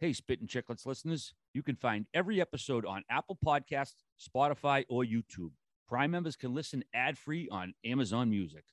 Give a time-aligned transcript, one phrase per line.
[0.00, 5.04] Hey, Spit and Chicklets listeners, you can find every episode on Apple Podcasts, Spotify, or
[5.04, 5.50] YouTube.
[5.86, 8.64] Prime members can listen ad free on Amazon Music.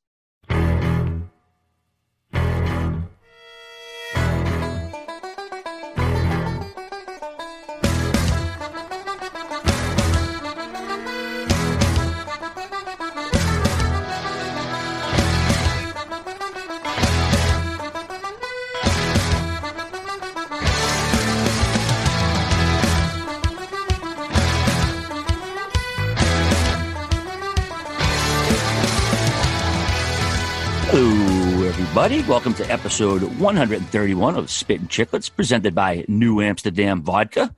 [32.07, 32.29] Everybody.
[32.29, 37.53] Welcome to episode 131 of Spit and Chicklets, presented by New Amsterdam Vodka.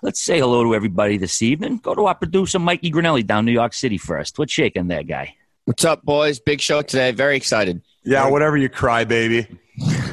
[0.00, 1.80] Let's say hello to everybody this evening.
[1.82, 4.38] Go to our producer, Mikey Grinelli, down New York City first.
[4.38, 5.36] What's shaking there, guy?
[5.66, 6.40] What's up, boys?
[6.40, 7.10] Big show today.
[7.10, 7.82] Very excited.
[8.06, 9.46] Yeah, whatever you cry, baby.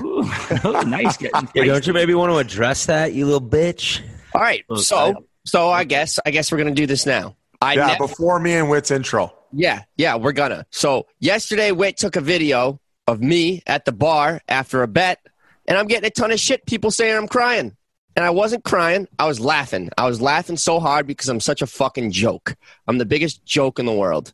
[0.03, 0.23] Ooh,
[0.85, 1.47] nice getting.
[1.55, 4.02] Hey, don't you maybe want to address that, you little bitch?
[4.35, 4.66] All right.
[4.69, 7.38] Oh, So, so I guess I guess we're gonna do this now.
[7.61, 9.33] I Yeah, nev- before me and Witt's intro.
[9.53, 10.66] yeah, yeah, we're gonna.
[10.72, 15.19] So yesterday, Witt took a video of me at the bar after a bet,
[15.67, 16.66] and I'm getting a ton of shit.
[16.66, 17.75] People saying I'm crying,
[18.16, 19.08] and I wasn't crying.
[19.19, 19.89] I was laughing.
[19.97, 22.55] I was laughing so hard because I'm such a fucking joke.
[22.88, 24.33] I'm the biggest joke in the world.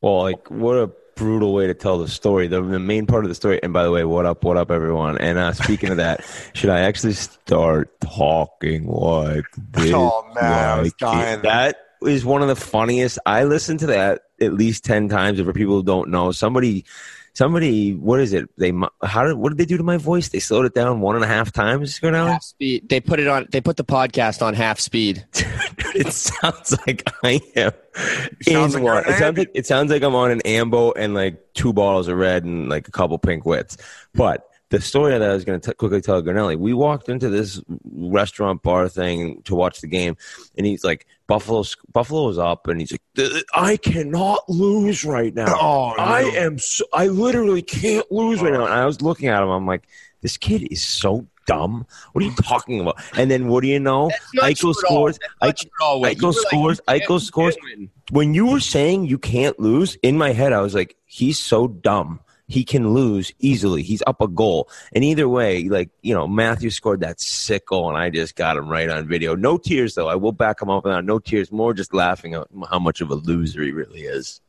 [0.00, 2.48] Well, like, what a brutal way to tell the story.
[2.48, 4.70] The, the main part of the story, and by the way, what up, what up,
[4.70, 5.18] everyone?
[5.18, 9.92] And uh, speaking of that, should I actually start talking like this?
[9.94, 11.42] Oh, man, I was dying.
[11.42, 13.18] That is one of the funniest.
[13.24, 15.38] I listened to that at least 10 times.
[15.38, 16.84] And for people who don't know, somebody.
[17.34, 18.48] Somebody, what is it?
[18.56, 20.28] They how did what did they do to my voice?
[20.28, 21.98] They slowed it down one and a half times.
[21.98, 22.28] Grinelli?
[22.28, 22.88] Half speed.
[22.88, 23.48] They put it on.
[23.50, 25.26] They put the podcast on half speed.
[25.94, 27.72] it sounds like I am.
[28.42, 31.72] Sounds like it sounds like it sounds like I'm on an ambo and like two
[31.72, 33.78] bottles of red and like a couple pink wits.
[34.14, 37.60] But the story that I was going to quickly tell Grinelli, we walked into this
[37.92, 40.16] restaurant bar thing to watch the game,
[40.56, 45.54] and he's like, "Buffalo, Buffalo is up," and he's like, "I cannot lose right now.
[45.60, 46.28] Oh, I no.
[46.32, 49.66] am, so, I literally can't lose right now." And I was looking at him, I'm
[49.66, 49.86] like,
[50.22, 51.86] "This kid is so." Dumb.
[52.12, 52.96] What are you talking about?
[53.18, 54.10] And then what do you know?
[54.38, 55.12] Eichel true at all.
[55.12, 55.18] scores.
[55.42, 56.16] Eichel- true at all, Witt.
[56.16, 56.80] You Eichel like, scores.
[56.88, 57.56] can't- Eichel scores.
[58.12, 61.68] When you were saying you can't lose, in my head I was like, he's so
[61.68, 62.20] dumb.
[62.54, 63.82] He can lose easily.
[63.82, 64.68] He's up a goal.
[64.94, 68.56] And either way, like, you know, Matthew scored that sick goal and I just got
[68.56, 69.34] him right on video.
[69.34, 70.06] No tears though.
[70.06, 71.50] I will back him up on No tears.
[71.50, 74.40] More just laughing at how much of a loser he really is.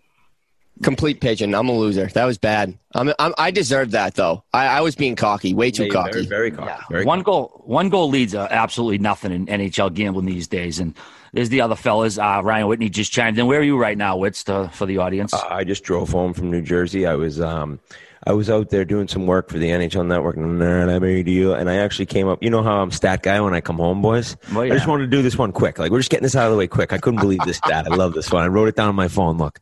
[0.83, 1.55] Complete pigeon.
[1.55, 2.07] I'm a loser.
[2.07, 2.77] That was bad.
[2.93, 4.43] I'm, I'm, I deserved that though.
[4.53, 6.11] I, I was being cocky, way too cocky.
[6.11, 6.67] Very, very cocky.
[6.67, 6.81] Yeah.
[6.89, 10.79] Very one goal, one goal leads uh, absolutely nothing in NHL gambling these days.
[10.79, 10.93] And
[11.31, 12.17] there's the other fellas.
[12.17, 13.47] Uh, Ryan Whitney just chimed in.
[13.47, 15.33] Where are you right now, Wits, to, for the audience?
[15.33, 17.05] Uh, I just drove home from New Jersey.
[17.05, 17.79] I was um,
[18.27, 20.35] I was out there doing some work for the NHL Network.
[20.35, 21.53] Not a big deal.
[21.53, 22.41] And I actually came up.
[22.41, 24.35] You know how I'm stat guy when I come home, boys.
[24.51, 25.77] Well, I just wanted to do this one quick.
[25.77, 26.91] Like we're just getting this out of the way quick.
[26.91, 27.85] I couldn't believe this stat.
[27.89, 28.43] I love this one.
[28.43, 29.37] I wrote it down on my phone.
[29.37, 29.61] Look.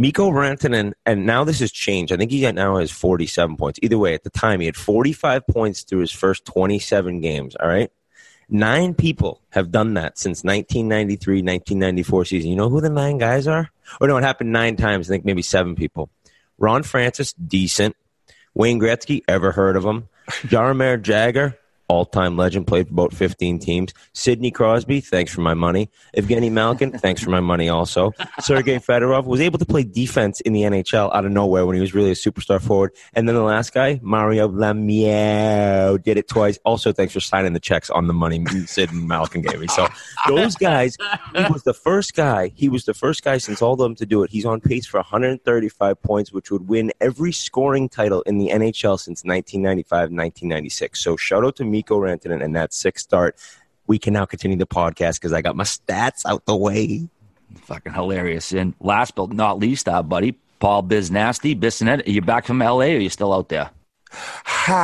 [0.00, 2.12] Mikko Rantanen, and now this has changed.
[2.12, 3.80] I think he now has 47 points.
[3.82, 7.56] Either way, at the time, he had 45 points through his first 27 games.
[7.56, 7.90] All right.
[8.48, 12.50] Nine people have done that since 1993, 1994 season.
[12.50, 13.70] You know who the nine guys are?
[14.00, 15.10] Or no, it happened nine times.
[15.10, 16.08] I think maybe seven people.
[16.58, 17.96] Ron Francis, decent.
[18.54, 20.08] Wayne Gretzky, ever heard of him?
[20.28, 21.56] Jaromir Jagr,
[21.88, 23.92] all-time legend, played for about 15 teams.
[24.12, 25.90] Sidney Crosby, thanks for my money.
[26.16, 28.12] Evgeny Malkin, thanks for my money also.
[28.40, 31.80] Sergei Fedorov was able to play defense in the NHL out of nowhere when he
[31.80, 32.92] was really a superstar forward.
[33.14, 36.58] And then the last guy, Mario Lemieux, did it twice.
[36.64, 39.66] Also, thanks for signing the checks on the money Sid and Malkin gave me.
[39.68, 39.88] So
[40.28, 40.96] those guys,
[41.34, 42.52] he was the first guy.
[42.54, 44.30] He was the first guy since all of them to do it.
[44.30, 48.98] He's on pace for 135 points, which would win every scoring title in the NHL
[48.98, 51.02] since 1995 1996.
[51.02, 53.36] So shout out to Mikko Rantanen and that sixth start.
[53.86, 57.08] We can now continue the podcast because I got my stats out the way.
[57.62, 58.52] Fucking hilarious.
[58.52, 62.58] And last but not least, uh, buddy, Paul Biz Nasty, Bissonette, are you back from
[62.58, 63.70] LA or are you still out there?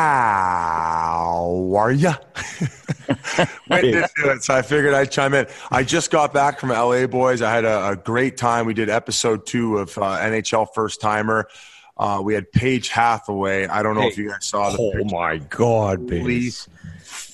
[0.04, 2.14] How are ya?
[3.68, 5.46] Wait to do it, so I figured I'd chime in.
[5.70, 7.42] I just got back from LA, boys.
[7.42, 8.66] I had a, a great time.
[8.66, 11.48] We did episode two of uh, NHL First Timer.
[11.96, 13.66] Uh, we had Paige Hathaway.
[13.66, 15.14] I don't know if you guys saw the Oh picture.
[15.14, 16.73] my God, Please Biz.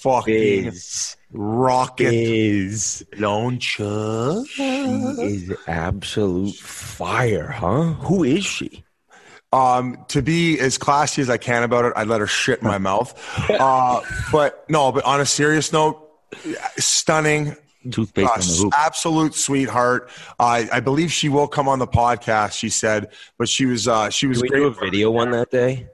[0.02, 1.16] Fucking Biz.
[1.32, 3.04] rocket Biz.
[3.18, 4.44] launcher.
[4.46, 7.92] She is absolute fire, huh?
[7.94, 8.84] Who is she?
[9.52, 12.68] Um, to be as classy as I can about it, I'd let her shit in
[12.68, 13.12] my mouth.
[13.50, 14.00] Uh,
[14.30, 16.08] but no, but on a serious note,
[16.78, 17.56] stunning,
[17.90, 18.72] Toothpaste uh, on the hoop.
[18.76, 20.08] absolute sweetheart.
[20.38, 22.52] I I believe she will come on the podcast.
[22.52, 23.08] She said,
[23.38, 24.58] but she was uh, she was Did we great.
[24.60, 25.88] do a video one that day?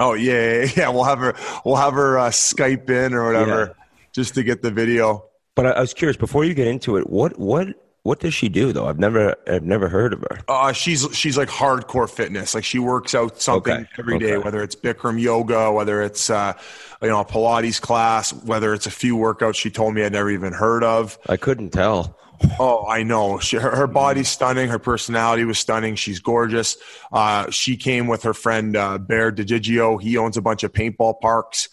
[0.00, 0.88] Oh yeah, yeah, yeah.
[0.88, 1.34] We'll have her.
[1.64, 3.84] We'll have her uh, Skype in or whatever, Yeah.
[4.12, 5.26] just to get the video.
[5.54, 7.08] But I, I was curious before you get into it.
[7.10, 7.68] What what
[8.02, 8.86] what does she do though?
[8.88, 10.40] I've never I've never heard of her.
[10.48, 12.54] Uh, she's she's like hardcore fitness.
[12.54, 14.42] Like she works out something Okay, every day, okay.
[14.44, 16.54] whether it's Bikram yoga, whether it's uh,
[17.02, 20.30] you know a Pilates class, whether it's a few workouts she told me I'd never
[20.30, 21.18] even heard of.
[21.28, 22.16] I couldn't tell.
[22.58, 23.38] Oh, I know.
[23.38, 24.68] She, her, her body's stunning.
[24.68, 25.94] Her personality was stunning.
[25.94, 26.76] She's gorgeous.
[27.12, 30.00] Uh, she came with her friend uh, Bear DiGigio.
[30.00, 31.68] He owns a bunch of paintball parks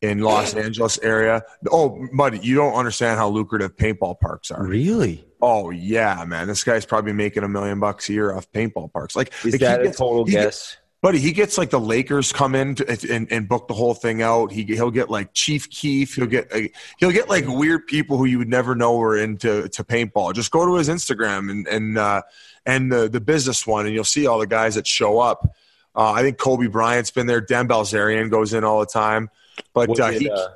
[0.00, 1.42] in Los Angeles area.
[1.70, 4.64] Oh, buddy, you don't understand how lucrative paintball parks are.
[4.64, 5.24] Really?
[5.40, 6.48] Oh yeah, man.
[6.48, 9.14] This guy's probably making a million bucks a year off paintball parks.
[9.14, 10.76] Like, Is like, that a gets- total guess?
[11.00, 14.20] Buddy, he gets like the Lakers come in to, and, and book the whole thing
[14.20, 14.50] out.
[14.50, 16.16] He he'll get like Chief Keef.
[16.16, 16.62] He'll get uh,
[16.98, 20.34] he'll get like weird people who you would never know were into to paintball.
[20.34, 22.22] Just go to his Instagram and and uh,
[22.66, 25.54] and the the business one, and you'll see all the guys that show up.
[25.94, 27.40] Uh, I think Kobe Bryant's been there.
[27.40, 29.30] Dan Bilzerian goes in all the time,
[29.74, 30.28] but Was uh, he.
[30.28, 30.48] uh,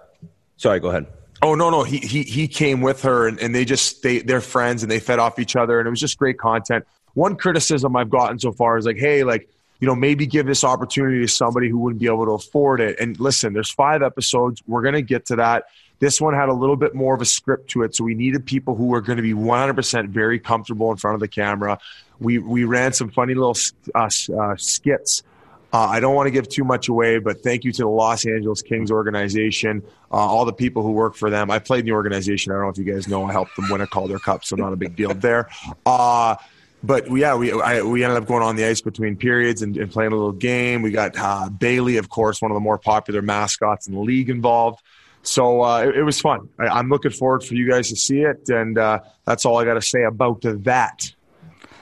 [0.56, 1.06] sorry, go ahead.
[1.40, 4.40] Oh no, no, he he he came with her, and, and they just they they're
[4.40, 6.84] friends, and they fed off each other, and it was just great content.
[7.14, 9.48] One criticism I've gotten so far is like, hey, like
[9.82, 12.98] you know, maybe give this opportunity to somebody who wouldn't be able to afford it.
[13.00, 14.62] And listen, there's five episodes.
[14.66, 15.64] We're gonna get to that.
[15.98, 18.46] This one had a little bit more of a script to it, so we needed
[18.46, 21.78] people who were going to be 100% very comfortable in front of the camera.
[22.18, 23.56] We we ran some funny little
[23.94, 25.22] uh, uh, skits
[25.72, 28.26] uh, I don't want to give too much away, but thank you to the Los
[28.26, 31.50] Angeles Kings organization, uh, all the people who work for them.
[31.50, 32.52] I played in the organization.
[32.52, 33.24] I don't know if you guys know.
[33.24, 35.48] I helped them win a Calder Cup, so not a big deal there.
[35.86, 36.36] Uh,
[36.82, 39.90] but yeah, we I, we ended up going on the ice between periods and, and
[39.90, 40.82] playing a little game.
[40.82, 44.30] We got uh, Bailey, of course, one of the more popular mascots in the league,
[44.30, 44.82] involved.
[45.22, 46.48] So uh, it, it was fun.
[46.58, 49.64] I, I'm looking forward for you guys to see it, and uh, that's all I
[49.64, 51.12] got to say about that.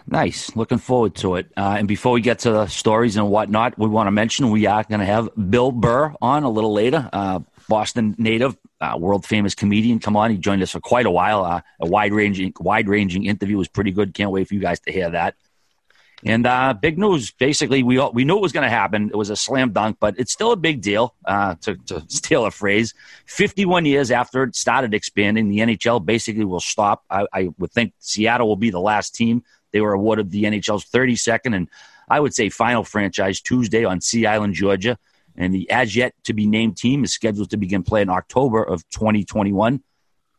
[0.07, 0.55] Nice.
[0.57, 1.53] Looking forward to it.
[1.57, 4.67] Uh, and before we get to the stories and whatnot, we want to mention we
[4.67, 7.09] are going to have Bill Burr on a little later.
[7.71, 9.99] Boston native, uh, world famous comedian.
[9.99, 11.45] Come on, he joined us for quite a while.
[11.45, 14.13] Uh, a wide ranging, wide ranging interview was pretty good.
[14.13, 15.37] Can't wait for you guys to hear that.
[16.23, 17.31] And uh, big news.
[17.31, 19.09] Basically, we all, we knew it was going to happen.
[19.09, 21.15] It was a slam dunk, but it's still a big deal.
[21.25, 22.93] Uh, to, to steal a phrase,
[23.27, 27.05] 51 years after it started expanding, the NHL basically will stop.
[27.09, 29.43] I, I would think Seattle will be the last team.
[29.73, 31.69] They were awarded the NHL's 32nd and
[32.11, 34.99] I would say final franchise Tuesday on Sea Island, Georgia.
[35.37, 38.63] And the as yet to be named team is scheduled to begin play in October
[38.63, 39.83] of 2021.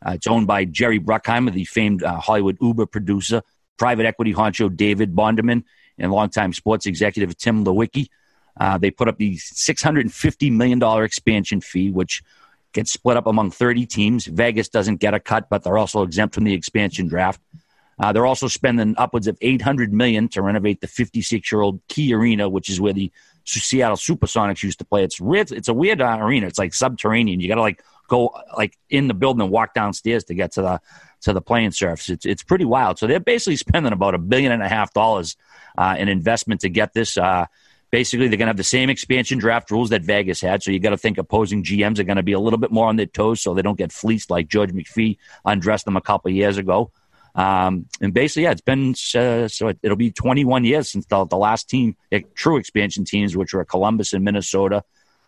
[0.06, 3.42] Uh, it's owned by Jerry Bruckheimer, the famed uh, Hollywood Uber producer,
[3.78, 5.64] private equity honcho David Bonderman,
[5.98, 8.08] and longtime sports executive Tim Leiweke.
[8.60, 12.24] Uh, they put up the $650 million expansion fee, which
[12.74, 14.26] gets split up among 30 teams.
[14.26, 17.42] Vegas doesn't get a cut, but they're also exempt from the expansion draft.
[18.00, 22.14] Uh, they're also spending upwards of 800 million to renovate the 56 year old Key
[22.14, 23.12] Arena, which is where the
[23.46, 25.04] Seattle Supersonics used to play.
[25.04, 25.52] It's weird.
[25.52, 26.48] It's a weird uh, arena.
[26.48, 27.40] It's like subterranean.
[27.40, 30.62] You got to like go like in the building and walk downstairs to get to
[30.62, 30.82] the
[31.22, 32.10] to the playing surface.
[32.10, 33.00] It's it's pretty wild.
[33.00, 35.38] So they're basically spending about a billion and a half dollars
[35.78, 37.18] uh, in investment to get this.
[37.18, 37.46] Uh,
[37.92, 40.64] basically, they're going to have the same expansion draft rules that Vegas had.
[40.64, 42.88] So you got to think opposing GMs are going to be a little bit more
[42.88, 46.32] on their toes, so they don't get fleeced like George McPhee undressed them a couple
[46.32, 46.92] years ago.
[47.36, 51.26] Um, and basically, yeah, it's been uh, so it, will be 21 years since the,
[51.26, 54.84] the last team, uh, true expansion teams, which were Columbus and Minnesota.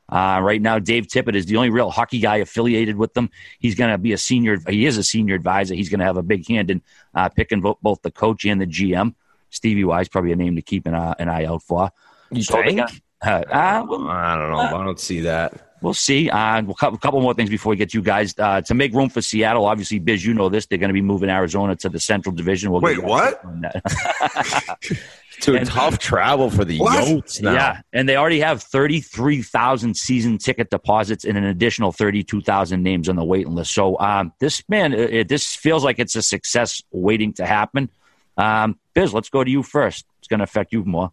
[0.09, 3.29] Uh, right now, Dave Tippett is the only real hockey guy affiliated with them.
[3.59, 4.57] He's going to be a senior.
[4.67, 5.75] He is a senior advisor.
[5.75, 6.81] He's going to have a big hand in
[7.15, 9.15] uh, picking both, both the coach and the GM.
[9.50, 11.89] Stevie Wise probably a name to keep an, an eye out for.
[12.31, 12.77] You So think?
[12.79, 12.91] got-
[13.25, 14.57] Uh, uh, I don't know.
[14.60, 15.73] I don't see that.
[15.83, 16.29] We'll see.
[16.29, 18.33] Uh, a couple, couple more things before we get to you guys.
[18.39, 20.65] Uh, to make room for Seattle, obviously, Biz, you know this.
[20.65, 22.71] They're going to be moving Arizona to the Central Division.
[22.71, 23.43] We'll Wait, what?
[23.45, 24.77] on that.
[25.41, 27.03] To And- tough travel for the What?
[27.05, 27.53] Yotes now.
[27.53, 33.15] Yeah, and they already have 33,000 season ticket deposits and an additional 32,000 names on
[33.17, 33.73] the waiting list.
[33.73, 37.89] So um, this, man, it, it- this feels like it's a success waiting to happen.
[38.37, 40.05] Um, Biz, let's go to you first.
[40.19, 41.11] It's going to affect you more.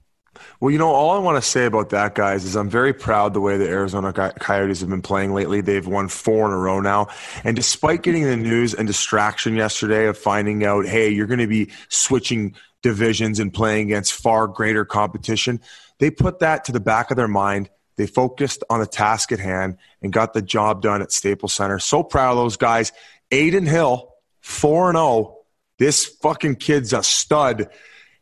[0.60, 3.34] Well, you know, all I want to say about that, guys, is I'm very proud
[3.34, 5.60] the way the Arizona Coyotes have been playing lately.
[5.60, 7.08] They've won four in a row now.
[7.44, 11.46] And despite getting the news and distraction yesterday of finding out, hey, you're going to
[11.46, 15.60] be switching divisions and playing against far greater competition,
[15.98, 17.68] they put that to the back of their mind.
[17.96, 21.78] They focused on the task at hand and got the job done at Staples Center.
[21.78, 22.92] So proud of those guys.
[23.32, 25.36] Adin Hill, 4 0.
[25.78, 27.68] This fucking kid's a stud.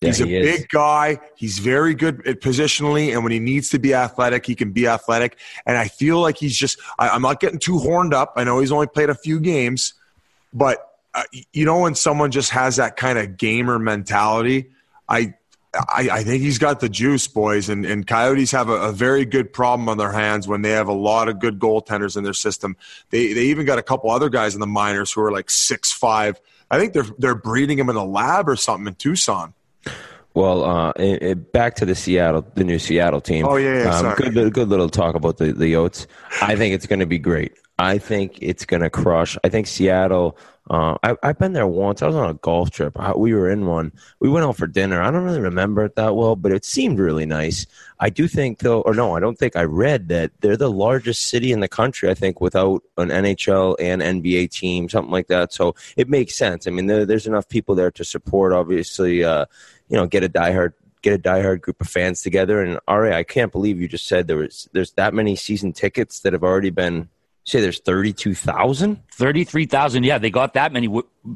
[0.00, 1.18] Yeah, He's a he big guy.
[1.34, 4.86] He's very good at positionally, and when he needs to be athletic, he can be
[4.86, 5.38] athletic.
[5.66, 6.78] And I feel like he's just.
[6.98, 8.34] I, I'm not getting too horned up.
[8.36, 9.94] I know he's only played a few games,
[10.52, 14.70] but uh, you know when someone just has that kind of gamer mentality,
[15.08, 15.34] I
[15.74, 19.26] I, I, think he's got the juice, boys, and, and Coyotes have a, a, very
[19.26, 22.32] good problem on their hands when they have a lot of good goaltenders in their
[22.32, 22.74] system.
[23.10, 25.92] They they even got a couple other guys in the minors who are like six
[25.92, 26.40] five.
[26.70, 29.52] I think they're they're breeding them in a lab or something in Tucson.
[30.38, 33.44] Well, uh, it, it, back to the Seattle, the new Seattle team.
[33.44, 36.06] Oh yeah, yeah um, good, good little talk about the the Yotes.
[36.40, 37.54] I think it's going to be great.
[37.80, 39.36] I think it's going to crush.
[39.42, 40.38] I think Seattle
[40.70, 42.02] uh, I, have been there once.
[42.02, 42.96] I was on a golf trip.
[43.16, 43.90] We were in one.
[44.20, 45.00] We went out for dinner.
[45.00, 47.66] I don't really remember it that well, but it seemed really nice.
[48.00, 51.22] I do think, though, or no, I don't think I read that they're the largest
[51.22, 55.54] city in the country, I think, without an NHL and NBA team, something like that.
[55.54, 56.66] So it makes sense.
[56.66, 59.46] I mean, there, there's enough people there to support, obviously, uh,
[59.88, 62.62] you know, get a diehard get a diehard group of fans together.
[62.62, 66.20] And Ra, I can't believe you just said there was there's that many season tickets
[66.20, 67.08] that have already been
[67.48, 69.02] say there's 32,000?
[69.12, 70.04] 33,000.
[70.04, 70.88] Yeah, they got that many.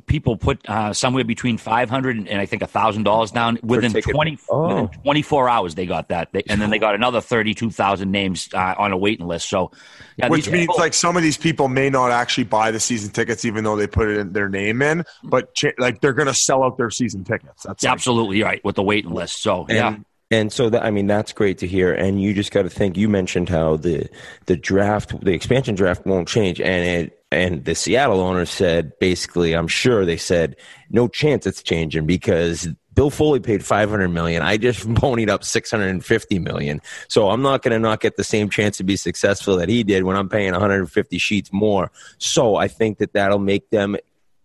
[0.06, 4.82] People put uh, somewhere between 500 and I think $1,000 down within 20 oh.
[4.82, 6.32] within 24 hours they got that.
[6.32, 9.48] They, and then they got another 32,000 names uh, on a waiting list.
[9.48, 9.72] So
[10.16, 13.10] yeah, Which means people, like some of these people may not actually buy the season
[13.10, 16.34] tickets even though they put it in their name in, but like they're going to
[16.34, 17.64] sell out their season tickets.
[17.64, 19.42] That's absolutely like, right with the waiting list.
[19.42, 19.96] So, and, yeah.
[20.32, 21.92] And so that I mean that's great to hear.
[21.92, 22.96] And you just got to think.
[22.96, 24.08] You mentioned how the
[24.46, 29.52] the draft, the expansion draft, won't change, and it and the Seattle owners said basically,
[29.52, 30.56] I'm sure they said
[30.88, 34.40] no chance it's changing because Bill Foley paid 500 million.
[34.40, 36.80] I just ponied up 650 million.
[37.08, 39.82] So I'm not going to not get the same chance to be successful that he
[39.82, 41.90] did when I'm paying 150 sheets more.
[42.18, 43.96] So I think that that'll make them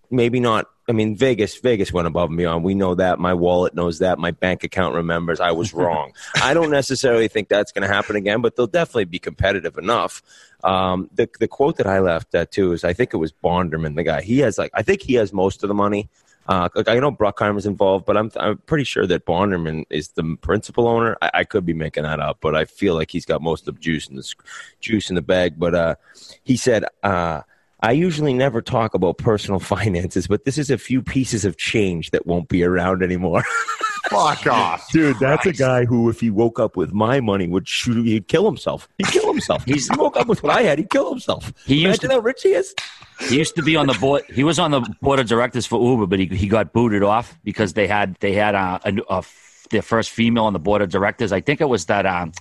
[0.10, 2.64] maybe not I mean, Vegas, Vegas went above and beyond.
[2.64, 3.20] We know that.
[3.20, 4.20] My wallet knows that.
[4.20, 6.14] My bank account remembers I was wrong.
[6.42, 10.22] I don't necessarily think that's going to happen again, but they'll definitely be competitive enough.
[10.64, 13.96] Um, the the quote that I left at too is I think it was Bonderman,
[13.96, 14.22] the guy.
[14.22, 16.10] He has like I think he has most of the money.
[16.48, 20.38] Uh, like I know Bruckheimer's involved, but I'm I'm pretty sure that Bonderman is the
[20.42, 21.18] principal owner.
[21.22, 23.76] I, I, could be making that up, but I feel like he's got most of
[23.76, 24.34] the juice in the
[24.80, 25.60] juice in the bag.
[25.60, 25.96] But uh,
[26.44, 26.86] he said.
[27.04, 27.42] Uh,
[27.88, 32.12] I usually never talk about personal finances, but this is a few pieces of change
[32.12, 33.44] that won't be around anymore.
[34.10, 34.92] Fuck off.
[34.92, 35.60] Dude, that's Christ.
[35.62, 38.90] a guy who, if he woke up with my money, would shoot, he'd kill himself.
[38.98, 39.64] He'd kill himself.
[39.64, 41.54] He's, he woke up with what I had, he'd kill himself.
[41.66, 42.76] He Imagine used to, how rich he is.
[43.30, 44.24] He used to be on the board.
[44.34, 47.40] He was on the board of directors for Uber, but he, he got booted off
[47.46, 49.24] because they had, they had a, a, a
[49.70, 51.32] their first female on the board of directors.
[51.32, 52.34] I think it was that, um,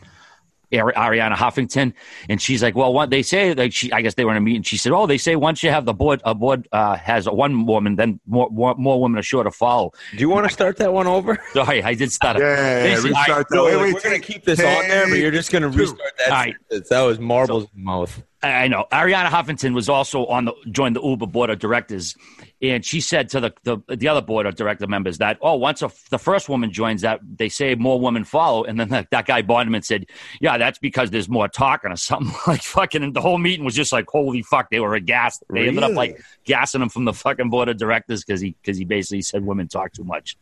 [0.73, 1.93] Arianna Huffington,
[2.29, 4.41] and she's like, "Well, what they say, like she, I guess they were in a
[4.41, 4.63] meeting.
[4.63, 7.67] She said, "Oh, they say once you have the board, a board uh, has one
[7.67, 10.77] woman, then more, more, more women are sure to follow." Do you want to start
[10.79, 11.39] that one over?
[11.53, 12.39] Sorry, I did start.
[12.39, 13.63] Yeah, yeah, yeah restart that.
[13.63, 16.31] Wait, wait, we're gonna keep this hey, on there, but you're just gonna restart that.
[16.31, 16.55] Right.
[16.71, 18.23] That was marbles so, mouth.
[18.43, 18.87] I know.
[18.93, 22.17] Arianna Huffington was also on the joined the Uber board of directors,
[22.63, 25.83] and she said to the, the, the other board of director members that oh once
[25.83, 28.65] a, the first woman joins that they say more women follow.
[28.65, 30.07] And then that, that guy Bonderman said
[30.41, 33.75] yeah that's because there's more talking or something like fucking and the whole meeting was
[33.75, 35.45] just like holy fuck they were aghast.
[35.51, 35.69] They really?
[35.69, 38.85] ended up like gassing him from the fucking board of directors because he because he
[38.85, 40.37] basically said women talk too much.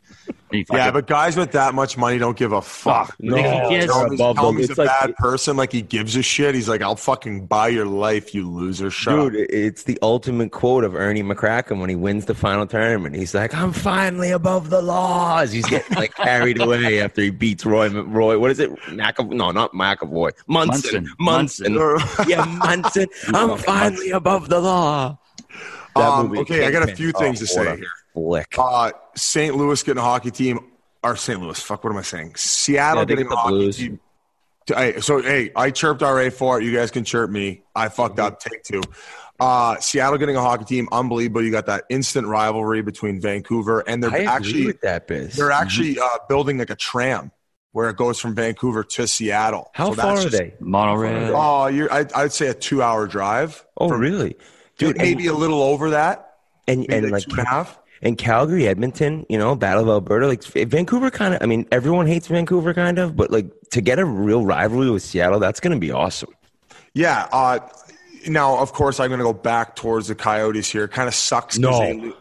[0.52, 3.16] Yeah but guys with that much money don't give a fuck.
[3.18, 3.71] No, no.
[3.71, 6.54] He tell him, tell him he's a like, bad person like he gives a shit.
[6.54, 8.88] He's like I'll fucking buy your life you loser.
[8.90, 9.47] Shut dude up.
[9.50, 13.16] it's the ultimate quote of Ernie McCracken when he wins the final tournament.
[13.16, 15.52] He's like, I'm finally above the laws.
[15.52, 17.88] He's getting like carried away after he beats Roy.
[17.90, 18.71] Roy, what is it?
[18.87, 20.33] McAv- no, not McAvoy.
[20.47, 21.09] Munson.
[21.18, 21.75] Munson.
[21.75, 22.09] Munson.
[22.28, 23.06] yeah, Munson.
[23.28, 25.18] I'm finally above the law.
[25.97, 27.87] Um, okay, I got a few things oh, to say here.
[28.12, 28.54] Flick.
[28.59, 29.54] Uh, St.
[29.54, 30.61] Louis getting a hockey team,
[31.02, 31.40] or St.
[31.40, 31.59] Louis.
[31.61, 32.35] Fuck, what am I saying?
[32.37, 33.76] Seattle yeah, getting a hockey blues.
[33.76, 34.00] team.
[34.66, 36.64] Hey, so hey, I chirped RA for it.
[36.64, 37.62] You guys can chirp me.
[37.75, 38.26] I fucked mm-hmm.
[38.26, 38.40] up.
[38.40, 38.83] Take two.
[39.40, 41.42] Uh, Seattle getting a hockey team, unbelievable.
[41.42, 45.36] You got that instant rivalry between Vancouver and they're I actually that biz.
[45.36, 47.32] they're actually uh, building like a tram
[47.72, 49.70] where it goes from Vancouver to Seattle.
[49.74, 50.54] How so far are they?
[50.60, 51.34] Monorail.
[51.34, 53.66] Oh, you're, I, would say a two-hour drive.
[53.76, 54.36] Oh, from, really?
[54.78, 56.36] Dude, maybe and, a little over that.
[56.68, 57.80] And and like, like half.
[58.00, 61.42] And Calgary, Edmonton, you know, Battle of Alberta, like Vancouver, kind of.
[61.42, 65.02] I mean, everyone hates Vancouver, kind of, but like to get a real rivalry with
[65.02, 66.30] Seattle, that's going to be awesome.
[66.92, 67.58] Yeah, uh,
[68.28, 70.85] now, of course, I'm going to go back towards the Coyotes here.
[70.85, 71.59] It kind of sucks.
[71.59, 71.81] No.
[71.81, 72.12] They,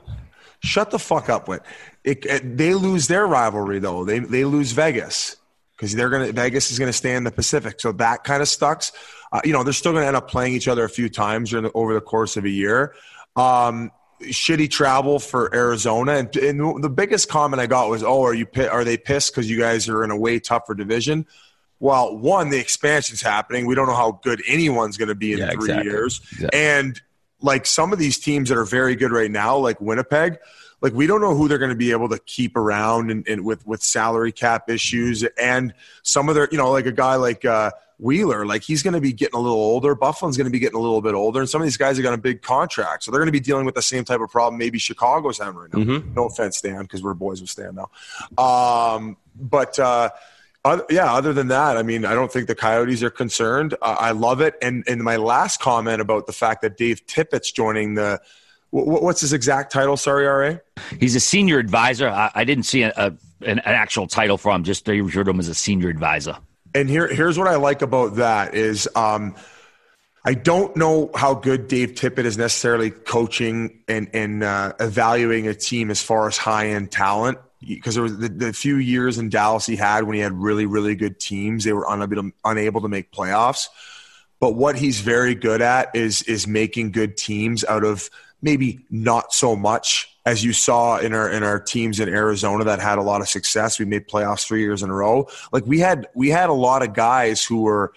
[0.63, 1.61] shut the fuck up with
[2.03, 4.05] it, it, They lose their rivalry though.
[4.05, 5.37] They they lose Vegas
[5.75, 7.79] because they're going to Vegas is going to stay in the Pacific.
[7.79, 8.91] So that kind of sucks.
[9.31, 11.51] Uh, you know, they're still going to end up playing each other a few times
[11.51, 12.93] the, over the course of a year.
[13.35, 13.91] Um,
[14.21, 18.47] shitty travel for Arizona, and, and, the biggest comment I got was, "Oh, are you
[18.71, 21.25] are they pissed because you guys are in a way tougher division?"
[21.83, 23.65] Well, one, the expansion's happening.
[23.65, 25.91] We don't know how good anyone's going to be in yeah, three exactly.
[25.91, 26.21] years.
[26.31, 26.57] Exactly.
[26.57, 27.01] And
[27.41, 30.37] like some of these teams that are very good right now, like Winnipeg,
[30.79, 33.43] like we don't know who they're going to be able to keep around and, and
[33.43, 35.73] with with salary cap issues and
[36.03, 39.01] some of their you know like a guy like uh, Wheeler like he's going to
[39.01, 39.93] be getting a little older.
[39.93, 42.01] Byfuglien's going to be getting a little bit older, and some of these guys are
[42.01, 44.29] got a big contract, so they're going to be dealing with the same type of
[44.29, 45.79] problem maybe Chicago's having right now.
[45.79, 46.15] Mhm.
[46.15, 47.89] No offense, Stan, because we're boys with Stan now.
[48.41, 50.11] Um, but uh,
[50.65, 53.73] other, yeah, other than that, I mean, I don't think the Coyotes are concerned.
[53.81, 54.55] Uh, I love it.
[54.61, 58.21] And and my last comment about the fact that Dave Tippett's joining the
[58.71, 59.97] wh- wh- what's his exact title?
[59.97, 60.57] Sorry, Ra.
[60.99, 62.07] He's a senior advisor.
[62.07, 63.05] I, I didn't see a, a,
[63.41, 64.63] an, an actual title for him.
[64.63, 66.37] Just they referred to him as a senior advisor.
[66.73, 68.87] And here here's what I like about that is.
[68.95, 69.35] Um,
[70.25, 75.53] I don't know how good Dave Tippett is necessarily coaching and and uh, evaluating a
[75.53, 79.29] team as far as high end talent because there was the, the few years in
[79.29, 82.81] Dallas he had when he had really really good teams they were unable to, unable
[82.81, 83.67] to make playoffs.
[84.39, 88.09] But what he's very good at is is making good teams out of
[88.41, 92.79] maybe not so much as you saw in our in our teams in Arizona that
[92.79, 93.79] had a lot of success.
[93.79, 95.27] We made playoffs three years in a row.
[95.51, 97.93] Like we had we had a lot of guys who were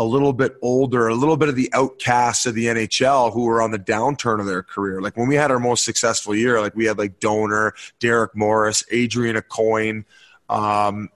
[0.00, 3.60] a little bit older, a little bit of the outcasts of the NHL who were
[3.60, 5.02] on the downturn of their career.
[5.02, 8.82] Like when we had our most successful year, like we had like Doaner, Derek Morris,
[8.90, 10.04] Adrian Aucoin.
[10.48, 11.10] Um,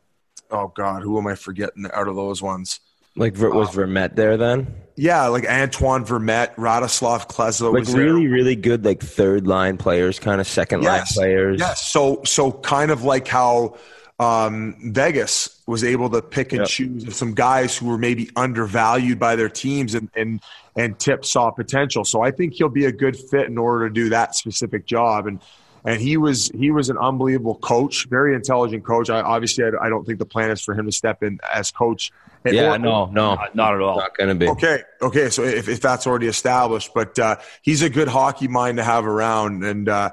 [0.51, 2.81] oh God, who am I forgetting out of those ones?
[3.17, 4.75] Like was Vermette there then?
[4.97, 8.05] Yeah, like Antoine Vermette, Radoslav Klesla Like was there.
[8.05, 11.17] really, really good, like third line players, kind of second Yes.
[11.17, 11.61] line players.
[11.61, 11.89] Yes.
[11.91, 13.77] So so kind of like how
[14.21, 16.69] um, Vegas was able to pick and Yep.
[16.69, 20.41] choose some guys who were maybe undervalued by their teams and and
[20.77, 22.05] and Tip saw potential.
[22.05, 25.27] So I think he'll be a good fit in order to do that specific job.
[25.27, 25.41] And
[25.85, 29.11] and he was he was an unbelievable coach, very intelligent coach.
[29.11, 31.71] I obviously I, I don't think the plan is for him to step in as
[31.73, 32.13] coach.
[32.45, 33.97] And- Yeah, or- no, no, Uh, not at all.
[33.99, 34.49] not going to be.
[34.49, 35.29] Okay, okay.
[35.31, 39.07] So if, if that's already established, but uh, he's a good hockey mind to have
[39.07, 40.11] around, and uh,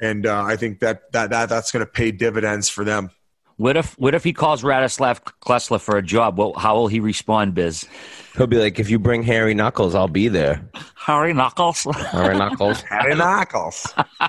[0.00, 3.10] and uh, I think that that, that that's going to pay dividends for them.
[3.60, 6.38] What if what if he calls Radislav Klesla for a job?
[6.38, 7.86] Well, how will he respond, Biz?
[8.38, 10.62] He'll be like, if you bring Harry Knuckles, I'll be there.
[10.94, 11.84] Harry Knuckles.
[12.10, 12.80] Harry Knuckles.
[12.88, 13.92] Harry Knuckles.
[13.98, 14.28] oh,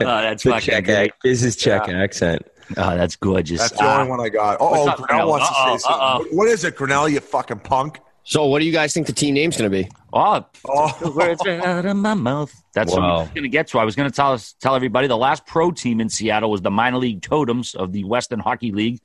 [0.00, 0.96] that's the fucking Czech great.
[0.96, 2.42] ac- is his Czech accent.
[2.76, 3.60] Oh, that's gorgeous.
[3.60, 4.56] That's the Uh, only one I got.
[4.58, 5.28] Oh, what's up, Grinnell Grinnell?
[5.28, 6.00] wants to Uh-oh, say something.
[6.00, 6.36] uh-oh.
[6.36, 7.08] What is it, Grinnell?
[7.08, 8.00] You fucking punk.
[8.24, 9.90] So, what do you guys think the team name's going to be?
[10.12, 10.96] Oh, Oh.
[11.02, 12.52] the words right out of my mouth.
[12.72, 13.20] That's what I Wow.
[13.20, 13.78] was going to get to.
[13.78, 16.62] I was going to tell us, tell everybody the last pro team in Seattle was
[16.62, 19.00] the minor league totems of the Western Hockey League.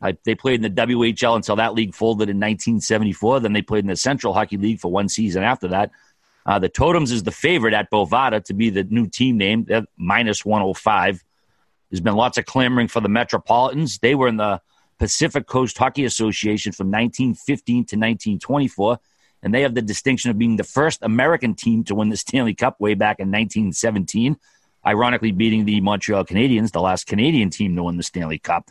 [0.00, 3.40] Uh, they played in the WHL until that league folded in 1974.
[3.40, 5.90] Then they played in the Central Hockey League for one season after that.
[6.46, 9.84] Uh, the Totems is the favorite at Bovada to be the new team name, They're
[9.96, 11.24] minus 105.
[11.90, 13.98] There's been lots of clamoring for the Metropolitans.
[13.98, 14.60] They were in the
[14.98, 18.98] Pacific Coast Hockey Association from 1915 to 1924,
[19.42, 22.54] and they have the distinction of being the first American team to win the Stanley
[22.54, 24.36] Cup way back in 1917,
[24.86, 28.70] ironically beating the Montreal Canadiens, the last Canadian team to win the Stanley Cup.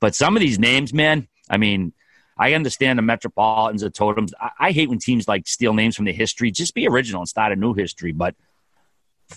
[0.00, 1.92] But some of these names, man, I mean,
[2.36, 4.32] I understand the Metropolitans, the Totems.
[4.40, 6.50] I, I hate when teams like steal names from the history.
[6.50, 8.12] Just be original and start a new history.
[8.12, 8.34] But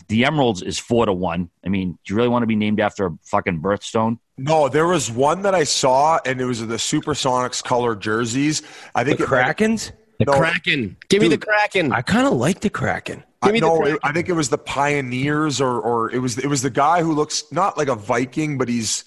[0.08, 1.50] the Emeralds is four to one.
[1.65, 4.19] I mean, do you really want to be named after a fucking birthstone?
[4.38, 8.63] No, there was one that I saw, and it was the Supersonics color jerseys.
[8.96, 9.91] I The think it, Krakens?
[10.19, 10.34] The No.
[10.34, 10.98] Kraken.
[11.10, 11.91] Give me the Kraken.
[11.93, 13.24] I kind of like the Kraken.
[13.41, 13.96] I, Give me the no, Kraken.
[13.96, 17.02] it- I think it was the Pioneers, or or it was it was the guy
[17.04, 19.04] who looks not like a Viking, but he's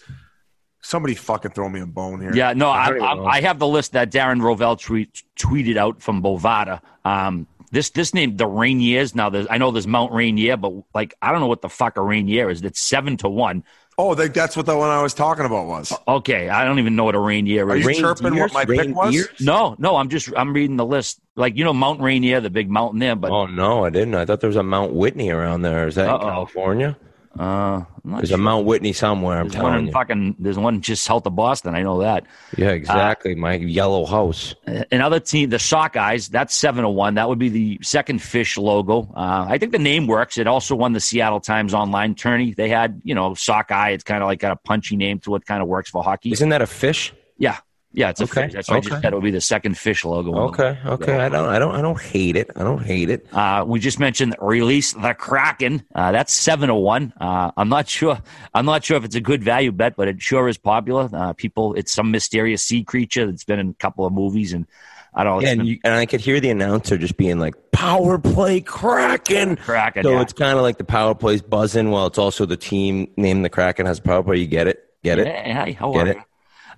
[0.81, 2.33] somebody fucking throw me a bone here.
[2.35, 3.25] Yeah, no, I, don't even know.
[3.25, 6.81] I, I have the list that Darren Rovell tweet, tweeted out from Bovada.
[7.05, 9.15] Um, this this name, the Rainiers.
[9.15, 11.97] Now, there's, I know there's Mount Rainier, but like I don't know what the fuck
[11.97, 12.63] a Rainier is.
[12.63, 13.65] It's seven to one.
[13.99, 15.91] Oh, that, that's what the one I was talking about was.
[16.07, 17.87] Okay, I don't even know what a Rainier Are is.
[17.87, 19.15] you chirping what my pick was?
[19.15, 19.41] Reindeers?
[19.41, 21.19] no, no, I'm just I'm reading the list.
[21.35, 24.15] Like you know Mount Rainier, the big mountain there, but Oh, no, I didn't.
[24.15, 25.87] I thought there was a Mount Whitney around there.
[25.89, 26.17] Is that Uh-oh.
[26.17, 26.97] in California?
[27.39, 28.37] Uh, There's sure.
[28.37, 29.93] a Mount Whitney somewhere, I'm There's one telling in you.
[29.93, 30.37] fucking.
[30.39, 31.75] There's one just south of Boston.
[31.75, 32.27] I know that.
[32.57, 33.35] Yeah, exactly.
[33.35, 34.55] My yellow house.
[34.93, 37.15] Another team, the Sockeyes, that's seven to one.
[37.15, 39.13] That would be the second fish logo.
[39.15, 40.39] Uh, I think the name works.
[40.39, 42.55] It also won the Seattle Times online tourney.
[42.55, 43.91] They had, you know, Sockeye.
[43.91, 45.47] It's kind of like got a punchy name to it.
[45.47, 46.33] Kind of works for hockey.
[46.33, 47.13] Isn't that a fish?
[47.39, 47.59] yeah,
[47.97, 48.53] yeah, it's a Okay, fish.
[48.53, 50.35] That's why I just said it would be the second fish logo.
[50.49, 51.17] Okay, okay.
[51.17, 52.51] I don't, I don't, I don't hate it.
[52.55, 53.27] I don't hate it.
[53.33, 55.83] Uh, we just mentioned release the Kraken.
[55.95, 57.15] Uh, that's seven to one.
[57.19, 58.21] Uh, I'm not sure.
[58.53, 61.09] I'm not sure if it's a good value bet, but it sure is popular.
[61.11, 64.67] Uh, people, it's some mysterious sea creature that's been in a couple of movies, and
[65.15, 65.49] I don't know.
[65.49, 70.03] and you, and I could hear the announcer just being like, "Power play Kraken." Kraken.
[70.03, 70.21] So yeah.
[70.21, 73.49] it's kind of like the power plays buzzing while it's also the team named the
[73.49, 74.37] Kraken has power play.
[74.37, 74.83] You get it?
[75.03, 75.29] Get it?
[75.29, 76.19] Hey, how Get are it?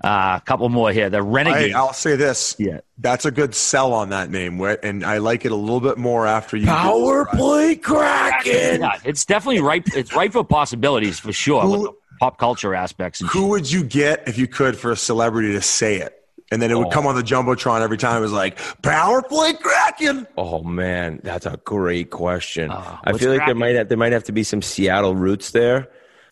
[0.03, 0.09] You?
[0.09, 1.11] Uh, a couple more here.
[1.11, 1.71] The Renegade.
[1.71, 2.57] Hey, I'll say this.
[2.59, 2.81] Yeah.
[2.99, 6.27] That's a good sell on that name, and I like it a little bit more
[6.27, 6.67] after you.
[6.67, 8.81] Power play Kraken.
[8.83, 9.85] Yeah, it's definitely ripe.
[9.95, 11.63] It's ripe for possibilities for sure.
[11.63, 13.21] Who- with the pop culture aspects.
[13.21, 16.15] And Who would you get if you could for a celebrity to say it?
[16.51, 18.17] And then it would come on the jumbotron every time.
[18.17, 20.27] It was like power play Kraken.
[20.39, 22.71] Oh man, that's a great question.
[22.73, 25.51] Oh, I feel like there might have, there might have to be some Seattle roots
[25.51, 25.89] there.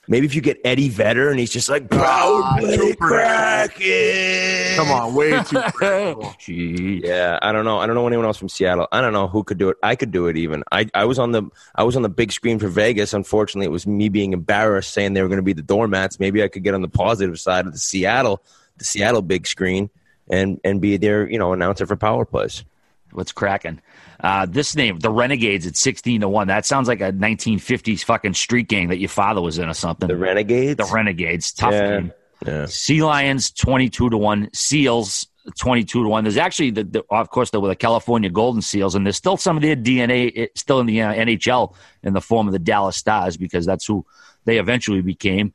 [0.09, 3.09] Maybe if you get Eddie Vedder and he's just like power play super.
[3.09, 4.77] Kraken.
[4.77, 5.61] Come on, way too.
[5.75, 6.35] predictable.
[6.39, 7.01] Gee.
[7.05, 7.79] Yeah, I don't know.
[7.79, 8.87] I don't know anyone else from Seattle.
[8.93, 9.77] I don't know who could do it.
[9.83, 10.63] I could do it even.
[10.71, 11.43] I, I was on the
[11.75, 13.13] I was on the big screen for Vegas.
[13.13, 16.21] Unfortunately, it was me being embarrassed saying they were going to be the doormats.
[16.21, 18.43] Maybe I could get on the positive side of the Seattle
[18.79, 19.91] the Seattle big screen
[20.31, 22.65] and and be their you know announcer for power plays.
[23.13, 23.81] What's cracking?
[24.21, 26.49] Uh, this name, the Renegades, at sixteen to one.
[26.49, 29.75] That sounds like a nineteen fifties fucking street gang that your father was in or
[29.75, 30.09] something.
[30.09, 30.77] The Renegades.
[30.77, 31.89] The Renegades, tough Yeah.
[31.91, 32.13] name.
[32.47, 32.67] Yeah.
[32.67, 34.51] Sea Lions twenty two to one.
[34.53, 35.27] Seals
[35.59, 36.25] twenty two to one.
[36.25, 39.37] There's actually the, the of course there were the California Golden Seals, and there's still
[39.37, 42.59] some of their DNA it- still in the uh, NHL in the form of the
[42.59, 44.05] Dallas Stars because that's who
[44.45, 45.55] they eventually became.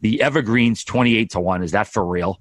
[0.00, 1.62] The Evergreens twenty eight to one.
[1.62, 2.40] Is that for real?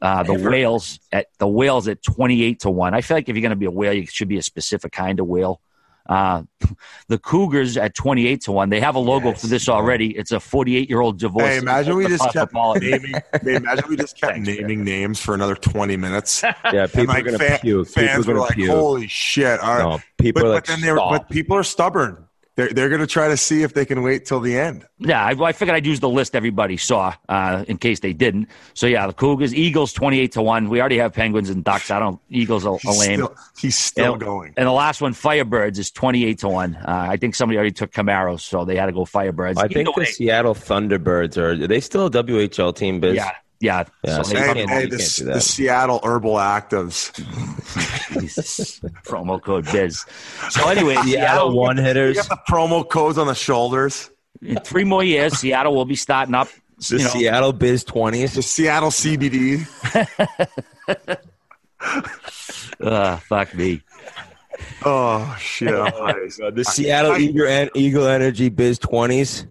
[0.00, 2.94] Uh, the Ever- whales at the whales at twenty eight to one.
[2.94, 4.92] I feel like if you're going to be a whale, you should be a specific
[4.92, 5.60] kind of whale.
[6.08, 6.44] Uh,
[7.08, 8.70] the Cougars at twenty eight to one.
[8.70, 10.16] They have a logo Yes, for this already.
[10.16, 11.46] It's a forty eight year old divorce.
[11.48, 13.14] Hey, imagine we just kept naming.
[13.44, 16.44] imagine we just kept Thanks, naming names for another twenty minutes.
[16.72, 17.88] Yeah, people and like are going to puke.
[17.88, 18.70] People are fans were like, puke.
[18.70, 19.82] "Holy shit!" All right.
[19.82, 22.27] No, people but, are but then they were, but people are stubborn.
[22.58, 24.84] They're they're going to try to see if they can wait till the end.
[24.98, 28.48] Yeah, I, I figured I'd use the list everybody saw uh, in case they didn't.
[28.74, 30.68] So yeah, the Cougars, Eagles, twenty-eight to one.
[30.68, 31.88] We already have Penguins and Ducks.
[31.92, 32.20] I don't.
[32.30, 33.14] Eagles are, are He's lame.
[33.20, 34.54] still, he's still And- going.
[34.56, 36.74] And the last one, Firebirds, is twenty-eight to one.
[36.74, 39.56] Uh, I think somebody already took Camaros, so they had to go Firebirds.
[39.56, 41.50] I Either think the way, Seattle Thunderbirds are.
[41.62, 42.98] Are they still a WHL team?
[42.98, 43.14] Biz?
[43.14, 43.84] yeah, yeah.
[44.04, 45.40] Yeah, so you Hey, hey, the, the.
[45.40, 47.10] Seattle Urbal Activs.
[49.04, 50.04] Promo code Biz.
[50.50, 52.16] So anyway, Seattle Seattle, one You hitters.
[52.16, 54.10] got the promo codes on the shoulders.
[54.42, 56.48] in three more years, Seattle will be starting up.
[56.88, 58.34] The you know, Seattle Biz twenties.
[58.34, 59.66] The Seattle CBD.
[62.80, 63.82] uh, fuck me.
[64.84, 65.70] Oh shit!
[65.72, 66.36] Nice.
[66.52, 69.44] The Seattle I- Eagle, Eagle Energy Biz twenties.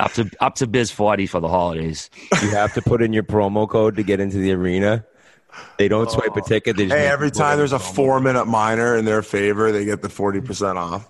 [0.00, 2.10] Up to up to Biz forty for the holidays.
[2.42, 5.04] You have to put in your promo code to get into the arena.
[5.78, 6.76] They don't swipe a ticket.
[6.76, 7.94] They just Hey, every time there's a promo.
[7.94, 11.08] four-minute minor in their favor, they get the forty percent off.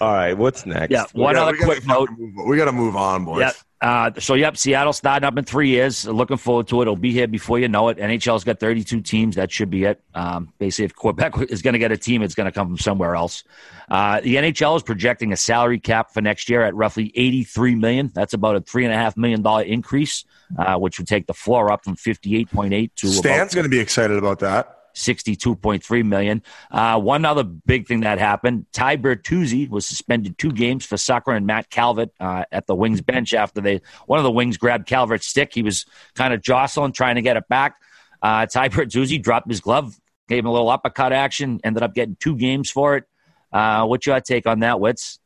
[0.00, 0.90] All right, what's next?
[0.90, 2.08] Yeah, one We gotta- other we gotta quick note.
[2.46, 3.40] We got to move on, boys.
[3.40, 3.54] Yep.
[3.82, 6.06] Uh, so, yep, Seattle starting up in three years.
[6.06, 6.82] Looking forward to it.
[6.82, 7.98] It'll be here before you know it.
[7.98, 9.34] NHL's got 32 teams.
[9.34, 10.00] That should be it.
[10.14, 12.78] Um, basically, if Quebec is going to get a team, it's going to come from
[12.78, 13.42] somewhere else.
[13.90, 18.12] Uh, the NHL is projecting a salary cap for next year at roughly 83 million.
[18.14, 20.24] That's about a three and a half million dollar increase,
[20.56, 23.80] uh, which would take the floor up from 58.8 to about Stan's going to be
[23.80, 24.81] excited about that.
[24.94, 26.42] 62.3 million.
[26.70, 31.32] Uh, one other big thing that happened: Ty Bertuzzi was suspended two games for soccer
[31.32, 34.86] and Matt Calvert uh, at the Wings bench after they one of the Wings grabbed
[34.86, 35.52] Calvert's stick.
[35.54, 37.76] He was kind of jostling, trying to get it back.
[38.22, 42.16] Uh, Ty Bertuzzi dropped his glove, gave him a little uppercut action, ended up getting
[42.20, 43.04] two games for it.
[43.52, 45.18] Uh, what's your take on that, Wits?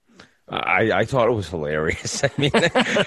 [0.48, 2.22] I, I thought it was hilarious.
[2.24, 2.52] I mean,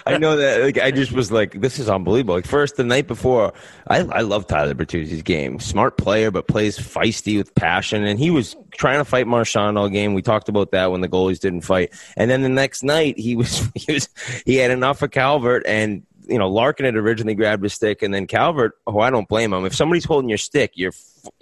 [0.05, 2.35] I know that like, I just was like, this is unbelievable.
[2.35, 3.53] Like first, the night before,
[3.87, 5.59] I, I love Tyler Bertuzzi's game.
[5.59, 8.03] Smart player, but plays feisty with passion.
[8.03, 10.13] And he was trying to fight Marchand all game.
[10.13, 11.93] We talked about that when the goalies didn't fight.
[12.17, 14.09] And then the next night, he was he was
[14.45, 16.03] he had enough of Calvert and.
[16.27, 18.73] You know, Larkin had originally grabbed his stick, and then Calvert.
[18.85, 19.65] Oh, I don't blame him.
[19.65, 20.91] If somebody's holding your stick, you're.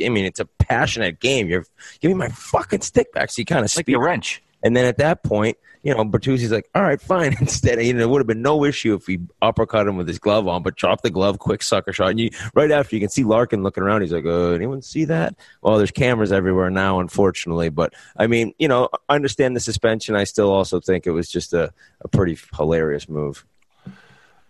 [0.02, 1.50] I mean, it's a passionate game.
[1.50, 1.66] You're
[2.00, 3.30] give me my fucking stick back.
[3.30, 4.42] So you kind of Like your wrench.
[4.64, 7.36] And then at that point, you know, Bertuzzi's like, all right, fine.
[7.42, 10.20] Instead, you know, it would have been no issue if he uppercut him with his
[10.20, 12.10] glove on, but drop the glove, quick sucker shot.
[12.10, 14.02] And you, right after, you can see Larkin looking around.
[14.02, 15.36] He's like, uh, anyone see that?
[15.62, 17.70] Well, there's cameras everywhere now, unfortunately.
[17.70, 20.16] But I mean, you know, I understand the suspension.
[20.16, 23.46] I still also think it was just a, a pretty hilarious move.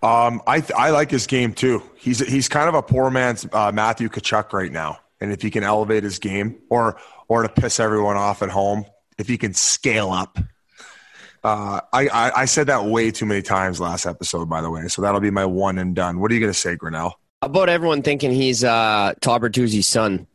[0.02, 1.82] Um, I I like his game too.
[1.98, 5.50] He's he's kind of a poor man's uh, Matthew Tkachuk right now, and if he
[5.50, 8.86] can elevate his game, or or to piss everyone off at home,
[9.18, 10.38] if he can scale up.
[11.44, 14.88] Uh, I, I I said that way too many times last episode, by the way.
[14.88, 16.20] So that'll be my one and done.
[16.20, 17.20] What are you going to say, Grinnell?
[17.42, 20.28] About everyone thinking he's uh, Todd Bertuzzi's son?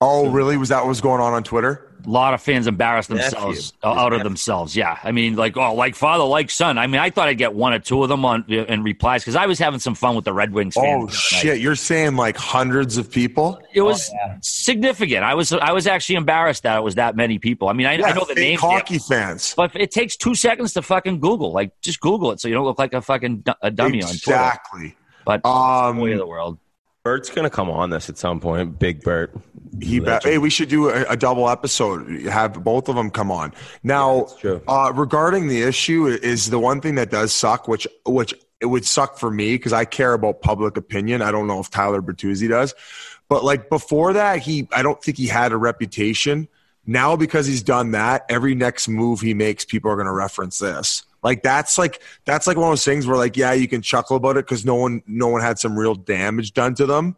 [0.00, 0.56] Oh, really?
[0.56, 1.85] Was that what was going on on Twitter?
[2.06, 3.22] A lot of fans embarrass Nephew.
[3.30, 4.24] themselves His out of nephew.
[4.24, 4.76] themselves.
[4.76, 6.78] Yeah, I mean, like oh, like father, like son.
[6.78, 9.34] I mean, I thought I'd get one or two of them on in replies because
[9.36, 10.74] I was having some fun with the Red Wings.
[10.76, 11.12] Oh the night.
[11.12, 11.60] shit!
[11.60, 13.60] You're saying like hundreds of people?
[13.74, 14.10] It was
[14.42, 15.24] significant.
[15.24, 17.68] I was I was actually embarrassed that it was that many people.
[17.68, 19.54] I mean, I, I know the fake names, hockey fans.
[19.56, 21.52] but it takes two seconds to fucking Google.
[21.52, 24.08] Like, just Google it so you don't look like a fucking du- a dummy on
[24.10, 24.14] Twitter.
[24.32, 24.96] Exactly.
[25.24, 26.58] But Um, way of the world.
[27.06, 28.80] Bert's gonna come on this at some point.
[28.80, 29.32] Big Bert.
[29.80, 30.24] He bet.
[30.24, 32.22] Hey, we should do a, a double episode.
[32.22, 33.54] Have both of them come on.
[33.84, 34.60] Now, true.
[34.66, 38.84] Uh, regarding the issue, is the one thing that does suck, which which it would
[38.84, 41.22] suck for me because I care about public opinion.
[41.22, 42.74] I don't know if Tyler Bertuzzi does,
[43.28, 46.48] but like before that, he I don't think he had a reputation.
[46.86, 50.58] Now because he's done that, every next move he makes, people are going to reference
[50.58, 51.04] this.
[51.26, 54.16] Like that's like that's like one of those things where like yeah, you can chuckle
[54.16, 57.16] about it because no one no one had some real damage done to them,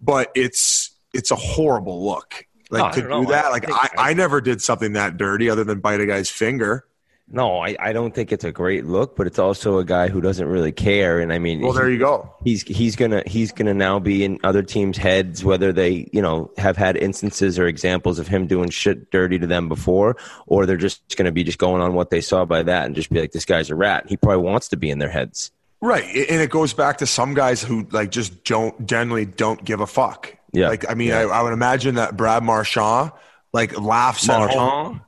[0.00, 2.46] but it's it's a horrible look.
[2.70, 3.30] Like oh, No, to don't know.
[3.30, 6.86] That, like I, I never did something that dirty other than bite a guy's finger.
[7.32, 10.20] No, I, I don't think it's a great look, but it's also a guy who
[10.20, 11.20] doesn't really care.
[11.20, 12.34] And I mean, Well, there you go.
[12.44, 16.50] he's he's gonna he's gonna now be in other teams' heads, whether they you know
[16.58, 20.16] have had instances or examples of him doing shit dirty to them before,
[20.48, 23.10] or they're just gonna be just going on what they saw by that and just
[23.10, 24.06] be like, this guy's a rat.
[24.08, 25.52] He probably wants to be in their heads.
[25.80, 29.80] Right, and it goes back to some guys who like just don't generally don't give
[29.80, 30.36] a fuck.
[30.52, 30.68] Yeah.
[30.68, 33.12] like I mean, I, I would imagine that Brad Marchand
[33.52, 35.00] like laughs at home.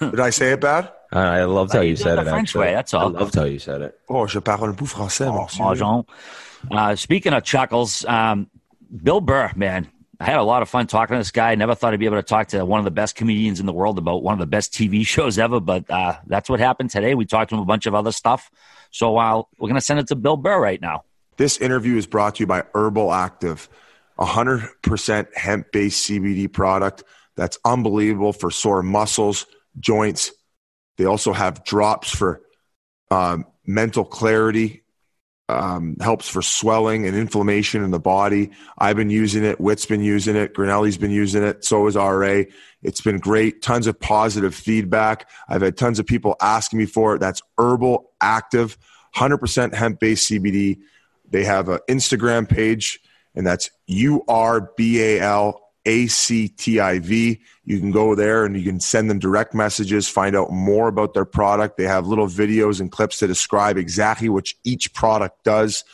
[0.00, 0.92] Did I say it bad?
[1.12, 2.24] I loved how you you did said the it.
[2.24, 2.66] French actually.
[2.66, 3.16] way, that's all.
[3.16, 3.98] I loved how you said it.
[4.08, 6.04] Oh, je parle un peu français, monsieur.
[6.70, 8.50] Uh, speaking of chuckles, um,
[9.02, 9.88] Bill Burr, man,
[10.20, 11.54] I had a lot of fun talking to this guy.
[11.54, 13.72] Never thought I'd be able to talk to one of the best comedians in the
[13.72, 17.14] world about one of the best TV shows ever, but uh, that's what happened today.
[17.14, 18.50] We talked to him a bunch of other stuff.
[18.90, 21.04] So uh, we're going to send it to Bill Burr right now.
[21.36, 23.68] This interview is brought to you by Urbal Activ,
[24.18, 27.04] 100% hemp based CBD product
[27.38, 29.46] that's unbelievable for sore muscles,
[29.78, 30.32] joints.
[30.96, 32.42] They also have drops for
[33.12, 34.82] um, mental clarity,
[35.48, 38.50] um, helps for swelling and inflammation in the body.
[38.76, 39.60] I've been using it.
[39.60, 40.52] Witt's been using it.
[40.52, 41.64] Grinelli's been using it.
[41.64, 42.42] So is RA.
[42.82, 43.62] It's been great.
[43.62, 45.30] Tons of positive feedback.
[45.48, 47.20] I've had tons of people asking me for it.
[47.20, 48.76] That's Urbal Activ,
[49.14, 50.80] 100% hemp based CBD.
[51.30, 52.98] They have an Instagram page,
[53.36, 57.40] and that's U R B A L A C T I V.
[57.64, 61.14] You can go there and you can send them direct messages, find out more about
[61.14, 61.78] their product.
[61.78, 65.84] They have little videos and clips to describe exactly what each product does.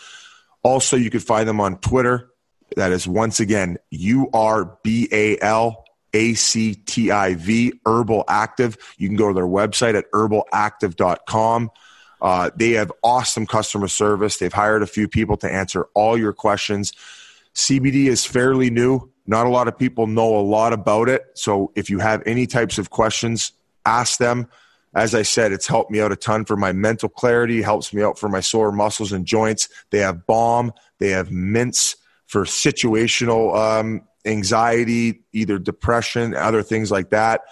[0.65, 2.31] Also, you can find them on Twitter.
[2.77, 8.25] That is once again U R B A L A C T I V, Urbal
[8.29, 8.77] Activ.
[8.99, 11.71] You can go to their website at urbalactiv.com.
[12.21, 14.39] Uh, they have awesome customer service.
[14.39, 16.93] They've hired a few people to answer all your questions.
[17.55, 19.13] CBD is fairly new.
[19.27, 21.23] Not a lot of people know a lot about it.
[21.35, 23.53] So if you have any types of questions,
[23.87, 24.49] ask them.
[24.95, 28.03] As I said, it's helped me out a ton for my mental clarity, helps me
[28.03, 29.69] out for my sore muscles and joints.
[29.91, 37.11] They have balm, they have mints for situational um, anxiety, either depression, other things like
[37.11, 37.43] that.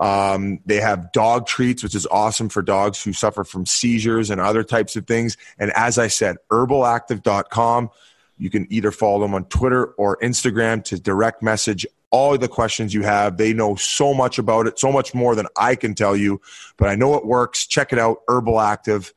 [0.00, 4.40] Um, they have dog treats, which is awesome for dogs who suffer from seizures and
[4.40, 5.36] other types of things.
[5.58, 7.90] And as I said, urbalactiv.com.
[8.38, 12.94] You can either follow them on Twitter or Instagram to direct message all the questions
[12.94, 13.38] you have.
[13.38, 16.40] They know so much about it, so much more than I can tell you,
[16.76, 17.66] but I know it works.
[17.66, 19.12] Check it out, Urbal Activ.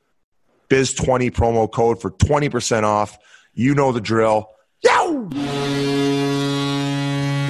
[0.69, 3.17] Biz20 promo code for 20% off.
[3.53, 4.49] You know the drill.
[4.83, 5.27] Yow!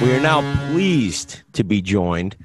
[0.02, 2.36] We are now pleased to be joined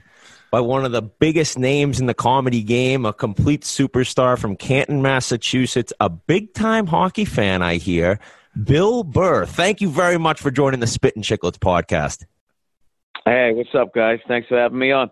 [0.52, 5.02] by one of the biggest names in the comedy game, a complete superstar from Canton,
[5.02, 8.20] Massachusetts, a big time hockey fan, I hear,
[8.62, 9.46] Bill Burr.
[9.46, 12.26] Thank you very much for joining the Spit and Chicklets podcast.
[13.26, 14.20] Hey, what's up, guys?
[14.28, 15.12] Thanks for having me on.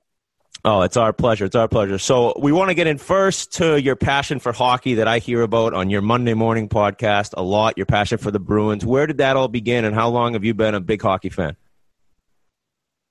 [0.65, 1.45] Oh, it's our pleasure.
[1.45, 1.97] It's our pleasure.
[1.97, 5.41] So, we want to get in first to your passion for hockey that I hear
[5.41, 8.86] about on your Monday morning podcast a lot, your passion for the Bruins.
[8.86, 11.56] Where did that all begin, and how long have you been a big hockey fan?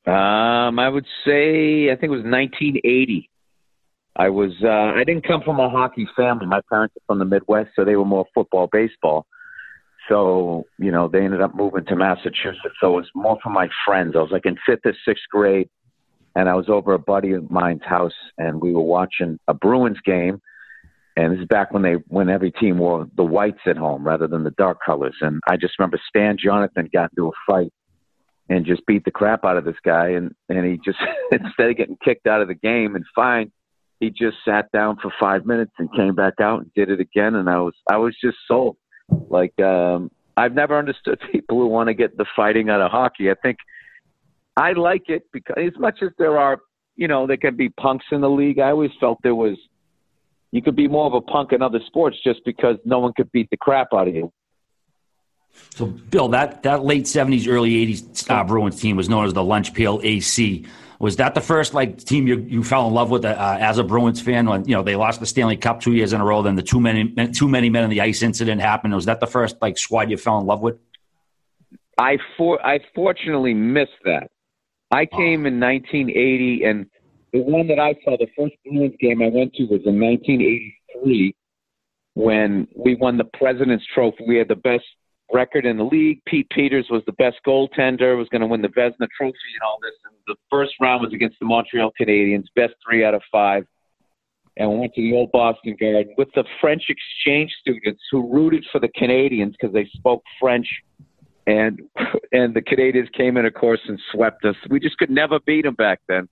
[0.07, 3.31] Um, I would say I think it was 1980.
[4.17, 6.45] I was uh, I didn't come from a hockey family.
[6.45, 9.27] My parents are from the Midwest, so they were more football, baseball.
[10.09, 12.77] So you know they ended up moving to Massachusetts.
[12.81, 14.15] So it was more for my friends.
[14.17, 15.69] I was like in fifth or sixth grade,
[16.35, 19.99] and I was over a buddy of mine's house, and we were watching a Bruins
[20.05, 20.41] game.
[21.17, 24.29] And this is back when they when every team wore the whites at home rather
[24.29, 25.17] than the dark colors.
[25.21, 27.73] And I just remember Stan Jonathan got into a fight
[28.49, 30.11] and just beat the crap out of this guy.
[30.11, 30.99] And and he just
[31.33, 33.51] instead of getting kicked out of the game and fined,
[34.01, 37.35] he just sat down for five minutes and came back out and did it again.
[37.35, 38.77] And I was I was just sold.
[39.11, 43.31] Like um, I've never understood people who want to get the fighting out of hockey.
[43.31, 43.59] I think
[44.57, 46.59] I like it because as much as there are,
[46.97, 48.59] you know, there can be punks in the league.
[48.59, 49.57] I always felt there was
[50.51, 53.31] you could be more of a punk in other sports just because no one could
[53.33, 54.33] beat the crap out of you.
[55.71, 59.43] So, Bill, that, that late 70s, early 80s uh, Bruins team was known as the
[59.43, 60.67] Lunch Pail AC.
[60.99, 63.85] Was that the first like team you, you fell in love with uh, as a
[63.85, 66.43] Bruins fan when you know they lost the Stanley Cup two years in a row?
[66.43, 68.95] Then the too many too many men in the ice incident happened.
[68.95, 70.77] Was that the first like squad you fell in love with?
[71.99, 74.29] I for I fortunately missed that.
[74.91, 76.87] I came in 1980, and
[77.33, 81.35] the one that I saw, the first Bruins game I went to was in 1983
[82.15, 84.25] when we won the President's Trophy.
[84.27, 84.85] We had the best
[85.33, 86.21] record in the league.
[86.27, 89.79] Pete Peeters was the best goaltender, was going to win the Vezina Trophy and all
[89.83, 89.93] this.
[90.05, 93.65] And the first round was against the Montreal Canadiens, best three out of five.
[94.57, 98.65] And we went to the old Boston Garden with the French exchange students who rooted
[98.73, 100.67] for the Canadians because they spoke French.
[101.47, 101.81] And
[102.33, 104.57] and the Canadiens came in, of course, and swept us.
[104.69, 106.29] We just could never beat them back then.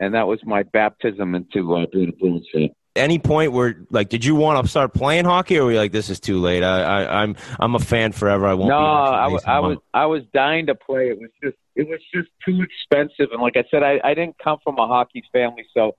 [0.00, 4.08] And that was my baptism into uh, being a Bruins fan any point where like
[4.08, 6.62] did you want to start playing hockey or were you like this is too late.
[6.62, 8.46] I, I i'm i'm a fan forever.
[8.46, 11.08] I won't no I, w- I was i was dying to play.
[11.08, 13.32] It was just it was just too expensive.
[13.32, 15.96] And like i said i i didn't come from a hockey family so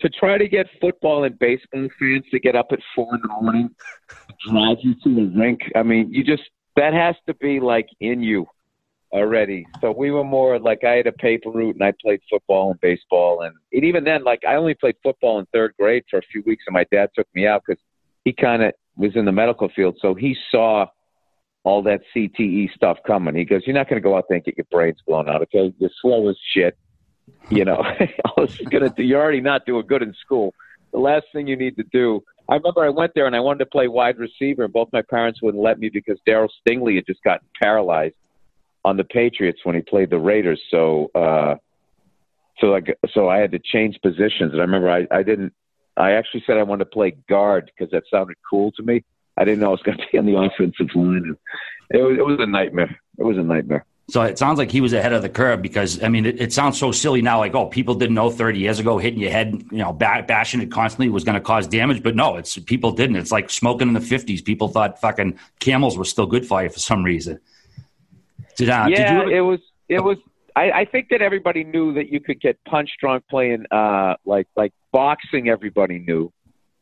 [0.00, 3.28] to try to get football and baseball fans to get up at four in the
[3.28, 3.70] morning
[4.48, 5.60] drive you to the rink.
[5.76, 6.44] I mean you just
[6.76, 8.46] that has to be like in you
[9.14, 9.66] already.
[9.80, 12.80] So we were more like I had a paper route and I played football and
[12.80, 16.42] baseball and, even then like I only played football in third grade for a few
[16.46, 17.80] weeks and my dad took me out because
[18.24, 20.86] he kind of was in the medical field so he saw
[21.64, 23.34] all that CTE stuff coming.
[23.34, 25.42] He goes, "You're not going to go out there and get your brains blown out.
[25.42, 26.76] Okay, you're slow as shit.
[27.48, 28.90] You know, I was gonna.
[28.90, 30.54] Do, you're already not doing good in school.
[30.92, 33.60] The last thing you need to do." I remember I went there and I wanted
[33.60, 37.06] to play wide receiver, and both my parents wouldn't let me because Darryl Stingley had
[37.06, 38.16] just gotten paralyzed
[38.84, 40.60] on the Patriots when he played the Raiders.
[40.70, 41.56] So, uh,
[42.60, 44.52] so like, so I had to change positions.
[44.52, 45.52] And I remember I, I didn't,
[45.96, 49.04] I actually said I wanted to play guard because that sounded cool to me.
[49.36, 51.36] I didn't know I was going to be on the offensive line.
[51.90, 52.98] It was, it was a nightmare.
[53.18, 53.84] It was a nightmare.
[54.10, 56.52] So it sounds like he was ahead of the curve because I mean it, it,
[56.52, 57.38] sounds so silly now.
[57.38, 60.70] Like oh, people didn't know 30 years ago hitting your head, you know, bashing it
[60.70, 62.02] constantly was going to cause damage.
[62.02, 63.16] But no, it's people didn't.
[63.16, 64.44] It's like smoking in the 50s.
[64.44, 67.40] People thought fucking camels were still good for you for some reason.
[68.56, 69.36] Did, uh, yeah, you...
[69.36, 69.60] it was.
[69.88, 70.18] It was.
[70.56, 74.46] I, I think that everybody knew that you could get punch drunk playing uh, like
[74.56, 75.48] like boxing.
[75.48, 76.32] Everybody knew,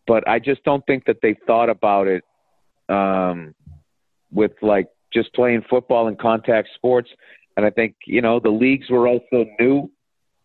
[0.07, 2.25] but I just don't think that they thought about it
[2.89, 3.55] um,
[4.31, 7.11] with like just playing football and contact sports.
[7.57, 9.91] And I think you know the leagues were also new,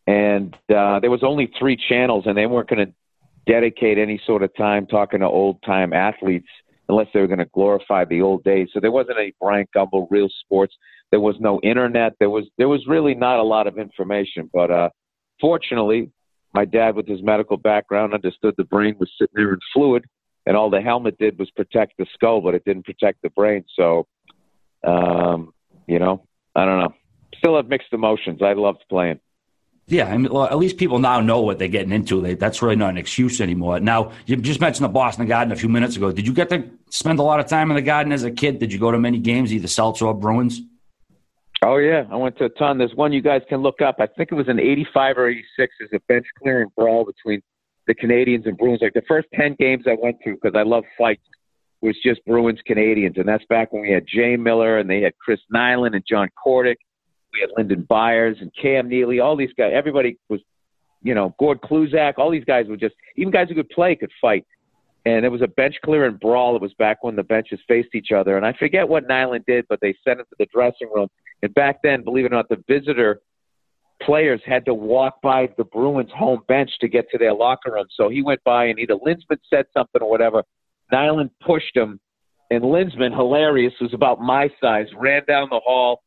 [0.06, 2.94] and uh, there was only three channels, and they weren't going to
[3.46, 6.48] dedicate any sort of time talking to old time athletes
[6.90, 8.70] unless they were going to glorify the old days.
[8.74, 10.76] So there wasn't any Bryant Gumbel real sports.
[11.12, 12.14] There was no internet.
[12.20, 14.50] There was there was really not a lot of information.
[14.54, 14.90] But uh,
[15.40, 16.12] fortunately,
[16.54, 20.06] my dad, with his medical background, understood the brain was sitting there in fluid,
[20.46, 23.64] and all the helmet did was protect the skull, but it didn't protect the brain.
[23.76, 24.08] So,
[24.86, 25.54] um,
[25.88, 26.94] you know, I don't know.
[27.38, 28.42] Still have mixed emotions.
[28.42, 29.20] I loved playing.
[29.90, 32.22] Yeah, I mean, well, at least people now know what they're getting into.
[32.22, 33.80] They, that's really not an excuse anymore.
[33.80, 36.12] Now, you just mentioned the Boston Garden a few minutes ago.
[36.12, 38.60] Did you get to spend a lot of time in the Garden as a kid?
[38.60, 40.62] Did you go to many games, either Celtics or Bruins?
[41.64, 42.78] Oh yeah, I went to a ton.
[42.78, 43.96] There's one you guys can look up.
[44.00, 45.74] I think it was in '85 or '86.
[45.80, 47.42] There's a bench clearing brawl between
[47.88, 48.80] the Canadiens and Bruins.
[48.82, 51.24] Like the first ten games I went to because I love fights
[51.82, 55.14] was just Bruins Canadiens, and that's back when we had Jay Miller and they had
[55.18, 56.76] Chris Nilan and John Kordic.
[57.38, 59.20] We had Lyndon Byers and Cam Neely.
[59.20, 59.72] All these guys.
[59.74, 60.42] Everybody was,
[61.04, 62.14] you know, Gord Kluzak.
[62.18, 64.46] All these guys were just even guys who could play could fight
[65.08, 66.58] and it was a bench clearing brawl.
[66.58, 69.66] It was back when the benches faced each other, and I forget what Nilan did,
[69.70, 71.08] but they sent him to the dressing room.
[71.42, 73.22] And back then, believe it or not, the visitor
[74.02, 77.86] players had to walk by the Bruins' home bench to get to their locker room.
[77.96, 80.44] So he went by, and either Linseman said something or whatever.
[80.92, 82.02] Nilan pushed him,
[82.52, 86.02] and Linseman, hilarious, was about my size, ran down the hall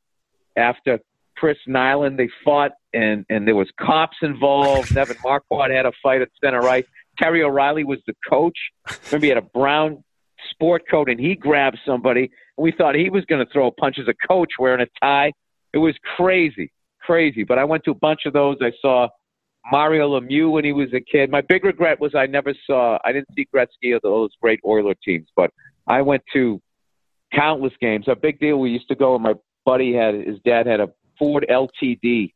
[0.56, 0.98] after
[1.40, 2.18] Chris Nilan.
[2.18, 4.94] They fought, and and there was cops involved.
[4.94, 6.84] Nevin Markwart had a fight at center right.
[7.18, 8.56] Terry O'Reilly was the coach.
[9.06, 10.04] Remember, he had a brown
[10.50, 12.24] sport coat, and he grabbed somebody.
[12.56, 14.86] And We thought he was going to throw a punch as a coach wearing a
[15.04, 15.32] tie.
[15.72, 17.42] It was crazy, crazy.
[17.42, 18.58] But I went to a bunch of those.
[18.60, 19.08] I saw
[19.72, 21.30] Mario Lemieux when he was a kid.
[21.30, 22.98] My big regret was I never saw.
[23.04, 25.50] I didn't see Gretzky or those great Oiler teams, but
[25.86, 26.60] I went to
[27.34, 28.06] countless games.
[28.08, 28.58] A big deal.
[28.58, 30.88] We used to go, and my buddy had his dad had a
[31.20, 32.32] Ford LTD,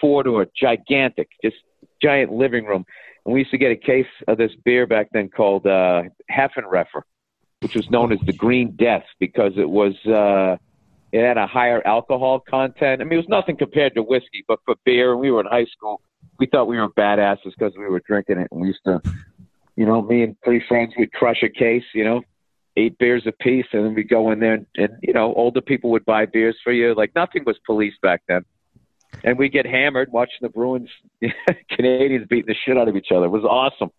[0.00, 1.56] four door, gigantic, just
[2.02, 2.84] giant living room.
[3.24, 7.02] And we used to get a case of this beer back then called uh, Haffenreffer,
[7.60, 10.56] which was known as the Green Death because it was uh,
[11.12, 13.00] it had a higher alcohol content.
[13.00, 15.66] I mean, it was nothing compared to whiskey, but for beer, we were in high
[15.66, 16.02] school.
[16.40, 19.00] We thought we were badasses because we were drinking it, and we used to,
[19.76, 22.22] you know, me and three friends we'd crush a case, you know,
[22.76, 25.90] eight beers apiece, and then we go in there, and, and you know, older people
[25.90, 26.94] would buy beers for you.
[26.94, 28.44] Like nothing was policed back then,
[29.22, 30.90] and we get hammered watching the Bruins
[31.72, 33.26] Canadiens beating the shit out of each other.
[33.26, 33.90] It was awesome.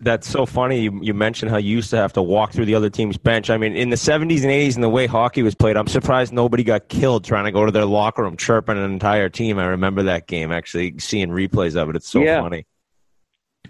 [0.00, 0.80] That's so funny.
[0.80, 3.50] You, you mentioned how you used to have to walk through the other team's bench.
[3.50, 6.32] I mean, in the 70s and 80s and the way hockey was played, I'm surprised
[6.32, 9.60] nobody got killed trying to go to their locker room chirping an entire team.
[9.60, 11.94] I remember that game, actually seeing replays of it.
[11.94, 12.40] It's so Yeah.
[12.40, 12.66] funny.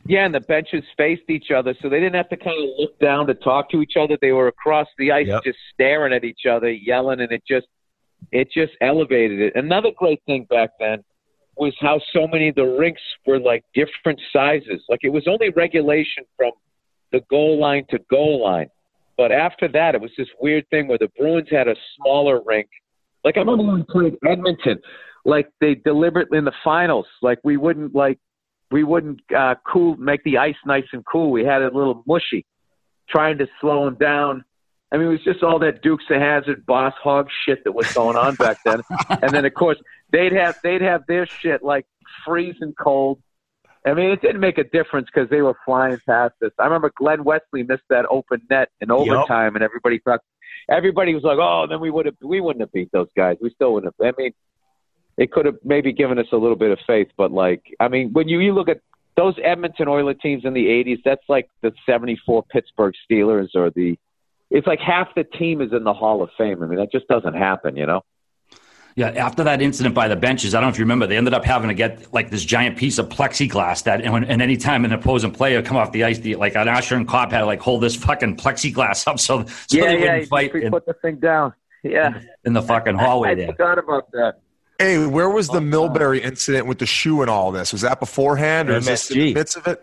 [0.05, 2.99] Yeah, and the benches faced each other, so they didn't have to kind of look
[2.99, 4.19] down to talk to each other.
[4.21, 5.45] They were across the ice, Yep.
[5.45, 7.67] just staring at each other, yelling, and it just
[8.31, 9.53] it just elevated it.
[9.57, 11.03] Another great thing back then
[11.57, 14.83] was how so many of the rinks were like different sizes.
[14.89, 16.53] Like it was only regulation from
[17.11, 18.69] the goal line to goal line,
[19.17, 22.69] but after that, it was this weird thing where the Bruins had a smaller rink.
[23.25, 24.81] Like I remember when we played Edmonton,
[25.25, 28.19] like they deliberately in the finals, like we wouldn't like
[28.73, 31.31] we wouldn't uh, cool make the ice nice and cool.
[31.31, 32.47] We had it a little mushy,
[33.09, 34.45] trying to slow him down.
[34.91, 37.91] I mean, it was just all that Dukes of Hazzard, Boss Hogg shit that was
[37.93, 38.83] going on back then.
[39.23, 39.79] and then, of course,
[40.11, 41.87] they'd have they'd have their shit like
[42.25, 43.23] freezing cold.
[43.87, 46.53] I mean, it didn't make a difference because they were flying past us.
[46.59, 50.21] I remember Glen Wesley missed that open net in overtime, and everybody thought
[50.69, 53.39] everybody was like, "Oh, then we would have we wouldn't have beat those guys.
[53.41, 54.33] We still wouldn't have." I mean,
[55.17, 58.13] it could have maybe given us a little bit of faith, but like, I mean,
[58.13, 58.81] when you you look at
[59.17, 63.99] those Edmonton Oilers teams in the '80s, that's like the '74 Pittsburgh Steelers or the.
[64.51, 66.63] It's like half the team is in the Hall of Fame.
[66.63, 68.03] I mean, that just doesn't happen, you know.
[68.95, 71.33] Yeah, after that incident by the benches, I don't know if you remember, they ended
[71.33, 74.59] up having to get like this giant piece of plexiglass that, and, when, and any
[74.59, 77.39] time an opposing player come off the ice, the, like an Usher and Cop had
[77.39, 80.13] to like hold this fucking plexiglass up so, so yeah, they yeah.
[80.13, 81.55] wouldn't fight in, put the thing down.
[81.83, 83.47] Yeah, in the fucking hallway I there.
[83.47, 84.42] forgot about that.
[84.83, 87.73] Hey, where was the Milbury incident with the shoe and all this?
[87.73, 89.81] Was that beforehand or is this in the midst of it?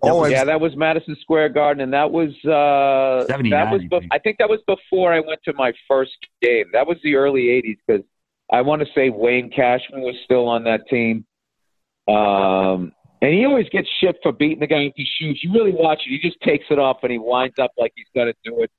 [0.00, 3.52] Oh, yeah, that was Madison Square Garden, and that was uh, that was.
[3.52, 4.12] I Be- think.
[4.12, 6.66] I think that was before I went to my first game.
[6.72, 8.04] That was the early '80s because
[8.50, 11.26] I want to say Wayne Cashman was still on that team,
[12.08, 15.40] um, and he always gets shit for beating the guy with his shoes.
[15.42, 18.06] You really watch it; he just takes it off and he winds up like he's
[18.14, 18.70] got to do it.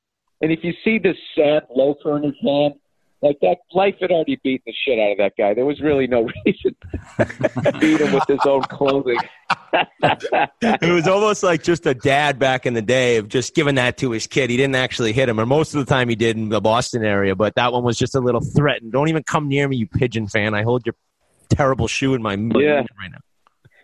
[0.41, 2.75] And if you see this sad loafer in his hand,
[3.21, 5.53] like that, life had already beaten the shit out of that guy.
[5.53, 6.75] There was really no reason
[7.19, 9.19] to beat him with his own clothing.
[10.61, 13.97] It was almost like just a dad back in the day of just giving that
[13.97, 14.49] to his kid.
[14.49, 17.03] He didn't actually hit him, or most of the time he did in the Boston
[17.05, 18.91] area, but that one was just a little threatened.
[18.91, 20.53] Don't even come near me, you pigeon fan.
[20.53, 20.95] I hold your
[21.49, 22.73] terrible shoe in my my Yeah.
[22.99, 23.17] right now.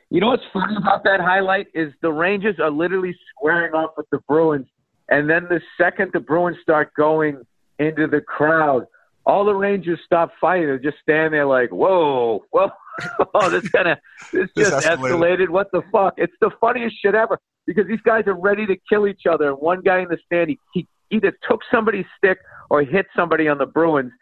[0.09, 4.09] You know what's funny about that highlight is the Rangers are literally squaring off with
[4.09, 4.67] the Bruins,
[5.09, 7.41] and then the second the Bruins start going
[7.79, 8.85] into the crowd,
[9.27, 10.67] all the Rangers stop fighting.
[10.67, 12.69] They're just stand there like, "Whoa, whoa,
[13.35, 13.97] oh, this kind of
[14.31, 14.97] this This just escalated.
[14.97, 15.49] escalated.
[15.49, 19.05] What the fuck?" It's the funniest shit ever because these guys are ready to kill
[19.05, 19.49] each other.
[19.49, 23.49] And one guy in the stand, he, he either took somebody's stick or hit somebody
[23.49, 24.13] on the Bruins,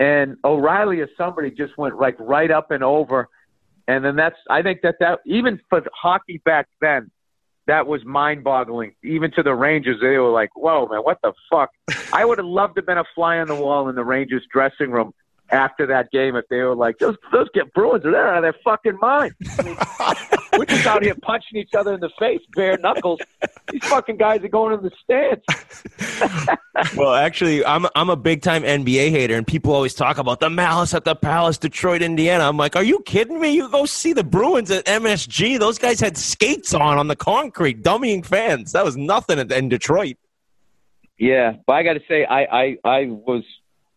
[0.00, 3.28] and O'Reilly or somebody just went like right up and over.
[3.86, 7.10] And then that's I think that that even for hockey back then,
[7.66, 8.94] that was mind boggling.
[9.02, 11.70] Even to the Rangers, they were like, "Whoa, man, what the fuck?"
[12.12, 14.46] I would have loved to have been a fly on the wall in the Rangers
[14.52, 15.12] dressing room
[15.50, 18.54] after that game if they were like, "Those those get Bruins are out of their
[18.64, 19.76] fucking mind." I mean,
[20.58, 23.20] we're just out here punching each other in the face, bare knuckles.
[23.70, 25.44] These fucking guys are going in the stands.
[26.96, 30.50] Well, actually, I'm I'm a big time NBA hater, and people always talk about the
[30.50, 32.44] malice at the Palace, Detroit, Indiana.
[32.48, 33.54] I'm like, are you kidding me?
[33.54, 35.58] You go see the Bruins at MSG.
[35.60, 38.72] Those guys had skates on on the concrete, dummying fans.
[38.72, 40.16] That was nothing in, in Detroit.
[41.16, 43.44] Yeah, but I got to say, I, I I was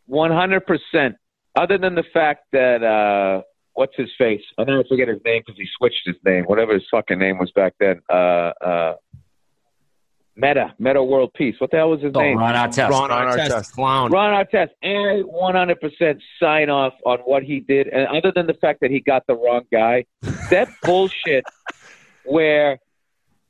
[0.06, 1.16] 100 percent.
[1.58, 3.42] Other than the fact that uh,
[3.74, 4.42] what's his face?
[4.58, 6.44] I never forget his name because he switched his name.
[6.46, 8.00] Whatever his fucking name was back then.
[8.10, 8.94] Uh, uh,
[10.36, 11.56] Meta, Metta World Peace.
[11.58, 12.38] What the hell was his Oh, name?
[12.38, 12.90] Ron Artest.
[12.90, 13.72] Ron Ron Artest, Artest.
[13.74, 14.12] clown.
[14.12, 17.88] Ron Artest, and 100% sign off on what he did.
[17.88, 20.06] And other than the fact that he got the wrong guy,
[20.52, 21.44] that bullshit
[22.24, 22.78] where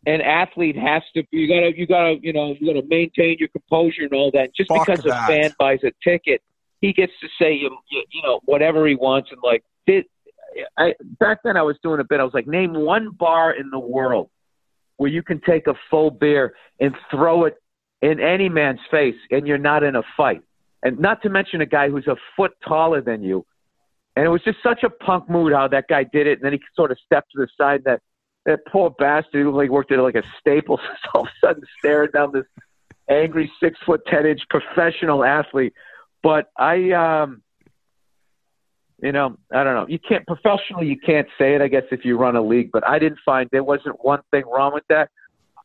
[0.06, 3.50] an athlete has to be, you gotta, you gotta, you know, you gotta maintain your
[3.50, 4.56] composure and all that.
[4.56, 6.42] Just Fuck because a fan buys a ticket,
[6.82, 9.30] he gets to say, you, you, you know, whatever he wants.
[9.32, 10.06] And like, did,
[10.78, 12.20] I, back then I was doing a bit.
[12.20, 14.30] I was like, name one bar in the world
[14.98, 17.56] where you can take a full beer and throw it
[18.02, 20.42] in any man's face and you're not in a fight.
[20.84, 23.46] And not to mention a guy who's a foot taller than you.
[24.16, 26.40] And it was just such a punk mood how that guy did it.
[26.40, 27.84] And then he sort of stepped to the side.
[27.86, 28.02] That
[28.46, 30.80] that poor bastard who like worked at like a Staples,
[31.14, 32.46] all of a sudden staring down this
[33.10, 35.74] angry six foot ten inch professional athlete.
[36.24, 37.42] But I, um,
[39.02, 39.86] you know, I don't know.
[39.88, 41.62] You can't professionally, you can't say it.
[41.62, 44.44] I guess if you run a league, but I didn't find there wasn't one thing
[44.52, 45.10] wrong with that.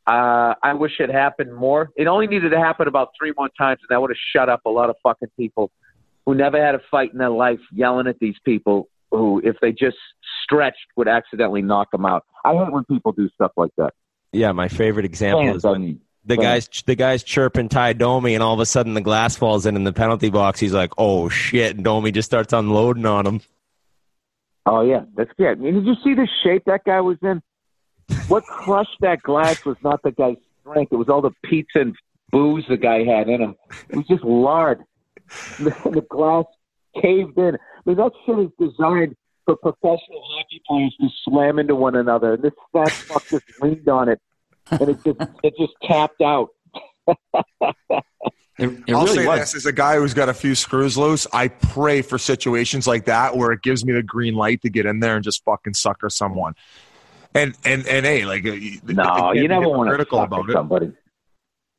[0.05, 1.89] uh, I wish it happened more.
[1.95, 4.61] It only needed to happen about three more times, and that would have shut up
[4.65, 5.71] a lot of fucking people
[6.25, 9.71] who never had a fight in their life yelling at these people who, if they
[9.71, 9.97] just
[10.43, 12.25] stretched, would accidentally knock them out.
[12.43, 13.93] I hate when people do stuff like that.
[14.31, 16.67] Yeah, my favorite example Fans, is when the fans.
[16.67, 19.75] guys the guys chirping Tie Domi, and all of a sudden the glass falls in
[19.75, 20.59] in the penalty box.
[20.59, 23.41] He's like, "Oh shit!" And Domi just starts unloading on him.
[24.65, 25.47] Oh yeah, that's good.
[25.47, 27.41] I mean, did you see the shape that guy was in?
[28.27, 31.95] What crushed that glass was not the guy's strength; it was all the pizza and
[32.31, 33.55] booze the guy had in him.
[33.89, 34.83] It was just lard.
[35.59, 36.45] The, the glass
[37.01, 37.55] caved in.
[37.55, 39.15] I mean, that shit is designed
[39.45, 42.33] for professional hockey players to slam into one another.
[42.33, 44.21] And this fat fuck just leaned on it,
[44.71, 46.49] and it just it just tapped out.
[48.59, 49.39] It, it I'll really say was.
[49.39, 51.25] this as a guy who's got a few screws loose.
[51.33, 54.85] I pray for situations like that where it gives me the green light to get
[54.85, 56.53] in there and just fucking sucker someone.
[57.33, 58.51] And and and hey, like uh,
[58.83, 60.53] No, can't you be never want to critical suck about at it.
[60.53, 60.91] somebody.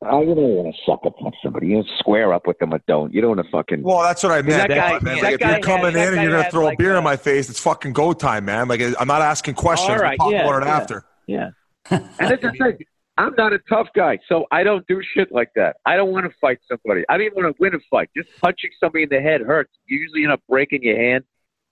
[0.06, 1.68] Oh, you don't want to suck up on somebody.
[1.68, 3.14] You square up with them or don't.
[3.14, 3.82] You don't want to fucking.
[3.84, 4.68] Well, that's what I meant.
[4.68, 5.14] that guy- man.
[5.14, 6.98] that Like, if you're coming had- in and you're gonna throw like, a beer a-
[6.98, 8.66] in my face, it's fucking go time, man.
[8.66, 9.90] Like I'm not asking questions.
[9.90, 10.76] All We'll talk yeah, about it yeah.
[10.76, 11.04] after.
[11.28, 11.50] Yeah.
[11.90, 12.78] And that's the thing.
[13.16, 15.76] I'm not a tough guy, so I don't do shit like that.
[15.86, 17.04] I don't want to fight somebody.
[17.08, 18.10] I don't even want to win a fight.
[18.16, 19.70] Just punching somebody in the head hurts.
[19.86, 21.22] You usually end up breaking your hand.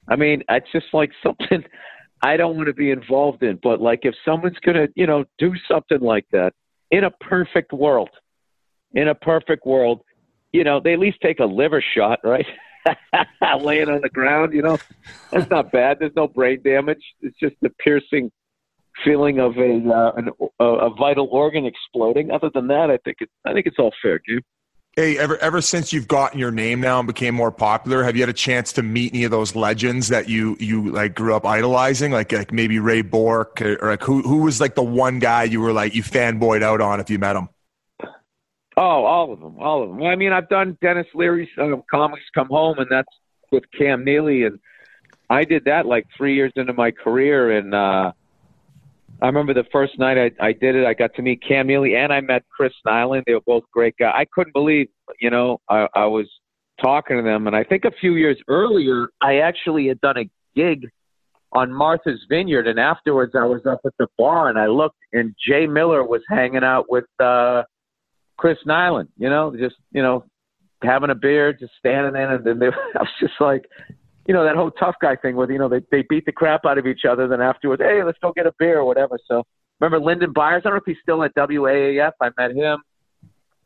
[0.08, 1.64] I mean, it's just like something
[2.22, 3.58] I don't want to be involved in.
[3.60, 6.52] But like, if someone's gonna, you know, do something like that
[6.92, 8.10] in a perfect world,
[8.94, 10.02] in a perfect world,
[10.52, 12.46] you know, they at least take a liver shot, right?
[13.60, 14.78] Laying on the ground, you know,
[15.30, 15.98] that's not bad.
[15.98, 17.02] There's no brain damage.
[17.20, 18.30] It's just the piercing
[19.04, 20.30] feeling of a uh, an,
[20.60, 22.30] a, a vital organ exploding.
[22.30, 24.40] Other than that, I think it, I think it's all fair game.
[24.94, 28.22] Hey, ever ever since you've gotten your name now and became more popular, have you
[28.22, 31.46] had a chance to meet any of those legends that you you like grew up
[31.46, 35.18] idolizing, like like maybe Ray Bourque or, or like who who was like the one
[35.18, 37.48] guy you were like you fanboyed out on if you met him?
[38.76, 39.98] Oh, all of them, all of them.
[39.98, 43.08] Well, I mean, I've done Denis Leary's uh, comics come home, and that's
[43.50, 44.58] with Cam Neely, and
[45.28, 48.12] I did that like three years into my career, and uh,
[49.22, 51.94] I remember the first night I, I did it, I got to meet Cam Neely,
[51.94, 53.22] and I met Chris Nilan.
[53.26, 54.12] They were both great guys.
[54.16, 54.88] I couldn't believe,
[55.20, 56.26] you know, I, I was
[56.82, 60.30] talking to them, and I think a few years earlier, I actually had done a
[60.56, 60.88] gig
[61.52, 65.34] on Martha's Vineyard, and afterwards, I was up at the bar, and I looked, and
[65.46, 67.04] Jay Miller was hanging out with.
[67.18, 67.62] uh
[68.42, 70.24] Chris Nilan, you know, just you know,
[70.82, 72.66] having a beer, just standing there, and then they,
[72.96, 73.64] I was just like,
[74.26, 76.64] you know, that whole tough guy thing where you know they they beat the crap
[76.64, 79.18] out of each other, then afterwards, hey, let's go get a beer or whatever.
[79.26, 79.42] So
[79.80, 80.62] remember Lyndon Byers?
[80.64, 82.12] I don't know if he's still at WAAF.
[82.20, 82.82] I met him.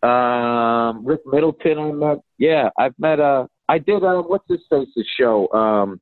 [0.09, 2.19] Um, Rick Middleton, I met.
[2.39, 3.21] Yeah, I've met.
[3.21, 4.05] Uh, I did.
[4.05, 5.51] Uh, what's his face's show?
[5.53, 6.01] Um,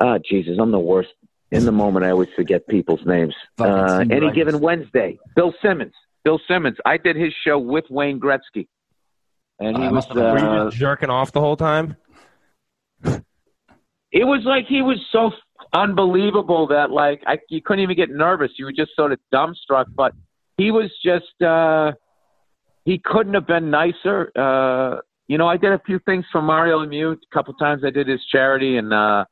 [0.00, 1.10] ah, Jesus, I'm the worst.
[1.52, 3.32] In the moment, I always forget people's names.
[3.58, 4.34] Uh, any Rogers.
[4.34, 5.92] given Wednesday, Bill Simmons.
[6.24, 6.76] Bill Simmons.
[6.84, 8.66] I did his show with Wayne Gretzky,
[9.60, 10.06] and he I was.
[10.08, 11.96] must Were you Uh, just jerking off the whole time?
[14.12, 15.32] It was like he was so
[15.72, 18.52] unbelievable that like I you couldn't even get nervous.
[18.58, 19.86] You were just sort of dumbstruck.
[19.94, 20.12] But
[20.56, 21.42] he was just.
[21.42, 21.92] uh
[22.84, 24.30] He couldn't have been nicer.
[24.36, 27.12] Uh You know, I did a few things for Mario Lemieux.
[27.14, 29.24] A couple times I did his charity, and uh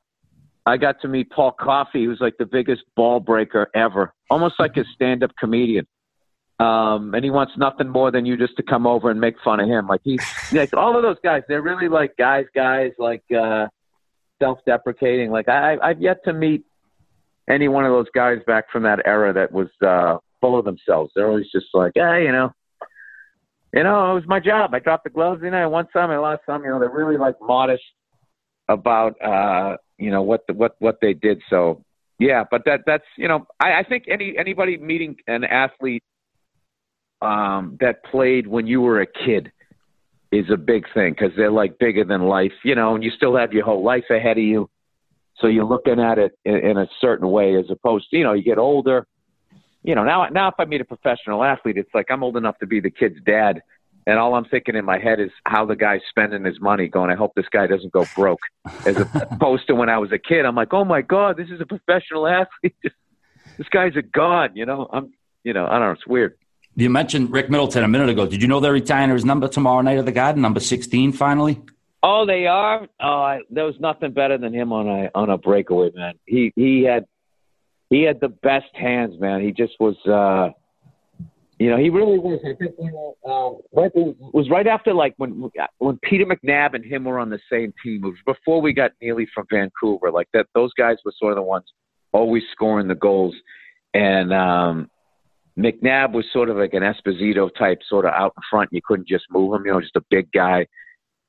[0.66, 4.76] I got to meet Paul Coffey, who's like the biggest ball breaker ever, almost like
[4.78, 5.86] a stand-up comedian.
[6.58, 9.60] Um, and he wants nothing more than you just to come over and make fun
[9.60, 9.86] of him.
[9.88, 10.22] Like he's
[10.52, 13.66] like all of those guys, they're really like guys, guys, like uh,
[14.42, 15.30] self-deprecating.
[15.30, 16.64] Like I, I've yet to meet
[17.48, 21.12] any one of those guys back from that era that was uh, full of themselves.
[21.14, 22.50] They're always just like, hey, you know,
[23.72, 24.72] you know, it was my job.
[24.72, 25.40] I dropped the gloves.
[25.42, 26.62] You know, I won some, I lost some.
[26.62, 27.82] You know, they're really like modest
[28.68, 31.42] about uh, you know what the, what what they did.
[31.50, 31.82] So
[32.18, 36.04] yeah, but that that's you know, I, I think any anybody meeting an athlete
[37.20, 39.50] um, that played when you were a kid
[40.34, 43.36] is a big thing because they're like bigger than life, you know, and you still
[43.36, 44.68] have your whole life ahead of you.
[45.40, 48.32] So you're looking at it in, in a certain way as opposed to, you know,
[48.32, 49.06] you get older.
[49.82, 52.58] You know, now now if I meet a professional athlete, it's like I'm old enough
[52.58, 53.60] to be the kid's dad.
[54.06, 57.10] And all I'm thinking in my head is how the guy's spending his money, going,
[57.10, 58.40] I hope this guy doesn't go broke.
[58.84, 58.96] As
[59.30, 61.66] opposed to when I was a kid, I'm like, oh my God, this is a
[61.66, 62.76] professional athlete.
[62.82, 64.88] this guy's a god, you know?
[64.92, 65.12] I'm,
[65.42, 66.36] you know, I don't know, it's weird.
[66.76, 68.26] You mentioned Rick Middleton a minute ago.
[68.26, 71.60] Did you know they're retiring his number tomorrow night at the Garden, number 16, finally?
[72.02, 72.86] Oh, they are.
[73.00, 76.14] I, there was nothing better than him on a on a breakaway, man.
[76.26, 77.06] He he had
[77.88, 79.40] he had the best hands, man.
[79.40, 79.96] He just was.
[80.06, 80.52] uh
[81.58, 82.40] you know, he really was.
[82.44, 87.04] I think you know, it was right after like when when Peter McNab and him
[87.04, 88.04] were on the same team.
[88.04, 90.10] It was before we got Neely from Vancouver.
[90.10, 91.64] Like that, those guys were sort of the ones
[92.12, 93.34] always scoring the goals.
[93.94, 94.90] And um,
[95.58, 98.70] McNab was sort of like an Esposito type, sort of out in front.
[98.72, 100.66] You couldn't just move him, you know, just a big guy.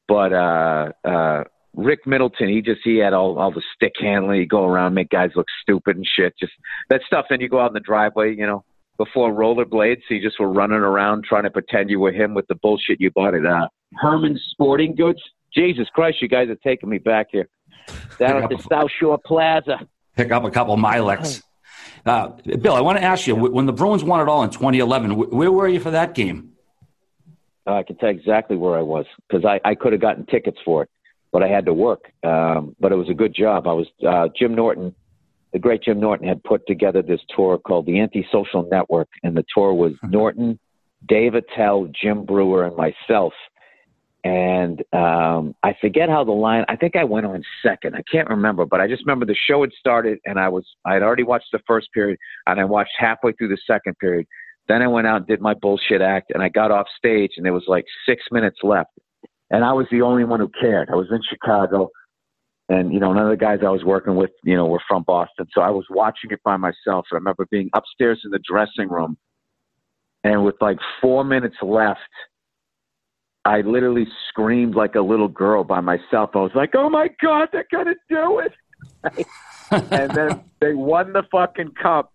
[0.07, 1.43] But uh, uh,
[1.75, 4.39] Rick Middleton, he just he had all all the stick handling.
[4.39, 6.33] He'd go around, make guys look stupid and shit.
[6.39, 6.53] Just
[6.89, 7.25] that stuff.
[7.29, 8.63] And you go out in the driveway, you know,
[8.97, 12.47] before rollerblades, so you just were running around trying to pretend you were him with
[12.47, 15.19] the bullshit you bought at uh, Herman's Sporting Goods.
[15.53, 17.47] Jesus Christ, you guys are taking me back here.
[18.19, 19.87] Down at the South Shore Plaza.
[20.15, 21.43] Pick up a couple Mylecs.
[22.05, 22.29] Uh,
[22.61, 25.51] Bill, I want to ask you when the Bruins won it all in 2011, where
[25.51, 26.51] were you for that game?
[27.67, 30.57] Uh, I can tell exactly where I was because I, I could have gotten tickets
[30.63, 30.89] for it,
[31.31, 32.11] but I had to work.
[32.23, 33.67] Um, but it was a good job.
[33.67, 34.93] I was uh, Jim Norton,
[35.51, 39.43] the great Jim Norton, had put together this tour called the Antisocial Network, and the
[39.53, 40.59] tour was Norton,
[41.07, 43.33] Dave Attell, Jim Breuer, and myself
[44.25, 46.65] and um, I forget how the line.
[46.67, 47.95] I think I went on second.
[47.95, 50.93] I can't remember, but I just remember the show had started, and I was I
[50.93, 52.17] had already watched the first period,
[52.47, 54.25] and I watched halfway through the second period.
[54.67, 57.45] Then I went out and did my bullshit act, and I got off stage, and
[57.45, 58.89] there was like six minutes left,
[59.51, 60.89] and I was the only one who cared.
[60.89, 61.89] I was in Chicago,
[62.67, 65.03] and you know none of the guys I was working with, you know, were from
[65.03, 67.05] Boston, so I was watching it by myself.
[67.11, 69.17] And I remember being upstairs in the dressing room,
[70.23, 71.99] and with like four minutes left
[73.45, 76.31] I literally screamed like a little girl by myself.
[76.33, 79.27] I was like, "Oh my god, they're gonna do it!"
[79.91, 82.11] and then they won the fucking cup.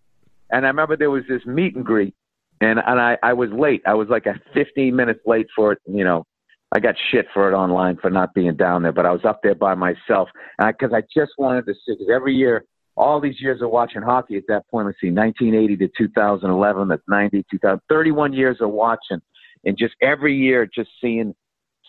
[0.51, 2.13] And I remember there was this meet and greet,
[2.59, 3.81] and and I I was late.
[3.85, 5.79] I was like a 15 minutes late for it.
[5.85, 6.25] You know,
[6.73, 9.39] I got shit for it online for not being down there, but I was up
[9.41, 10.29] there by myself
[10.59, 11.93] and because I, I just wanted to see.
[11.93, 12.65] Because every year,
[12.97, 17.01] all these years of watching hockey at that point, let's see, 1980 to 2011, that's
[17.07, 19.21] 90, 2000, 31 years of watching
[19.65, 21.33] and just every year just seeing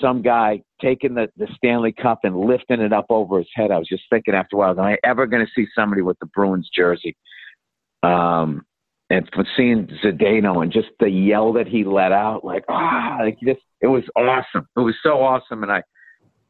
[0.00, 3.70] some guy taking the, the Stanley Cup and lifting it up over his head.
[3.70, 6.18] I was just thinking after a while, am I ever going to see somebody with
[6.18, 7.16] the Bruins jersey?
[8.02, 8.64] Um,
[9.10, 13.60] and seeing Zdeno and just the yell that he let out, like ah, like just
[13.80, 14.66] it was awesome.
[14.76, 15.82] It was so awesome, and I,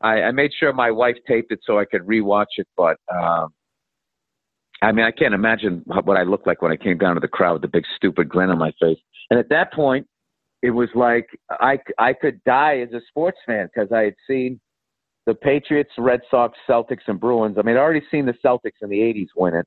[0.01, 2.69] I, I made sure my wife taped it so I could rewatch it.
[2.77, 3.49] But um,
[4.81, 7.29] I mean, I can't imagine what I looked like when I came down to the
[7.29, 8.99] crowd with the big stupid grin on my face.
[9.31, 10.07] And at that point,
[10.63, 14.61] it was like I, I could die as a sports fan because I had seen
[15.27, 17.57] the Patriots, Red Sox, Celtics, and Bruins.
[17.59, 19.67] I mean, I'd already seen the Celtics in the 80s win it.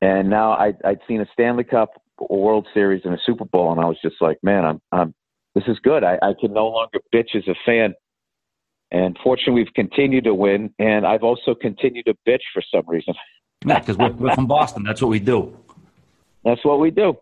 [0.00, 1.90] And now I'd, I'd seen a Stanley Cup,
[2.20, 3.72] a World Series, and a Super Bowl.
[3.72, 5.14] And I was just like, man, I'm, I'm
[5.54, 6.02] this is good.
[6.02, 7.94] I, I can no longer bitch as a fan.
[8.90, 10.74] And fortunately, we've continued to win.
[10.78, 13.14] And I've also continued to bitch for some reason.
[13.64, 14.82] Yeah, because we're, we're from Boston.
[14.82, 15.56] That's what we do.
[16.44, 17.16] That's what we do.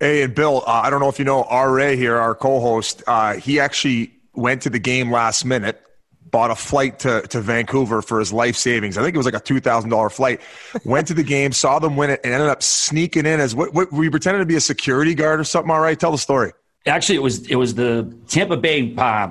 [0.00, 3.02] Hey, and Bill, uh, I don't know if you know RA here, our co-host.
[3.06, 5.80] Uh, he actually went to the game last minute,
[6.30, 8.98] bought a flight to, to Vancouver for his life savings.
[8.98, 10.40] I think it was like a two thousand dollar flight.
[10.84, 13.72] Went to the game, saw them win it, and ended up sneaking in as what,
[13.72, 15.70] what were you pretending to be a security guard or something?
[15.70, 16.52] All right, tell the story.
[16.86, 19.28] Actually, it was it was the Tampa Bay uh,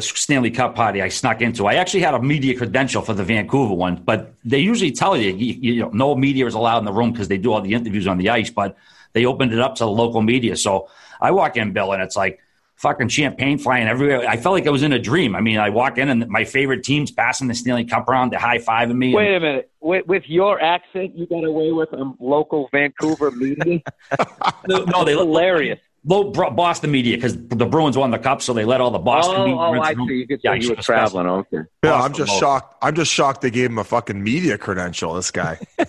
[0.00, 1.66] Stanley Cup party I snuck into.
[1.66, 5.32] I actually had a media credential for the Vancouver one, but they usually tell you,
[5.34, 7.74] you, you know, no media is allowed in the room because they do all the
[7.74, 8.50] interviews on the ice.
[8.50, 8.76] But
[9.16, 10.54] they opened it up to the local media.
[10.56, 10.90] So
[11.22, 12.38] I walk in, Bill, and it's like
[12.74, 14.28] fucking champagne flying everywhere.
[14.28, 15.34] I felt like I was in a dream.
[15.34, 18.38] I mean, I walk in and my favorite team's passing the Stanley Cup around, they're
[18.38, 19.14] high fiving me.
[19.14, 19.70] Wait a minute.
[19.80, 23.80] With, with, your accent, you got away with um, local Vancouver media?
[24.68, 25.80] no, no, they look hilarious.
[26.08, 29.34] Low Boston media because the Bruins won the cup, so they let all the Boston.
[29.36, 30.14] Oh, media oh I see.
[30.14, 31.26] You could yeah, you were traveling.
[31.26, 31.58] Okay.
[31.82, 32.40] Yeah, I'm just local.
[32.40, 32.76] shocked.
[32.80, 35.14] I'm just shocked they gave him a fucking media credential.
[35.14, 35.58] This guy.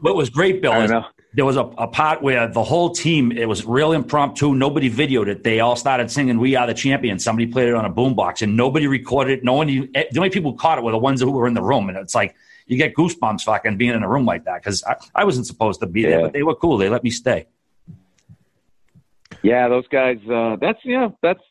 [0.00, 0.92] what was great, Bill, is
[1.36, 4.54] there was a, a part where the whole team, it was real impromptu.
[4.54, 5.44] Nobody videoed it.
[5.44, 7.22] They all started singing We Are the Champions.
[7.22, 9.44] Somebody played it on a boombox and nobody recorded it.
[9.44, 11.46] No one, even, eh, the only people who caught it were the ones who were
[11.46, 11.90] in the room.
[11.90, 12.34] And it's like,
[12.66, 15.80] you get goosebumps fucking being in a room like that because I, I, wasn't supposed
[15.80, 16.08] to be yeah.
[16.08, 16.78] there, but they were cool.
[16.78, 17.46] They let me stay.
[19.46, 21.42] Yeah, those guys, uh, that's, yeah, that's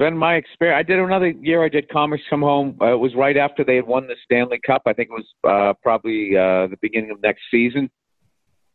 [0.00, 0.80] been my experience.
[0.80, 1.64] I did another year.
[1.64, 2.76] I did Comics Come Home.
[2.80, 4.82] Uh, it was right after they had won the Stanley Cup.
[4.84, 7.88] I think it was uh, probably uh, the beginning of next season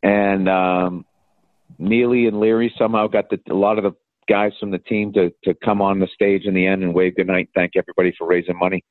[0.03, 1.06] and um,
[1.80, 3.91] Neely and Leary somehow got the, a lot of the
[4.30, 7.16] guys from the team to to come on the stage in the end and wave
[7.16, 7.49] goodnight.
[7.56, 8.86] Thank everybody for raising money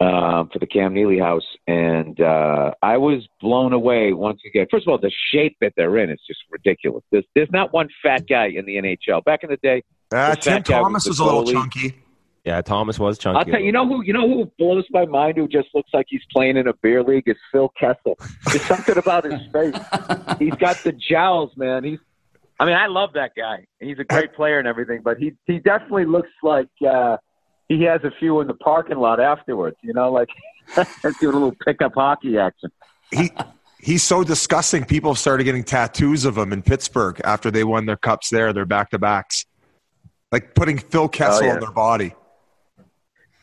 [0.00, 4.66] uh, for the Cam Neely House, and uh, I was blown away once again.
[4.70, 7.04] First of all, the shape that they're in is just ridiculous.
[7.12, 9.24] There's there's not one fat guy in the NHL.
[9.24, 9.82] Back in the day,
[10.12, 11.94] uh, Tim Thomas was, was a little chunky.
[12.44, 13.38] Yeah, Thomas was chunky.
[13.38, 15.90] I'll tell you, you know who you know who blows my mind who just looks
[15.92, 18.18] like he's playing in a beer league is Phil Kessel.
[18.46, 19.76] There's something about his face.
[20.40, 21.84] He's got the jowls, man.
[21.84, 22.00] He's
[22.58, 23.66] I mean, I love that guy.
[23.80, 27.16] He's a great player and everything, but he he definitely looks like uh
[27.76, 30.28] he has a few in the parking lot afterwards, you know, like
[30.76, 32.70] doing a little pickup hockey action.
[33.10, 33.30] He
[33.80, 34.84] he's so disgusting.
[34.84, 38.64] People started getting tattoos of him in Pittsburgh after they won their cups there, their
[38.66, 39.44] back to backs,
[40.30, 41.54] like putting Phil Kessel Oh, yeah.
[41.54, 42.14] on their body.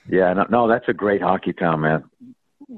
[0.09, 2.03] Yeah, no, no, that's a great hockey town, man.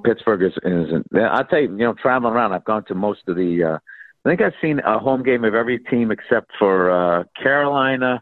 [0.04, 3.36] Pittsburgh is, is I'll tell you, you know, traveling around, I've gone to most of
[3.36, 3.64] the.
[3.64, 3.78] Uh,
[4.26, 8.22] I think I've seen a home game of every team except for uh, Carolina,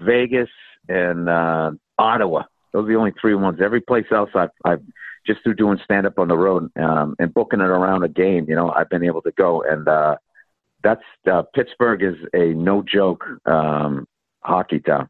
[0.00, 0.48] Vegas,
[0.88, 2.44] and uh, Ottawa.
[2.72, 3.60] Those are the only three ones.
[3.62, 4.82] Every place else, I've, I've
[5.26, 8.46] just through doing stand up on the road um, and booking it around a game.
[8.48, 10.16] You know, I've been able to go, and uh,
[10.82, 14.06] that's uh, Pittsburgh is a no joke um,
[14.40, 15.08] hockey town.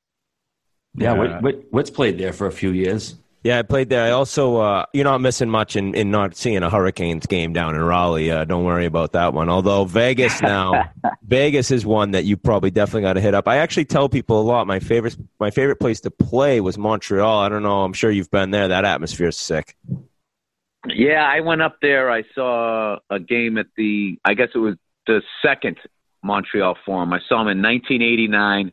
[0.95, 1.21] Yeah, Yeah.
[1.21, 3.17] Whit, Whit, Whit's played there for a few years.
[3.47, 4.03] Yeah, I played there.
[4.03, 7.77] I also, uh, you're not missing much in, in not seeing a Hurricanes game down
[7.77, 8.29] in Raleigh.
[8.29, 9.49] Uh, don't worry about that one.
[9.49, 10.91] Although Vegas now,
[11.23, 13.47] Vegas is one that you probably definitely got to hit up.
[13.47, 14.67] I actually tell people a lot.
[14.67, 17.39] My favorite, my favorite place to play was Montreal.
[17.39, 17.85] I don't know.
[17.85, 18.67] I'm sure you've been there.
[18.67, 19.77] That atmosphere is sick.
[20.89, 22.11] Yeah, I went up there.
[22.11, 24.75] I saw a game at the, I guess it was
[25.07, 25.79] the second
[26.25, 27.13] Montreal Forum.
[27.13, 28.73] I saw him in 1989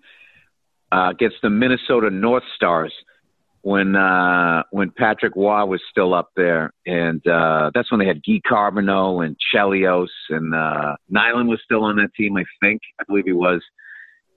[0.91, 2.91] uh, against the Minnesota North Stars
[3.64, 8.22] when uh, when Patrick Roy was still up there, and uh, that's when they had
[8.22, 12.38] Guy Carbonneau and Chelios, and uh, Nilan was still on that team.
[12.38, 13.61] I think, I believe he was.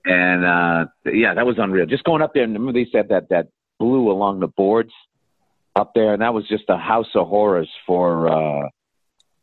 [0.05, 1.85] And uh, yeah, that was unreal.
[1.85, 3.49] Just going up there, and remember they said that that
[3.79, 4.93] blue along the boards
[5.75, 8.69] up there, and that was just a house of horrors for uh,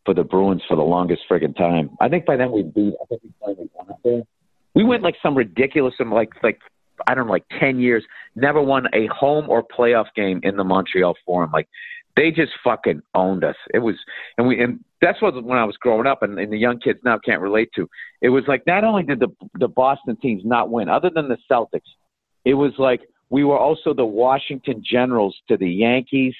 [0.06, 1.90] for the Bruins for the longest friggin' time.
[2.00, 2.94] I think by then we beat.
[3.02, 4.22] I think we finally won up there.
[4.74, 6.60] We went like some ridiculous, some like like
[7.06, 8.04] I don't know, like ten years.
[8.36, 11.50] Never won a home or playoff game in the Montreal Forum.
[11.52, 11.68] Like
[12.16, 13.56] they just fucking owned us.
[13.72, 13.96] It was,
[14.38, 17.00] and we and that's what when I was growing up, and, and the young kids
[17.04, 17.88] now can't relate to.
[18.22, 19.28] It was like not only did the
[19.58, 21.80] the Boston teams not win, other than the Celtics,
[22.44, 26.34] it was like we were also the Washington Generals to the Yankees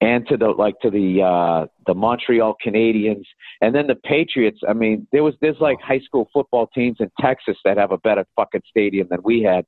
[0.00, 3.24] and to the like to the uh the Montreal Canadiens
[3.60, 4.60] and then the Patriots.
[4.68, 7.98] I mean, there was there's like high school football teams in Texas that have a
[7.98, 9.64] better fucking stadium than we had.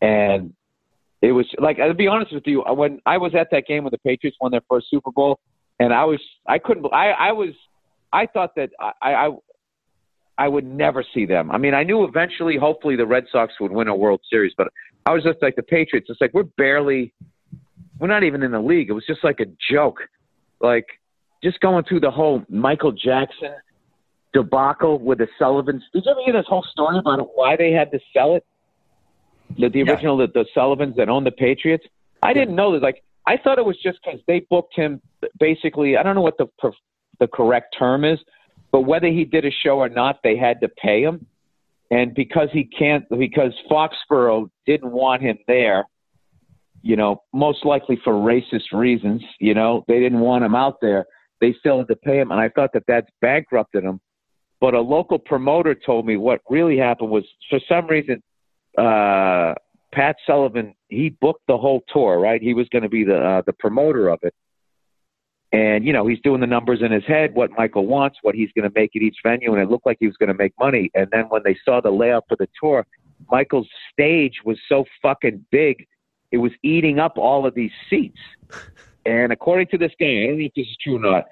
[0.00, 0.52] And
[1.22, 3.90] it was like I'll be honest with you, when I was at that game when
[3.90, 5.40] the Patriots won their first Super Bowl
[5.80, 7.50] and I was I couldn't I I was
[8.12, 9.28] I thought that I I
[10.38, 11.50] I would never see them.
[11.50, 14.68] I mean, I knew eventually, hopefully, the Red Sox would win a World Series, but
[15.04, 16.06] I was just like the Patriots.
[16.08, 17.12] It's like we're barely,
[17.98, 18.88] we're not even in the league.
[18.88, 19.98] It was just like a joke,
[20.60, 20.86] like
[21.42, 23.54] just going through the whole Michael Jackson
[24.32, 25.82] debacle with the Sullivans.
[25.92, 28.44] Did you ever hear this whole story about why they had to sell it?
[29.56, 29.92] The, the Yeah.
[29.92, 31.84] original, the, the Sullivans that owned the Patriots.
[32.22, 32.82] I didn't know that.
[32.82, 35.00] Like, I thought it was just because they booked him.
[35.38, 36.46] Basically, I don't know what the
[37.20, 38.18] the correct term is,
[38.70, 41.26] but whether he did a show or not, they had to pay him.
[41.90, 45.84] And because he can't, because Foxborough didn't want him there,
[46.82, 51.06] you know, most likely for racist reasons, you know, they didn't want him out there.
[51.40, 52.30] They still had to pay him.
[52.30, 54.00] And I thought that that's bankrupted him.
[54.60, 58.22] But a local promoter told me what really happened was for some reason,
[58.78, 59.54] uh,
[59.92, 62.40] Pat Sullivan, he booked the whole tour, right?
[62.40, 64.34] He was going to be the, uh, the promoter of it.
[65.50, 68.50] And, you know, he's doing the numbers in his head, what Michael wants, what he's
[68.52, 69.54] going to make at each venue.
[69.54, 70.90] And it looked like he was going to make money.
[70.94, 72.86] And then when they saw the layout for the tour,
[73.30, 75.86] Michael's stage was so fucking big,
[76.30, 78.18] it was eating up all of these seats.
[79.06, 81.24] And according to this guy, I don't know if this is true or not,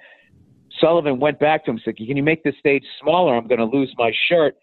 [0.79, 3.35] Sullivan went back to him and said, Can you make the stage smaller?
[3.35, 4.55] I'm going to lose my shirt.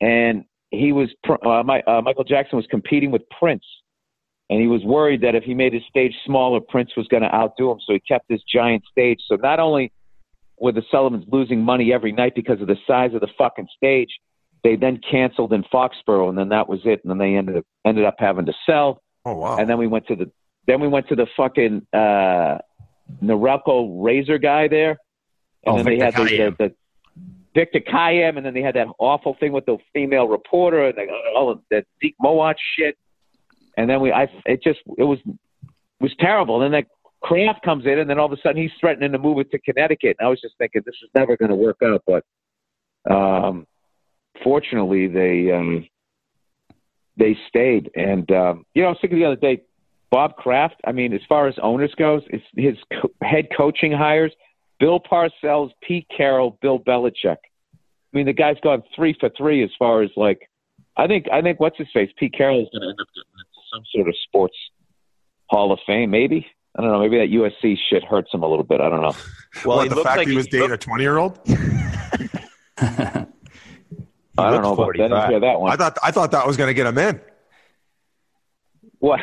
[0.00, 3.64] And he was, uh, my, uh, Michael Jackson was competing with Prince.
[4.48, 7.34] And he was worried that if he made his stage smaller, Prince was going to
[7.34, 7.78] outdo him.
[7.84, 9.18] So he kept this giant stage.
[9.26, 9.92] So not only
[10.58, 14.10] were the Sullivans losing money every night because of the size of the fucking stage,
[14.62, 17.00] they then canceled in Foxborough, and then that was it.
[17.04, 19.02] And then they ended up ended up having to sell.
[19.24, 19.56] Oh wow!
[19.58, 20.30] And then we went to the
[20.66, 22.58] then we went to the fucking uh,
[23.22, 24.98] Norelco Razor guy there,
[25.64, 26.74] and Oh, then they had the, the, the
[27.56, 31.08] Victor Kiam, and then they had that awful thing with the female reporter and they,
[31.34, 32.96] all that Zeke Mowatt shit.
[33.78, 36.62] And then we, I, it just, it was, it was terrible.
[36.62, 36.88] And then that
[37.22, 39.58] Kraft comes in, and then all of a sudden he's threatening to move it to
[39.58, 40.16] Connecticut.
[40.18, 42.02] And I was just thinking this is never going to work out.
[42.06, 42.24] But
[43.12, 43.66] um,
[44.44, 45.88] fortunately, they um,
[47.16, 47.90] they stayed.
[47.96, 49.62] And um, you know, I was thinking the other day,
[50.10, 50.76] Bob Kraft.
[50.86, 54.32] I mean, as far as owners goes, it's his co- head coaching hires:
[54.78, 57.36] Bill Parcells, Pete Carroll, Bill Belichick.
[57.44, 60.48] I mean, the guy's gone three for three as far as like.
[60.96, 62.10] I think I think what's his face?
[62.18, 64.56] Pete Carroll is going to end up getting into some sort of sports
[65.48, 66.46] Hall of Fame, maybe.
[66.76, 67.00] I don't know.
[67.00, 68.80] Maybe that USC shit hurts him a little bit.
[68.80, 69.14] I don't know.
[69.64, 71.38] Well, what, he the looks fact like he was he- dating a twenty-year-old?
[74.38, 75.04] I don't know about that.
[75.04, 75.72] I didn't hear that one.
[75.72, 77.20] I thought I thought that was going to get him in.
[78.98, 79.20] What?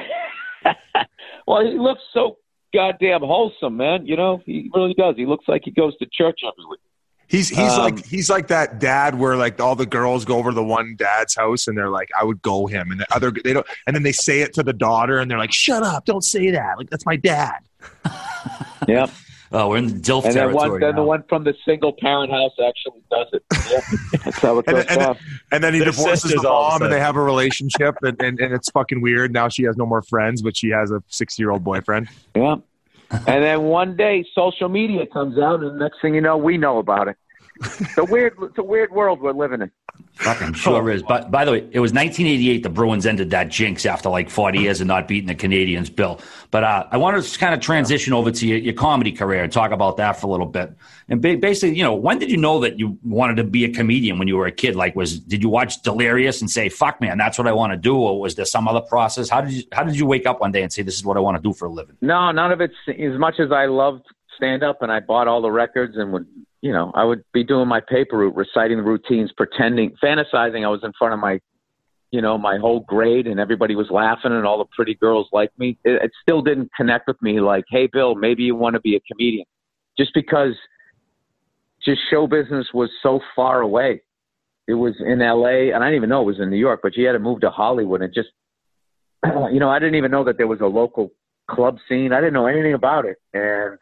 [1.47, 2.38] well, he looks so
[2.74, 4.05] goddamn wholesome, man.
[4.05, 5.15] You know, he really does.
[5.15, 6.80] He looks like he goes to church every week.
[7.28, 10.51] He's he's Um, like he's like that dad where like all the girls go over
[10.51, 13.32] to the one dad's house and they're like, I would go him, and the other
[13.32, 16.05] they don't, and then they say it to the daughter and they're like, Shut up,
[16.05, 16.78] don't say that.
[16.78, 17.59] Like that's my dad.
[18.88, 19.07] Yeah.
[19.56, 21.93] Oh, we're in the DILF And then territory one, then the one from the single
[21.93, 23.43] parent house actually does it.
[23.72, 24.20] Yeah.
[24.26, 25.16] That's how it And, goes then- and, then,
[25.51, 27.22] and then he They're divorces the sisters all of a mom and they have a
[27.22, 29.32] relationship and, and, and it's fucking weird.
[29.32, 32.10] Now she has no more friends, but she has a six year old boyfriend.
[32.36, 32.56] Yeah.
[33.12, 36.58] And then one day, social media comes out, and the next thing you know, we
[36.58, 37.16] know about it.
[37.60, 39.72] It's a weird, it's a weird world we're living in.
[40.16, 41.01] Fucking sure is.
[41.04, 42.64] But by the way, it was 1988.
[42.64, 46.20] The Bruins ended that jinx after like 40 years of not beating the Canadiens, Bill.
[46.51, 49.51] But uh, I want to kind of transition over to your, your comedy career and
[49.51, 50.74] talk about that for a little bit.
[51.10, 53.70] And ba- basically, you know, when did you know that you wanted to be a
[53.70, 54.76] comedian when you were a kid?
[54.76, 57.78] Like, was did you watch Delirious and say, "Fuck, man, that's what I want to
[57.78, 59.30] do," or was there some other process?
[59.30, 61.18] How did you How did you wake up one day and say, "This is what
[61.18, 61.97] I want to do for a living"?
[62.01, 64.06] No, none of it's as much as I loved
[64.38, 66.28] stand up and I bought all the records and would,
[66.64, 70.70] you know, I would be doing my paper route, reciting the routines, pretending, fantasizing I
[70.70, 71.41] was in front of my,
[72.11, 75.59] you know, my whole grade and everybody was laughing and all the pretty girls liked
[75.59, 75.78] me.
[75.84, 78.95] It, it still didn't connect with me like, hey, Bill, maybe you want to be
[78.95, 79.43] a comedian.
[79.97, 80.53] Just because
[81.84, 84.01] just show business was so far away.
[84.66, 86.95] It was in LA, and I didn't even know it was in New York, but
[86.95, 88.30] you had to move to Hollywood and just,
[89.26, 91.11] you know, I didn't even know that there was a local
[91.51, 92.14] club scene.
[92.14, 93.18] I didn't know anything about it.
[93.34, 93.78] And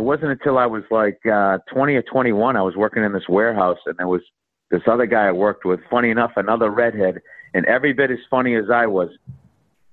[0.00, 3.28] it wasn't until I was like uh, 20 or 21, I was working in this
[3.28, 4.22] warehouse, and there was
[4.70, 7.20] this other guy I worked with, funny enough, another redhead,
[7.52, 9.10] and every bit as funny as I was.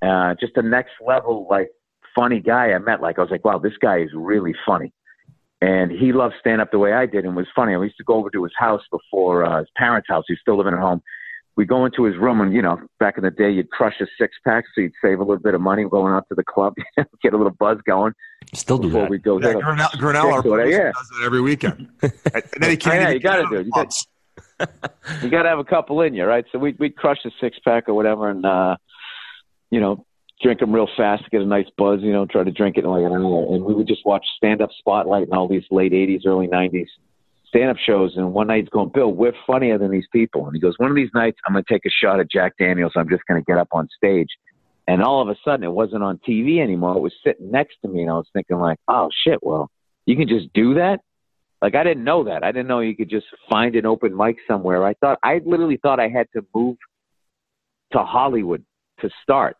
[0.01, 1.69] Uh, just a next level, like,
[2.15, 3.01] funny guy I met.
[3.01, 4.93] Like, I was like, wow, this guy is really funny.
[5.59, 7.75] And he loved stand up the way I did and was funny.
[7.75, 10.23] I used to go over to his house before uh, his parents' house.
[10.27, 11.01] He was still living at home
[11.57, 14.05] we go into his room and you know back in the day you'd crush a
[14.17, 16.73] six pack so you'd save a little bit of money going out to the club
[17.21, 18.13] get a little buzz going
[18.53, 19.09] Still do before that.
[19.09, 19.61] we go Yeah, hit 'em.
[19.63, 20.91] Grinnell, Grinnell our Yeah, yeah.
[20.91, 21.89] does it every weekend.
[22.01, 22.11] and
[22.59, 23.65] then he can't Yeah, you gotta do it.
[23.65, 23.93] You got-
[25.23, 27.57] you got to have a couple in you right so we we'd crush a six
[27.65, 28.75] pack or whatever and uh
[29.71, 30.05] you know
[30.41, 32.83] drink them real fast to get a nice buzz you know try to drink it
[32.83, 35.63] in like an hour and we would just watch stand up spotlight and all these
[35.71, 36.85] late 80s early 90s
[37.47, 40.55] stand up shows and one night he's going bill we're funnier than these people and
[40.55, 42.91] he goes one of these nights i'm going to take a shot at jack daniels
[42.95, 44.29] i'm just going to get up on stage
[44.87, 47.87] and all of a sudden it wasn't on tv anymore it was sitting next to
[47.87, 49.69] me and i was thinking like oh shit well
[50.05, 50.99] you can just do that
[51.61, 52.43] like I didn't know that.
[52.43, 54.85] I didn't know you could just find an open mic somewhere.
[54.85, 56.77] I thought I literally thought I had to move
[57.93, 58.63] to Hollywood
[59.01, 59.57] to start.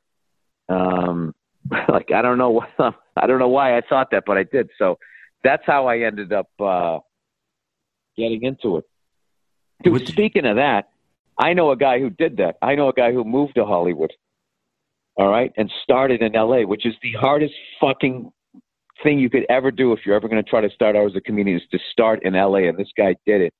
[0.70, 1.34] Um,
[1.90, 4.70] like I don't know what I don't know why I thought that, but I did.
[4.78, 4.98] So
[5.44, 7.00] that's how I ended up uh,
[8.18, 8.86] getting into it.
[9.84, 10.90] Dude, speaking of that,
[11.38, 12.58] I know a guy who did that.
[12.62, 14.12] I know a guy who moved to Hollywood.
[15.16, 18.32] All right, and started in L.A., which is the hardest fucking
[19.04, 21.16] thing you could ever do if you're ever going to try to start out as
[21.16, 22.68] a comedian is to start in LA.
[22.70, 23.54] And this guy did it.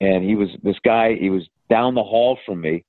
[0.00, 1.14] And he was this guy.
[1.14, 2.84] He was down the hall from me.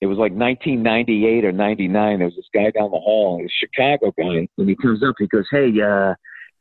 [0.00, 2.18] It was like 1998 or 99.
[2.18, 5.14] There was this guy down the hall, a Chicago guy, and he comes up.
[5.18, 6.14] He goes, "Hey, uh,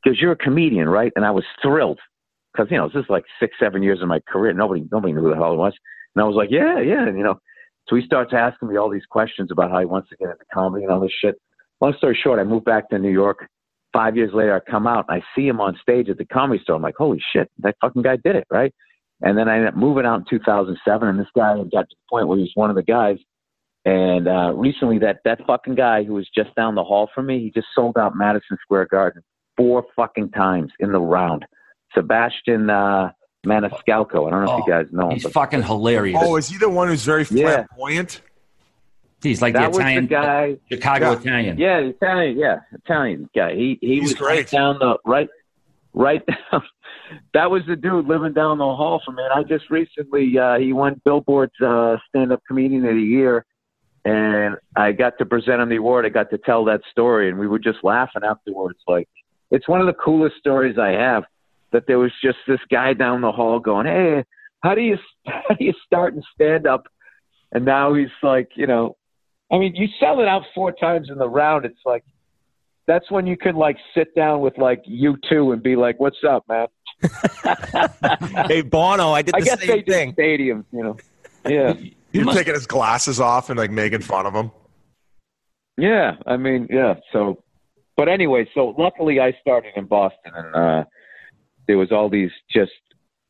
[0.04, 2.00] because you're a comedian, right?" And I was thrilled
[2.54, 4.54] because you know this is like six, seven years of my career.
[4.54, 5.74] Nobody, nobody knew who the hell I was.
[6.16, 7.40] And I was like, "Yeah, yeah," and you know.
[7.88, 10.46] So he starts asking me all these questions about how he wants to get into
[10.54, 11.36] comedy and all this shit.
[11.82, 13.48] Long story short, I moved back to New York
[13.94, 16.62] five years later, I come out and I see him on stage at the comedy
[16.64, 16.76] store.
[16.76, 18.74] I'm like, holy shit, that fucking guy did it, right?
[19.22, 22.10] And then I ended up moving out in 2007, and this guy got to the
[22.10, 23.18] point where he was one of the guys.
[23.86, 27.40] And uh, recently, that that fucking guy who was just down the hall from me,
[27.40, 29.22] he just sold out Madison Square Garden
[29.58, 31.46] four fucking times in the round.
[31.96, 33.12] Sebastian uh,
[33.46, 34.28] Maniscalco.
[34.28, 36.20] I don't know if Oh, you guys know him, He's but fucking hilarious.
[36.22, 37.66] Oh, is he the one who's very Yeah.
[37.68, 38.22] flamboyant?
[39.22, 40.58] He's like that the Italian, the guy.
[40.72, 41.18] Chicago Yeah.
[41.20, 41.58] Italian.
[41.58, 42.38] Yeah, Italian.
[42.38, 43.54] Yeah, Italian guy.
[43.56, 44.36] He he He's was great.
[44.38, 45.30] right down the right,
[45.94, 46.22] right.
[46.52, 46.64] Down,
[47.34, 49.24] that was the dude living down the hall from me.
[49.24, 53.46] And I just recently uh, he won Billboard's uh, stand-up comedian of the year,
[54.06, 56.06] and I got to present him the award.
[56.06, 58.80] I got to tell that story, and we were just laughing afterwards.
[58.88, 59.10] Like
[59.52, 61.24] it's one of the coolest stories I have.
[61.72, 64.24] That there was just this guy down the hall going, "Hey,
[64.64, 66.88] how do you how do you start and stand up?"
[67.52, 68.96] And now he's like, you know,
[69.52, 71.66] I mean, you sell it out four times in the round.
[71.66, 72.04] It's like
[72.88, 76.24] that's when you can like sit down with like you two and be like, "What's
[76.28, 76.68] up, man?"
[78.48, 80.14] hey Bono, I did I the guess same they do thing.
[80.14, 80.98] stadiums, you know.
[81.48, 81.74] Yeah,
[82.12, 84.52] You're must- taking his glasses off and like making fun of him.
[85.78, 86.16] yeah.
[86.26, 86.96] I mean, yeah.
[87.14, 87.44] So,
[87.96, 90.84] but anyway, so luckily I started in Boston, and uh,
[91.70, 92.72] there was all these just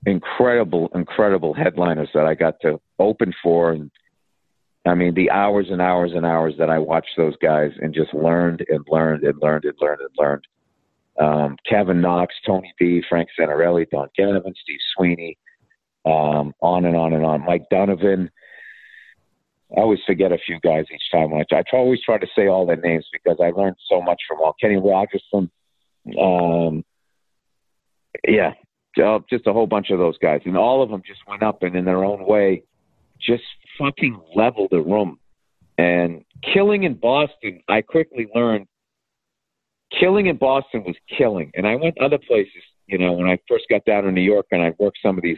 [0.06, 3.92] incredible, incredible headliners that I got to open for, and
[4.88, 8.14] I mean, the hours and hours and hours that I watched those guys and just
[8.14, 10.46] learned and learned and learned and learned and learned.
[11.20, 15.38] um, Kevin Knox, Tony V, Frank Santorelli, Don Gavin, Steve Sweeney,
[16.06, 17.46] um, on and on and on.
[17.46, 18.30] Mike Donovan.
[19.78, 21.34] I always forget a few guys each time.
[21.34, 24.20] I, try, I always try to say all their names because I learned so much
[24.28, 24.56] from all.
[24.60, 25.52] Kenny Rogerson,
[26.20, 26.84] um,
[28.28, 28.53] yeah,
[29.03, 31.64] uh, just a whole bunch of those guys, and all of them just went up
[31.64, 32.64] and in their own way,
[33.20, 33.43] just
[33.78, 35.20] fucking leveled the room.
[35.78, 38.68] And killing in Boston, I quickly learned
[39.97, 41.51] killing in Boston was killing.
[41.55, 44.47] And I went other places, you know, when I first got down to New York
[44.51, 45.38] and I worked some of these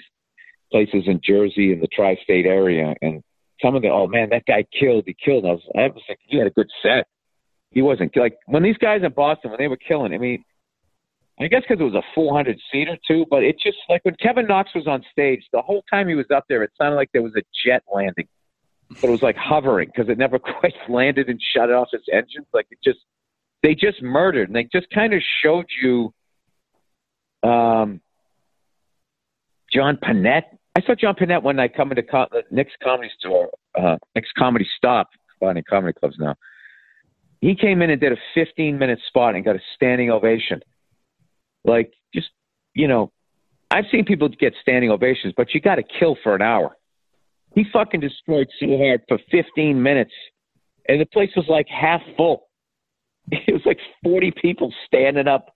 [0.72, 3.24] places in Jersey and the tri state area and
[3.62, 5.46] some of the oh man, that guy killed, he killed.
[5.46, 7.08] I was I was like, he had a good set.
[7.72, 10.44] He wasn't like when these guys in Boston when they were killing, I mean
[11.42, 14.46] I guess because it was a 400 seater too, but it just like when Kevin
[14.46, 17.24] Knox was on stage, the whole time he was up there, it sounded like there
[17.24, 18.28] was a jet landing,
[18.90, 22.46] but it was like hovering because it never quite landed and shut off its engines.
[22.54, 23.00] Like it just,
[23.64, 26.14] they just murdered, and they just kind of showed you,
[27.42, 28.02] um,
[29.74, 30.44] John Pinette.
[30.76, 34.32] I saw John Pinette one night coming to co- the Nick's Comedy Store, uh, Nick's
[34.38, 36.36] Comedy Stop, finding comedy clubs now.
[37.40, 40.62] He came in and did a 15 minute spot and got a standing ovation
[41.64, 42.30] like, just,
[42.74, 43.12] you know,
[43.70, 46.76] I've seen people get standing ovations, but you got to kill for an hour.
[47.56, 48.68] He fucking destroyed so
[49.08, 50.12] for 15 minutes,
[50.88, 52.48] and the place was like half full.
[53.32, 55.54] It was like 40 people standing up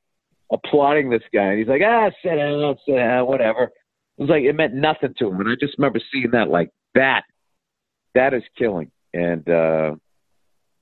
[0.51, 1.43] applauding this guy.
[1.43, 3.63] And he's like, ah, sit down, sit down, whatever.
[3.63, 5.39] It was like, it meant nothing to him.
[5.39, 7.23] And I just remember seeing that, like, that,
[8.13, 8.91] that is killing.
[9.13, 9.95] And, uh,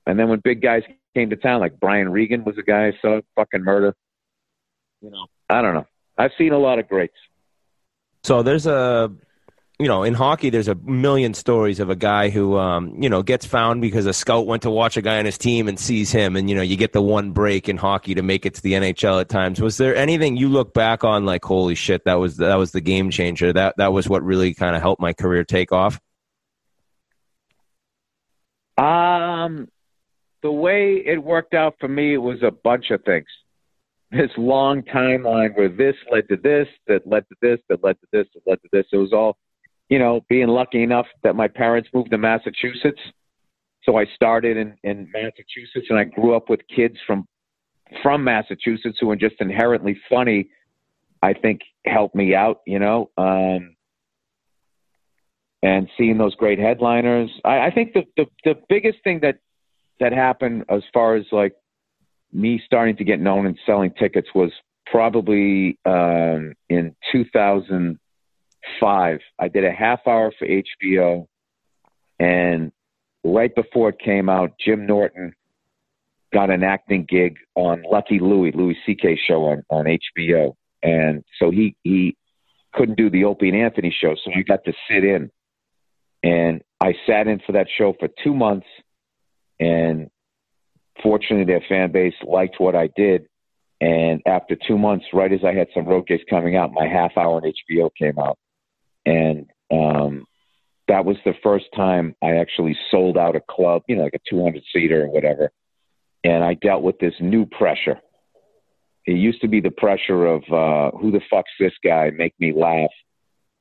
[0.06, 0.84] and then when big guys
[1.16, 3.96] came to town, like Brian Regan was a guy I saw fucking murder
[5.04, 5.86] you know, I don't know.
[6.18, 7.14] I've seen a lot of greats.
[8.24, 9.12] So there's a,
[9.80, 13.22] you know, in hockey, there's a million stories of a guy who, um, you know,
[13.22, 16.12] gets found because a scout went to watch a guy on his team and sees
[16.12, 18.62] him, and you know, you get the one break in hockey to make it to
[18.62, 19.60] the NHL at times.
[19.60, 22.82] Was there anything you look back on like, holy shit, that was that was the
[22.82, 23.52] game changer?
[23.52, 26.00] That that was what really kind of helped my career take off.
[28.78, 29.68] Um,
[30.42, 33.28] the way it worked out for me was a bunch of things
[34.14, 38.08] this long timeline where this led to this, that led to this, that led to
[38.12, 38.86] this, that led to this.
[38.92, 39.38] It was all,
[39.90, 43.00] you know, being lucky enough that my parents moved to Massachusetts.
[43.84, 47.28] So I started in, in Massachusetts and I grew up with kids from
[48.02, 50.50] from Massachusetts who were just inherently funny,
[51.22, 53.10] I think helped me out, you know.
[53.18, 53.76] Um
[55.62, 57.30] and seeing those great headliners.
[57.46, 59.38] I, I think the, the the biggest thing that
[60.00, 61.54] that happened as far as like
[62.34, 64.52] me starting to get known and selling tickets was
[64.86, 69.20] probably um, in 2005.
[69.40, 71.28] I did a half hour for HBO,
[72.20, 72.72] and
[73.24, 75.34] right before it came out, Jim Norton
[76.34, 79.20] got an acting gig on Lucky Louie, Louis C.K.
[79.28, 82.18] show on, on HBO, and so he he
[82.74, 85.30] couldn't do the Opie and Anthony show, so I got to sit in,
[86.24, 88.66] and I sat in for that show for two months,
[89.60, 90.10] and
[91.04, 93.28] fortunately, their fan base liked what I did.
[93.82, 97.18] And after two months, right as I had some road gigs coming out, my half
[97.18, 98.38] hour on HBO came out.
[99.06, 100.26] And um,
[100.88, 104.30] that was the first time I actually sold out a club, you know, like a
[104.30, 105.52] 200 seater or whatever.
[106.24, 108.00] And I dealt with this new pressure.
[109.06, 112.54] It used to be the pressure of uh, who the fuck's this guy, make me
[112.54, 112.92] laugh.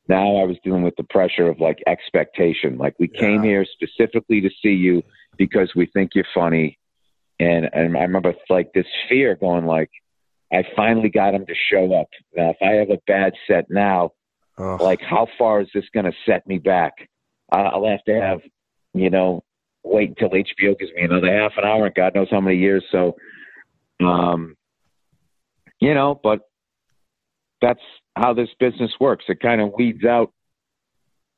[0.08, 2.78] Now I was dealing with the pressure of like expectation.
[2.78, 3.20] Like we yeah.
[3.20, 5.02] came here specifically to see you
[5.36, 6.78] because we think you're funny
[7.42, 9.90] and and I remember like this fear going like,
[10.52, 12.08] I finally got him to show up.
[12.36, 14.10] Now, if I have a bad set now,
[14.58, 14.76] oh.
[14.80, 16.92] like how far is this going to set me back?
[17.50, 18.40] I'll have to have,
[18.94, 19.42] you know,
[19.84, 22.84] wait until HBO gives me another half an hour and God knows how many years.
[22.90, 23.16] So,
[24.00, 24.56] um,
[25.80, 26.40] you know, but
[27.60, 27.80] that's
[28.16, 29.24] how this business works.
[29.28, 30.32] It kind of weeds out,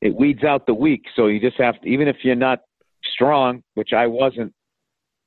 [0.01, 1.03] it weeds out the weak.
[1.15, 2.59] So you just have to, even if you're not
[3.13, 4.53] strong, which I wasn't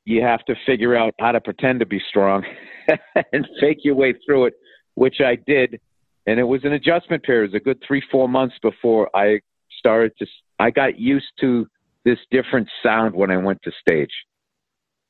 [0.09, 2.43] you have to figure out how to pretend to be strong
[3.33, 4.55] and fake your way through it,
[4.95, 5.79] which I did.
[6.27, 7.51] And it was an adjustment period.
[7.51, 9.41] It was a good three, four months before I
[9.79, 10.27] started to,
[10.59, 11.67] I got used to
[12.07, 14.11] this different sound when I went to stage,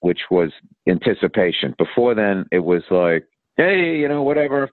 [0.00, 0.50] which was
[0.88, 1.76] anticipation.
[1.78, 3.24] Before then, it was like,
[3.56, 4.68] hey, you know, whatever.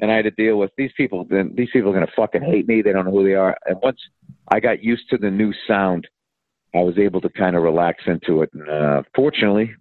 [0.00, 1.26] And I had to deal with these people.
[1.30, 2.82] Then these people are going to fucking hate me.
[2.82, 3.56] They don't know who they are.
[3.66, 4.00] And once
[4.48, 6.08] I got used to the new sound,
[6.74, 9.74] I was able to kind of relax into it, and uh, fortunately,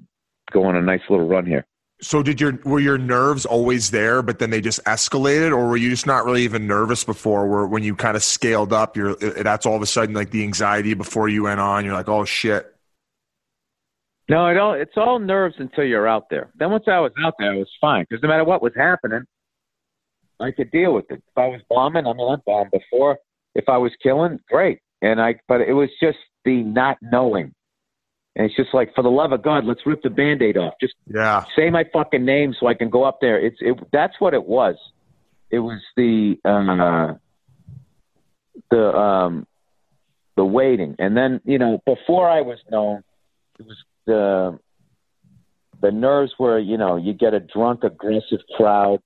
[0.51, 1.65] go on a nice little run here.
[1.99, 5.77] So, did your were your nerves always there, but then they just escalated, or were
[5.77, 7.47] you just not really even nervous before?
[7.47, 10.43] Where when you kind of scaled up, you're that's all of a sudden like the
[10.43, 11.83] anxiety before you went on.
[11.83, 12.73] You're like, oh shit.
[14.29, 14.79] No, I don't.
[14.79, 16.51] It's all nerves until you're out there.
[16.59, 19.23] Then once I was out there, I was fine because no matter what was happening,
[20.39, 21.23] I could deal with it.
[21.27, 23.17] If I was bombing, I mean, I bombed before.
[23.55, 24.79] If I was killing, great.
[25.01, 26.17] And I, but it was just
[26.47, 27.53] the not knowing.
[28.35, 30.75] And it's just like, for the love of God, let's rip the band-aid off.
[30.79, 31.43] Just Yeah.
[31.55, 33.37] say my fucking name so I can go up there.
[33.39, 33.75] It's it.
[33.91, 34.75] That's what it was.
[35.49, 37.13] It was the uh,
[38.71, 39.47] the um,
[40.35, 43.03] the waiting, and then you know before I was known,
[43.59, 44.59] it was the
[45.81, 48.99] the nerves were you know you get a drunk aggressive crowd,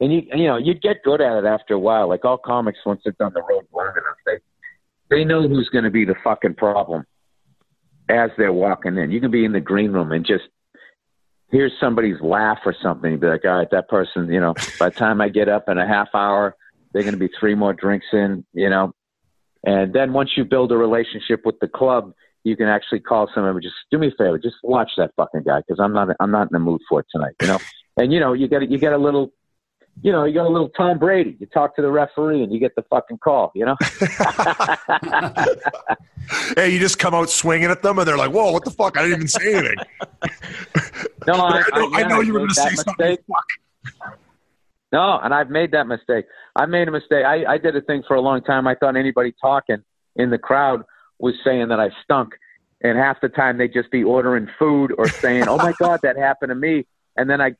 [0.00, 2.08] and you you know you get good at it after a while.
[2.08, 4.38] Like all comics, once they've done the road long enough, they
[5.10, 7.04] they know who's going to be the fucking problem
[8.08, 9.10] as they're walking in.
[9.10, 10.44] You can be in the green room and just
[11.50, 13.12] hear somebody's laugh or something.
[13.12, 15.68] You'd be like, all right, that person, you know, by the time I get up
[15.68, 16.56] in a half hour,
[16.92, 18.92] they're going to be three more drinks in, you know.
[19.64, 22.12] And then once you build a relationship with the club,
[22.44, 25.44] you can actually call someone and just do me a favor, just watch that fucking
[25.44, 27.58] guy because I'm not I'm not in the mood for it tonight, you know.
[27.96, 29.30] And you know, you get you get a little,
[30.02, 31.36] you know, you got a little Tom Brady.
[31.38, 33.76] You talk to the referee and you get the fucking call, you know.
[36.56, 38.96] Hey, you just come out swinging at them, and they're like, "Whoa, what the fuck?
[38.96, 39.76] I didn't even say anything."
[41.26, 43.16] No, I, I know, I yeah, know you were going to say something.
[44.92, 46.26] No, and I've made that mistake.
[46.54, 47.24] I made a mistake.
[47.24, 48.68] I, I did a thing for a long time.
[48.68, 49.78] I thought anybody talking
[50.16, 50.82] in the crowd
[51.18, 52.34] was saying that I stunk,
[52.82, 56.18] and half the time they'd just be ordering food or saying, "Oh my god, that
[56.18, 56.86] happened to me,"
[57.16, 57.54] and then I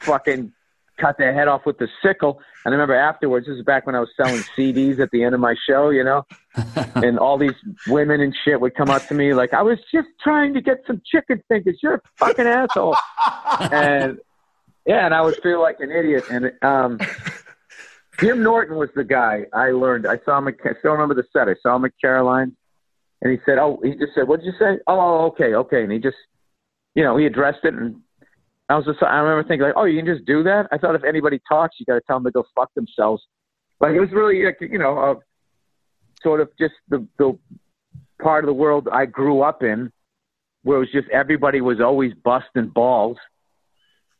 [0.00, 0.52] fucking
[0.98, 2.40] cut their head off with the sickle.
[2.64, 5.34] And I remember afterwards, this is back when I was selling CDs at the end
[5.34, 6.24] of my show, you know,
[6.94, 7.54] and all these
[7.86, 10.78] women and shit would come up to me like, I was just trying to get
[10.86, 11.78] some chicken fingers.
[11.82, 12.96] You're a fucking asshole.
[13.72, 14.18] and
[14.86, 16.24] yeah, and I would feel like an idiot.
[16.30, 17.00] And um,
[18.20, 20.06] Jim Norton was the guy I learned.
[20.06, 20.48] I saw him.
[20.48, 21.48] At, I still remember the set.
[21.48, 22.56] I saw him at Caroline,
[23.20, 25.82] and he said, "Oh," he just said, "What did you say?" Oh, okay, okay.
[25.82, 26.16] And he just,
[26.94, 28.00] you know, he addressed it, and
[28.68, 30.94] I was just, I remember thinking like, "Oh, you can just do that." I thought
[30.94, 33.22] if anybody talks, you got to tell them to go fuck themselves.
[33.80, 35.14] Like it was really, like, you know, uh,
[36.22, 37.38] sort of just the the
[38.20, 39.92] part of the world I grew up in,
[40.62, 43.18] where it was just everybody was always busting balls.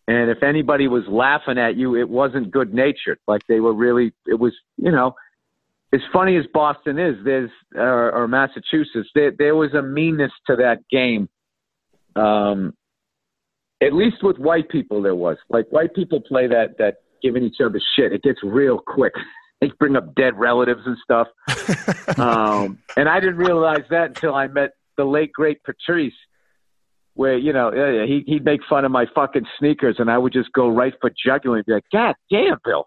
[0.09, 3.19] And if anybody was laughing at you, it wasn't good natured.
[3.27, 5.17] Like they were really, it was, you know,
[5.93, 10.57] as funny as Boston is, there's, or, or Massachusetts, there, there was a meanness to
[10.57, 11.29] that game.
[12.15, 12.75] Um,
[13.83, 15.37] at least with white people, there was.
[15.49, 18.13] Like white people play that, that giving each other shit.
[18.13, 19.13] It gets real quick.
[19.59, 21.29] They bring up dead relatives and stuff.
[22.19, 26.13] um, and I didn't realize that until I met the late, great Patrice
[27.15, 27.73] where you know
[28.07, 31.11] he he'd make fun of my fucking sneakers, and I would just go right for
[31.25, 32.87] jugular and be like, "God damn, Bill!"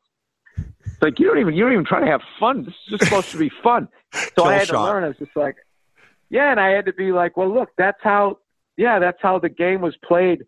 [0.58, 2.64] It's like you don't even you don't even try to have fun.
[2.64, 3.88] This is just supposed to be fun.
[4.12, 4.86] So Kill I had shot.
[4.86, 5.04] to learn.
[5.04, 5.56] I was just like,
[6.32, 8.40] yeah, and I had to be like, well, look, that's how,
[8.76, 10.46] yeah, that's how the game was played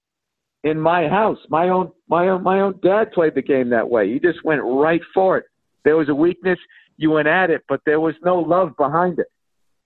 [0.63, 1.37] in my house.
[1.49, 4.05] My own my own my own dad played the game that way.
[4.05, 5.45] You just went right for it.
[5.83, 6.59] There was a weakness,
[6.97, 9.27] you went at it, but there was no love behind it.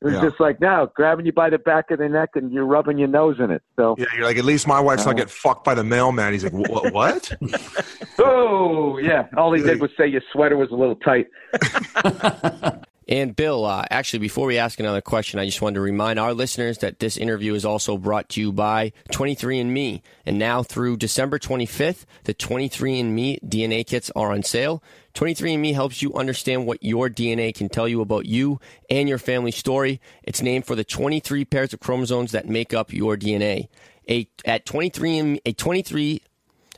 [0.01, 0.21] It was Yeah.
[0.29, 3.07] just like now grabbing you by the back of the neck and you're rubbing your
[3.07, 3.61] nose in it.
[3.77, 5.11] So, Yeah, you're like, at least my wife's Uh-huh.
[5.11, 6.33] not getting fucked by the mailman.
[6.33, 6.91] He's like, what?
[6.93, 7.31] what?
[8.19, 11.27] oh yeah, all he did was say your sweater was a little tight.
[13.07, 16.33] And Bill, uh, actually, before we ask another question, I just wanted to remind our
[16.33, 20.01] listeners that this interview is also brought to you by 23andMe.
[20.25, 24.81] And now through December 25th, the 23andMe DNA kits are on sale.
[25.13, 29.51] 23andMe helps you understand what your DNA can tell you about you and your family
[29.51, 30.01] story.
[30.23, 33.67] It's named for the 23 pairs of chromosomes that make up your DNA.
[34.09, 36.21] A, at 23 a 23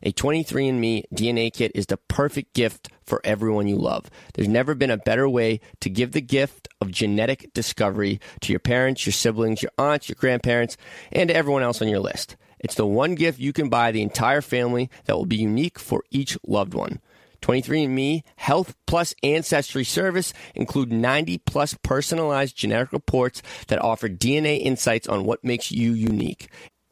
[0.04, 4.10] a 23andMe DNA kit is the perfect gift for everyone you love.
[4.34, 8.60] There's never been a better way to give the gift of genetic discovery to your
[8.60, 10.78] parents, your siblings, your aunts, your grandparents,
[11.12, 12.36] and to everyone else on your list.
[12.60, 16.04] It's the one gift you can buy the entire family that will be unique for
[16.12, 17.00] each loved one.
[17.42, 25.08] 23andMe Health Plus Ancestry Service include 90 plus personalized genetic reports that offer DNA insights
[25.08, 26.50] on what makes you unique.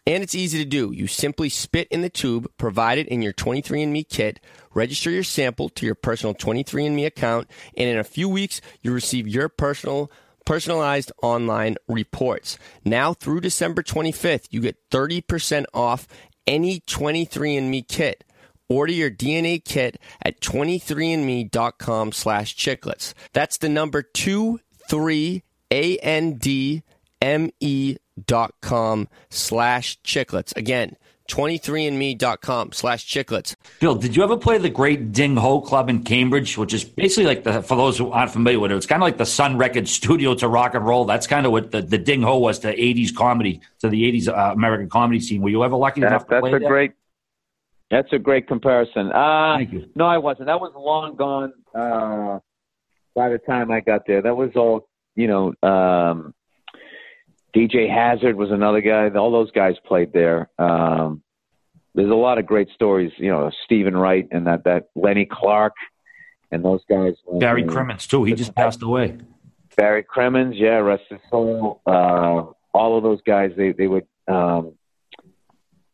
[0.07, 0.91] And it's easy to do.
[0.91, 4.39] You simply spit in the tube provided in your 23andMe kit,
[4.73, 9.27] register your sample to your personal 23andMe account, and in a few weeks, you receive
[9.27, 10.11] your personal
[10.45, 12.59] personalized online reports.
[12.83, 16.07] Now through December 25th, you get 30% off
[16.45, 18.23] any 23andMe kit.
[18.69, 23.13] Order your DNA kit at 23andme.com slash chiclets.
[23.33, 26.83] That's the number 2 3 A N D
[27.21, 30.55] M E 23andme.com slash chiclets.
[30.55, 30.95] Again,
[31.29, 33.55] 23andme.com slash chiclets.
[33.79, 37.25] Bill, did you ever play the great Ding Ho Club in Cambridge, which is basically
[37.25, 39.57] like the, for those who aren't familiar with it, it's kind of like the Sun
[39.57, 41.05] Records studio to rock and roll.
[41.05, 44.27] That's kind of what the, the Ding Ho was to 80s comedy, to the 80s
[44.27, 45.41] uh, American comedy scene.
[45.41, 46.69] Were you ever lucky that, enough to play a there?
[46.69, 46.91] Great,
[47.89, 49.11] that's a great comparison.
[49.11, 49.89] Uh, Thank you.
[49.95, 50.45] No, I wasn't.
[50.45, 52.39] That was long gone uh,
[53.15, 54.21] by the time I got there.
[54.21, 56.35] That was all, you know, um,
[57.55, 59.09] DJ Hazard was another guy.
[59.09, 60.49] All those guys played there.
[60.59, 61.23] Um,
[61.93, 63.11] there's a lot of great stories.
[63.17, 65.75] You know, Steven Wright and that that Lenny Clarke
[66.51, 67.13] and those guys.
[67.39, 68.23] Barry Uh, too.
[68.25, 69.17] He just passed away.
[69.77, 71.81] Barry Crimmins, yeah, rest his soul.
[71.85, 74.73] Uh, all of those guys, they they would, um,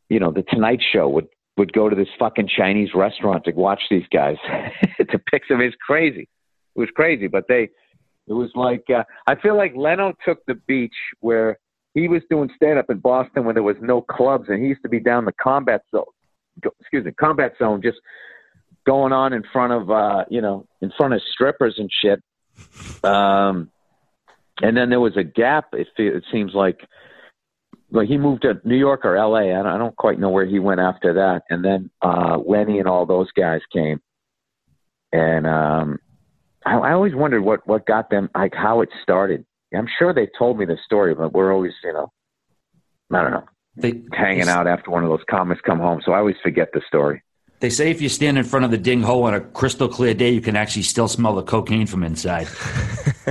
[0.09, 1.27] you know, the Tonight Show would
[1.57, 4.37] would go to this fucking Chinese restaurant to watch these guys
[4.97, 5.61] to pick them.
[5.61, 6.27] It's crazy.
[6.75, 7.69] It was crazy, but they,
[8.27, 11.57] it was like uh, I feel like Leno took the beach where
[11.93, 14.83] he was doing stand up in Boston when there was no clubs, and he used
[14.83, 16.03] to be down the combat zone.
[16.79, 17.97] Excuse me, combat zone, just
[18.85, 22.21] going on in front of uh, you know, in front of strippers and shit.
[23.03, 23.71] Um,
[24.61, 25.73] and then there was a gap.
[25.73, 26.79] It, it seems like,
[27.91, 29.53] like he moved to New York or L.A.
[29.53, 31.43] I don't, I don't quite know where he went after that.
[31.49, 33.99] And then uh, Lenny and all those guys came,
[35.11, 35.99] and um,
[36.65, 39.45] I, I always wondered what what got them, like how it started.
[39.75, 42.11] I'm sure they told me the story, but we're always, you know,
[43.11, 43.45] I don't know,
[43.77, 46.01] They, hanging out after one of those comics come home.
[46.05, 47.23] So I always forget the story.
[47.61, 50.13] They say if you stand in front of the ding hole on a crystal clear
[50.13, 52.47] day, you can actually still smell the cocaine from inside.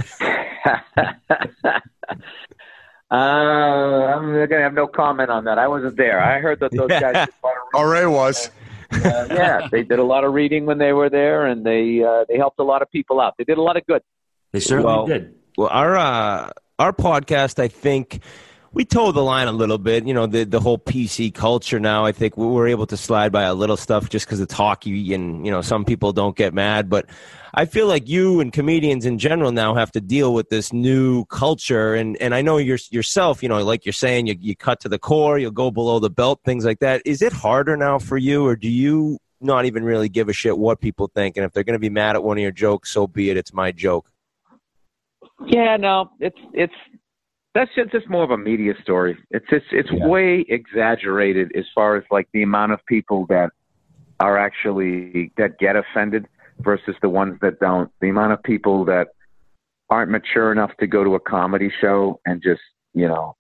[3.11, 5.59] uh, I'm gonna have no comment on that.
[5.59, 6.23] I wasn't there.
[6.23, 7.27] I heard that those guys.
[7.27, 8.51] did a lot Oh, Ray was.
[8.93, 12.25] Uh, yeah, they did a lot of reading when they were there, and they uh,
[12.29, 13.35] they helped a lot of people out.
[13.39, 14.03] They did a lot of good.
[14.53, 15.35] They certainly Well- did.
[15.59, 18.21] Well, our uh, our podcast, I think
[18.73, 20.07] we told the line a little bit.
[20.07, 22.05] You know, the the whole PC culture now.
[22.05, 25.13] I think we were able to slide by a little stuff just because it's hockey,
[25.13, 26.89] and you know, some people don't get mad.
[26.89, 27.07] But
[27.53, 31.25] I feel like you and comedians in general now have to deal with this new
[31.27, 33.43] culture, and and I know your, yourself.
[33.43, 36.11] You know, like you're saying, you you cut to the core, you'll go below the
[36.11, 37.03] belt, things like that.
[37.05, 39.19] Is it harder now for you, or do you?
[39.43, 41.89] Not even really give a shit what people think, and if they're going to be
[41.89, 43.39] mad at one of your jokes, so be it.
[43.39, 44.11] It's my joke.
[45.47, 46.75] Yeah, no, it's it's
[47.55, 49.19] that's just, just more of a media story.
[49.31, 50.07] It's it's it's Yeah.
[50.07, 53.51] way exaggerated as far as like the amount of people that
[54.21, 56.27] are actually that get offended
[56.61, 57.91] versus the ones that don't.
[58.01, 59.09] The amount of people that
[59.89, 62.61] aren't mature enough to go to a comedy show and just
[62.95, 63.35] you know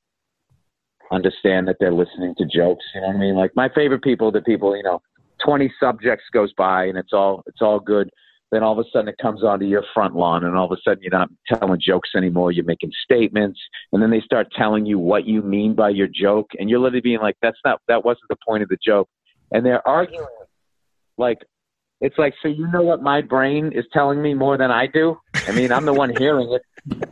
[1.12, 2.84] understand that they're listening to jokes.
[2.94, 3.36] You know what I mean?
[3.36, 5.00] Like my favorite people, the people you know,
[5.44, 8.10] twenty subjects goes by and it's all it's all good
[8.50, 10.80] then all of a sudden it comes onto your front lawn and all of a
[10.82, 13.60] sudden you're not telling jokes anymore you're making statements
[13.92, 17.00] and then they start telling you what you mean by your joke and you're literally
[17.00, 19.08] being like that's not that wasn't the point of the joke
[19.52, 20.26] and they're arguing.
[21.18, 21.38] Like
[22.00, 25.18] it's like so you know what my brain is telling me more than i do?
[25.34, 26.62] I mean i'm the one hearing it.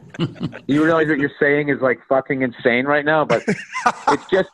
[0.66, 4.48] You realize what you're saying is like fucking insane right now but it's just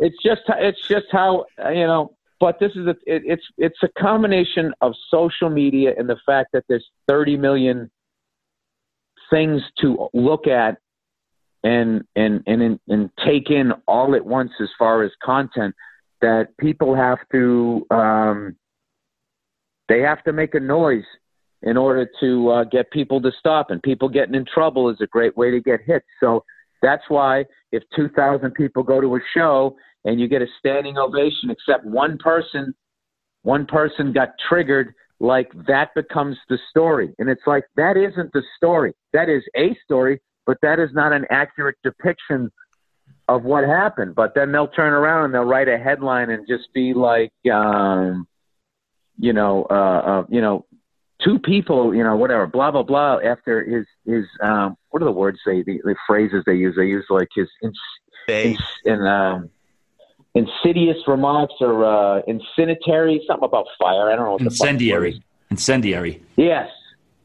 [0.00, 3.88] it's just it's just how you know but this is a it, it's it's a
[4.00, 7.90] combination of social media and the fact that there's 30 million
[9.30, 10.78] things to look at
[11.64, 15.74] and and and and take in all at once as far as content
[16.20, 18.56] that people have to um,
[19.88, 21.04] they have to make a noise
[21.62, 23.70] in order to uh, get people to stop.
[23.70, 26.44] And people getting in trouble is a great way to get hit so
[26.82, 29.76] that's why if 2000 people go to a show
[30.06, 32.74] and you get a standing ovation except one person
[33.42, 37.14] one person got triggered like that becomes the story.
[37.18, 38.92] And it's like that isn't the story.
[39.12, 42.50] That is a story but that is not an accurate depiction
[43.28, 44.14] of what happened.
[44.14, 48.26] But then they'll turn around and they'll write a headline and just be like um
[49.18, 50.64] you know uh, uh you know
[51.24, 55.12] two people you know whatever blah blah blah after his his um what are the
[55.12, 56.74] words they the, the phrases they use?
[56.76, 57.78] They use like his ins,
[58.28, 59.50] ins, in um
[60.36, 64.10] insidious remarks or uh, incendiary, something about fire.
[64.10, 65.22] I don't know what the fuck the Incendiary.
[65.50, 66.22] Incendiary.
[66.36, 66.68] Yes.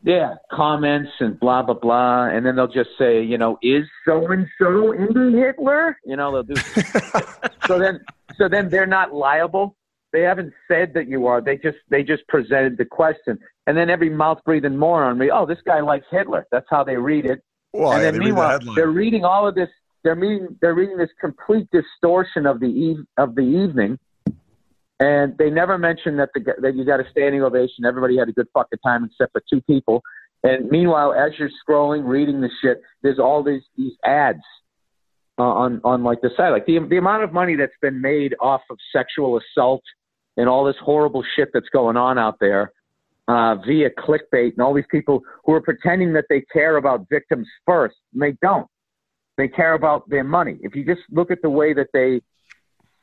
[0.03, 0.35] Yeah.
[0.51, 2.27] Comments and blah, blah, blah.
[2.27, 5.97] And then they'll just say, you know, is so and so into Hitler?
[6.05, 6.55] You know, they'll do.
[7.67, 7.99] so then,
[8.37, 9.75] so then they're not liable.
[10.13, 11.41] They haven't said that you are.
[11.41, 13.37] They just, they just presented the question.
[13.67, 16.47] And then every mouth breathing moron read, oh, this guy likes Hitler.
[16.51, 17.41] That's how they read it
[17.73, 19.69] Well, and yeah, then they read the they're reading all of this.
[20.03, 20.57] They're reading.
[20.61, 23.99] They're reading this complete distortion of the eve, of the evening,
[24.99, 27.85] and they never mention that the that you got a standing ovation.
[27.85, 30.01] Everybody had a good fucking time except for two people.
[30.43, 34.41] And meanwhile, as you're scrolling, reading the shit, there's all these these ads
[35.37, 36.49] uh, on on like the side.
[36.49, 39.83] Like the the amount of money that's been made off of sexual assault
[40.37, 42.71] and all this horrible shit that's going on out there
[43.27, 47.47] uh, via clickbait and all these people who are pretending that they care about victims
[47.65, 48.67] first, and they don't.
[49.41, 50.59] They care about their money.
[50.61, 52.21] If you just look at the way that they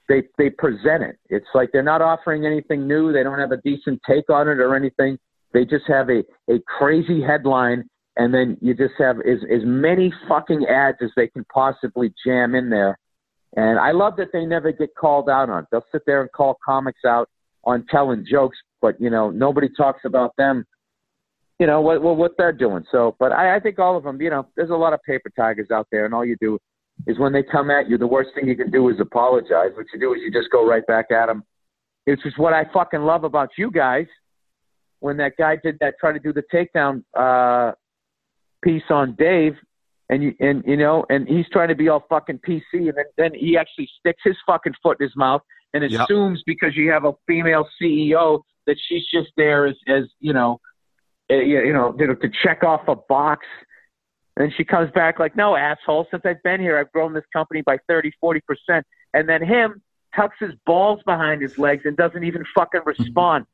[0.08, 3.12] they they present it, it's like they're not offering anything new.
[3.12, 5.18] They don't have a decent take on it or anything.
[5.52, 10.12] They just have a a crazy headline, and then you just have as as many
[10.28, 13.00] fucking ads as they can possibly jam in there.
[13.56, 15.66] And I love that they never get called out on.
[15.72, 17.28] They'll sit there and call comics out
[17.64, 20.64] on telling jokes, but you know nobody talks about them.
[21.58, 22.84] You know what what, what they're doing.
[22.90, 24.20] So, but I, I think all of them.
[24.20, 26.58] You know, there's a lot of paper tigers out there, and all you do
[27.06, 29.70] is when they come at you, the worst thing you can do is apologize.
[29.74, 31.44] What you do is you just go right back at them.
[32.06, 34.06] It's just what I fucking love about you guys.
[35.00, 37.72] When that guy did that, try to do the takedown uh,
[38.62, 39.54] piece on Dave,
[40.08, 43.04] and you and you know, and he's trying to be all fucking PC, and then,
[43.16, 45.42] then he actually sticks his fucking foot in his mouth
[45.74, 46.44] and assumes yep.
[46.46, 50.60] because you have a female CEO that she's just there as, as you know,
[51.30, 53.46] uh, you know, to check off a box.
[54.36, 57.60] And she comes back like, no, asshole, since I've been here, I've grown this company
[57.62, 58.40] by 30, 40%.
[59.12, 59.82] And then him
[60.14, 63.46] tucks his balls behind his legs and doesn't even fucking respond.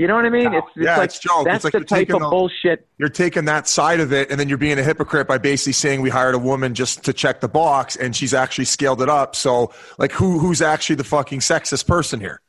[0.00, 0.54] You know what I mean?
[0.54, 1.44] It's, it's yeah, like, it's joke.
[1.44, 2.88] That's it's like the type of the, bullshit.
[2.96, 6.00] You're taking that side of it, and then you're being a hypocrite by basically saying
[6.00, 9.36] we hired a woman just to check the box, and she's actually scaled it up.
[9.36, 12.40] So, like, who who's actually the fucking sexist person here?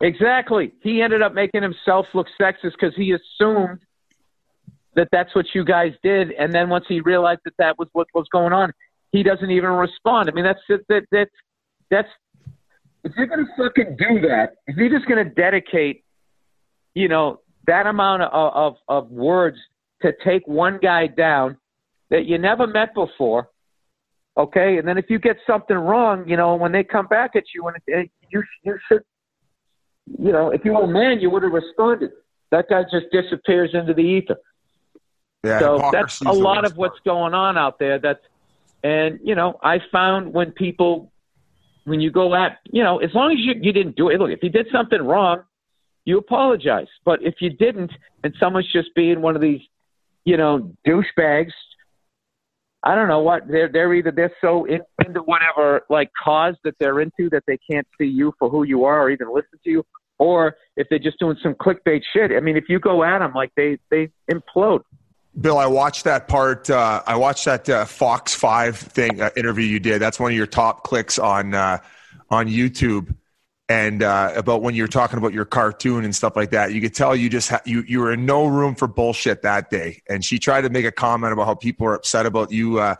[0.00, 0.72] Exactly.
[0.82, 3.80] He ended up making himself look sexist because he assumed
[4.94, 8.06] that that's what you guys did, and then once he realized that that was what
[8.14, 8.72] was going on,
[9.12, 10.28] he doesn't even respond.
[10.28, 11.28] I mean, that's that that
[11.90, 12.08] that's
[13.04, 16.04] if you're gonna fucking do that, if you're just gonna dedicate
[16.98, 19.56] you know, that amount of, of, of words
[20.02, 21.56] to take one guy down
[22.10, 23.50] that you never met before,
[24.36, 24.78] okay?
[24.78, 27.68] And then if you get something wrong, you know, when they come back at you,
[27.68, 29.02] and it, you you should,
[30.18, 32.10] you know, if you were a man, you would have responded.
[32.50, 34.36] That guy just disappears into the ether.
[35.44, 37.98] Yeah, so that's a lot of what's going on out there.
[37.98, 38.24] That's
[38.82, 41.12] and you know, I found when people
[41.84, 44.18] when you go at you know, as long as you you didn't do it.
[44.18, 45.42] Look, if you did something wrong,
[46.04, 46.88] you apologize.
[47.04, 47.92] But if you didn't,
[48.24, 49.60] and someone's just being one of these,
[50.24, 51.52] you know, douchebags,
[52.84, 56.74] I don't know what they're they're either they're so in, into whatever like cause that
[56.78, 59.70] they're into that they can't see you for who you are or even listen to
[59.70, 59.84] you,
[60.18, 62.30] or if they're just doing some clickbait shit.
[62.30, 64.82] I mean, if you go at them, like they they implode.
[65.40, 66.70] Bill, I watched that part.
[66.70, 70.00] Uh, I watched that uh, Fox Five thing uh, interview you did.
[70.00, 71.78] That's one of your top clicks on uh,
[72.30, 73.14] on YouTube
[73.68, 76.72] and uh, about when you were talking about your cartoon and stuff like that.
[76.72, 79.70] You could tell you just ha- you you were in no room for bullshit that
[79.70, 80.02] day.
[80.08, 82.94] And she tried to make a comment about how people are upset about you uh,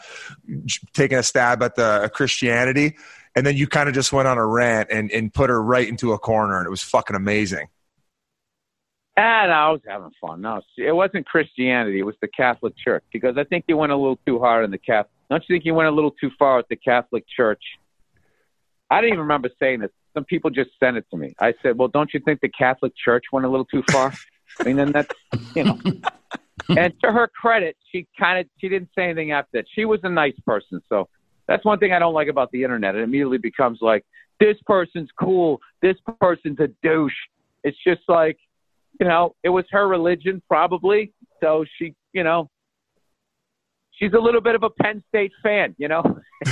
[0.93, 2.97] taking a stab at the Christianity,
[3.35, 5.89] and then you kind of just went on a rant and and put her right
[5.89, 7.69] into a corner, and it was fucking amazing.
[9.17, 10.43] And I was having fun.
[10.43, 11.99] No, it wasn't Christianity.
[11.99, 14.71] It was the Catholic Church because I think you went a little too hard on
[14.71, 15.11] the Catholic.
[15.29, 17.63] Don't you think you went a little too far with the Catholic Church?
[18.91, 21.35] I didn't even remember saying this some people just sent it to me.
[21.39, 24.13] I said, "Well, don't you think the Catholic Church went a little too far?"
[24.59, 25.15] I mean, then that's
[25.55, 25.79] you know.
[26.69, 29.67] and to her credit, she kind of she didn't say anything after that.
[29.73, 31.09] She was a nice person, so
[31.47, 32.97] that's one thing I don't like about the internet.
[32.97, 34.05] It immediately becomes like
[34.41, 37.13] this person's cool, this person's a douche.
[37.63, 38.39] It's just like,
[39.01, 42.51] you know, it was her religion probably, so she, you know,
[43.99, 46.03] she's a little bit of a Penn State fan, you know.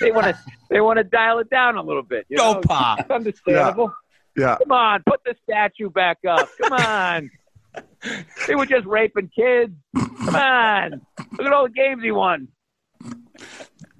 [0.00, 0.38] they want to
[0.70, 2.26] they want to dial it down a little bit.
[2.28, 2.60] You Go know?
[2.60, 3.00] pop.
[3.00, 3.92] It's understandable.
[4.36, 4.44] Yeah.
[4.44, 4.56] yeah.
[4.58, 6.48] Come on, put the statue back up.
[6.60, 7.30] Come on.
[8.46, 9.72] they were just raping kids.
[9.96, 11.00] Come on.
[11.32, 12.48] Look at all the games he won.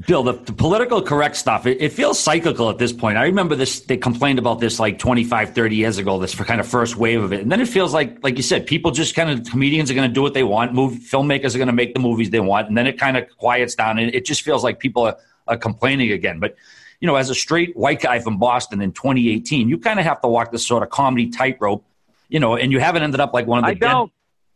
[0.07, 3.19] Bill, the, the, political correct stuff, it, it, feels cyclical at this point.
[3.19, 6.61] I remember this, they complained about this like 25, 30 years ago, this for kind
[6.61, 7.41] of first wave of it.
[7.41, 10.09] And then it feels like, like you said, people just kind of, comedians are going
[10.09, 10.73] to do what they want.
[10.73, 12.69] Movie, filmmakers are going to make the movies they want.
[12.69, 15.17] And then it kind of quiets down and it just feels like people are,
[15.47, 16.41] are complaining again.
[16.41, 16.57] But,
[17.01, 20.21] you know, as a straight white guy from Boston in 2018, you kind of have
[20.23, 21.85] to walk this sort of comedy tightrope,
[22.29, 23.71] you know, and you haven't ended up like one of the.
[23.71, 24.13] I don't.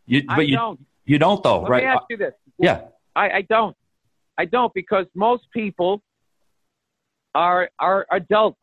[0.07, 0.85] You, but I you, don't.
[1.05, 1.83] You don't though, Let right?
[1.83, 2.33] Me ask you this.
[2.57, 2.81] Yeah.
[3.15, 3.75] I, I don't.
[4.37, 6.01] I don't because most people
[7.35, 8.59] are are adults.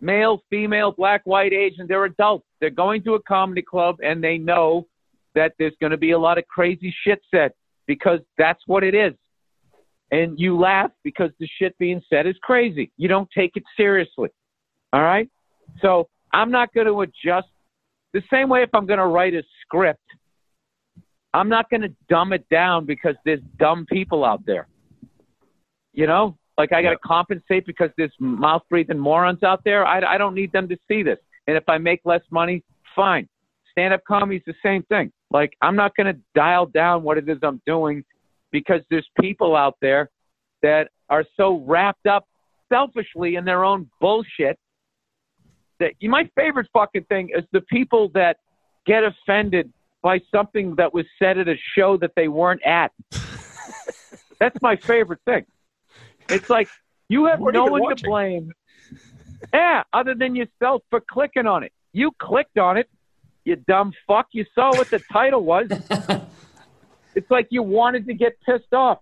[0.00, 2.46] Male, female, black, white, Asian, they're adults.
[2.60, 4.86] They're going to a comedy club and they know
[5.34, 7.52] that there's going to be a lot of crazy shit said
[7.86, 9.14] because that's what it is.
[10.10, 12.92] And you laugh because the shit being said is crazy.
[12.96, 14.30] You don't take it seriously.
[14.92, 15.28] All right?
[15.82, 17.48] So I'm not going to adjust
[18.12, 20.00] the same way if I'm going to write a script
[21.34, 24.66] I'm not going to dumb it down because there's dumb people out there.
[25.92, 29.86] You know, like I got to compensate because there's mouth breathing morons out there.
[29.86, 31.18] I, I don't need them to see this.
[31.46, 32.62] And if I make less money,
[32.94, 33.28] fine.
[33.72, 35.12] Stand up comedy is the same thing.
[35.30, 38.04] Like I'm not going to dial down what it is I'm doing
[38.50, 40.10] because there's people out there
[40.62, 42.26] that are so wrapped up
[42.68, 44.58] selfishly in their own bullshit
[45.80, 48.38] that my favorite fucking thing is the people that
[48.86, 49.72] get offended
[50.02, 52.92] by something that was said at a show that they weren't at.
[54.40, 55.44] That's my favorite thing.
[56.28, 56.68] It's like
[57.08, 57.96] you have no one watching.
[58.04, 58.52] to blame.
[59.52, 61.72] Yeah, other than yourself for clicking on it.
[61.92, 62.88] You clicked on it,
[63.44, 64.26] you dumb fuck.
[64.32, 65.68] You saw what the title was.
[67.14, 68.98] it's like you wanted to get pissed off.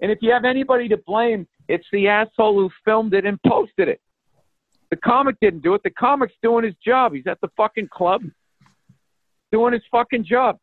[0.00, 3.88] And if you have anybody to blame, it's the asshole who filmed it and posted
[3.88, 4.00] it.
[4.90, 5.82] The comic didn't do it.
[5.82, 7.12] The comic's doing his job.
[7.12, 8.22] He's at the fucking club
[9.52, 10.58] doing his fucking job,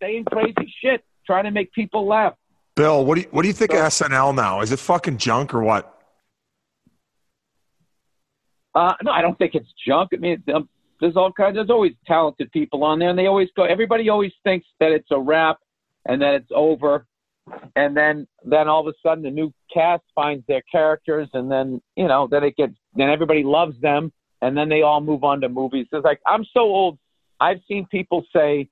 [0.00, 2.34] saying crazy shit, trying to make people laugh.
[2.76, 4.60] Bill, what do you, what do you think so, of SNL now?
[4.60, 5.94] Is it fucking junk or what?
[8.74, 10.10] Uh, no, I don't think it's junk.
[10.12, 10.68] I mean, um,
[11.00, 11.56] there's all kinds.
[11.56, 13.64] There's always talented people on there, and they always go.
[13.64, 15.58] Everybody always thinks that it's a wrap
[16.06, 17.06] and that it's over,
[17.76, 21.80] and then then all of a sudden the new cast finds their characters, and then
[21.96, 24.12] you know then it gets then everybody loves them,
[24.42, 25.86] and then they all move on to movies.
[25.92, 26.98] It's like I'm so old.
[27.40, 28.68] I've seen people say.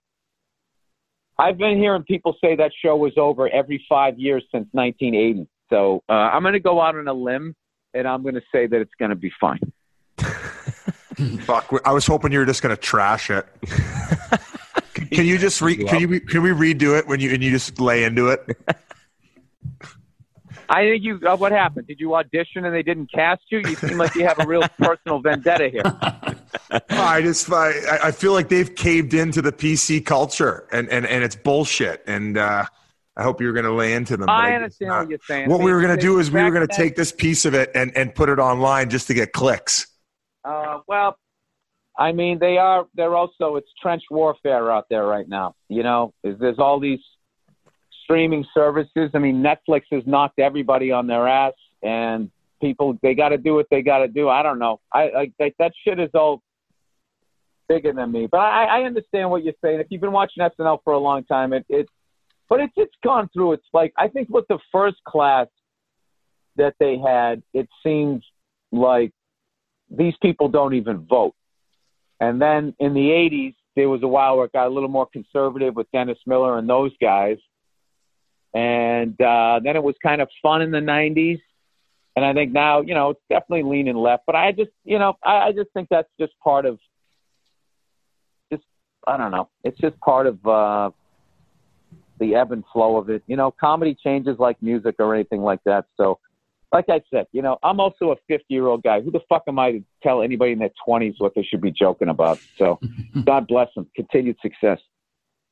[1.38, 5.46] I've been hearing people say that show was over every five years since 1980.
[5.68, 7.54] So uh, I'm going to go out on a limb,
[7.92, 9.60] and I'm going to say that it's going to be fine.
[11.40, 11.70] Fuck!
[11.84, 13.46] I was hoping you were just going to trash it.
[15.10, 17.78] Can you just re- can you can we redo it when you and you just
[17.78, 18.58] lay into it?
[20.68, 21.20] I think you.
[21.26, 21.86] Uh, what happened?
[21.86, 23.58] Did you audition and they didn't cast you?
[23.58, 25.82] You seem like you have a real personal vendetta here.
[26.90, 31.24] I just I, I feel like they've caved into the PC culture and and, and
[31.24, 32.02] it's bullshit.
[32.06, 32.64] And uh,
[33.16, 34.28] I hope you're going to lay into them.
[34.28, 35.48] I understand what you're saying.
[35.48, 37.54] What we were going to do is we were going to take this piece of
[37.54, 39.86] it and and put it online just to get clicks.
[40.44, 41.16] Uh, well,
[41.98, 42.86] I mean, they are.
[42.94, 43.56] They're also.
[43.56, 45.54] It's trench warfare out there right now.
[45.68, 47.00] You know, there's all these
[48.04, 49.10] streaming services.
[49.14, 52.30] I mean, Netflix has knocked everybody on their ass, and
[52.60, 54.28] people they got to do what they got to do.
[54.28, 54.80] I don't know.
[54.92, 56.42] I, I that shit is all
[57.68, 58.28] bigger than me.
[58.30, 59.80] But I, I understand what you're saying.
[59.80, 61.88] If you've been watching SNL for a long time, it, it
[62.48, 63.54] but it's it's gone through.
[63.54, 65.48] It's like I think with the first class
[66.56, 68.22] that they had, it seemed
[68.72, 69.12] like
[69.90, 71.34] these people don't even vote.
[72.20, 75.06] And then in the 80s, there was a while where it got a little more
[75.06, 77.36] conservative with Dennis Miller and those guys.
[78.54, 81.40] And uh, then it was kind of fun in the 90s.
[82.16, 84.22] And I think now, you know, it's definitely leaning left.
[84.26, 86.78] But I just, you know, I, I just think that's just part of,
[89.06, 89.48] I don't know.
[89.64, 90.90] It's just part of uh,
[92.18, 93.22] the ebb and flow of it.
[93.26, 95.86] You know, comedy changes like music or anything like that.
[95.96, 96.18] So
[96.72, 99.00] like I said, you know, I'm also a 50 year old guy.
[99.00, 101.70] Who the fuck am I to tell anybody in their 20s what they should be
[101.70, 102.38] joking about?
[102.58, 102.78] So,
[103.24, 103.88] God bless them.
[103.94, 104.78] Continued success.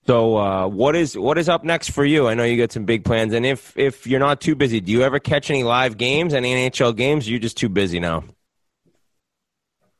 [0.06, 2.28] So, uh, what is what is up next for you?
[2.28, 4.92] I know you got some big plans, and if if you're not too busy, do
[4.92, 7.28] you ever catch any live games, any NHL games?
[7.28, 8.24] you're just too busy now.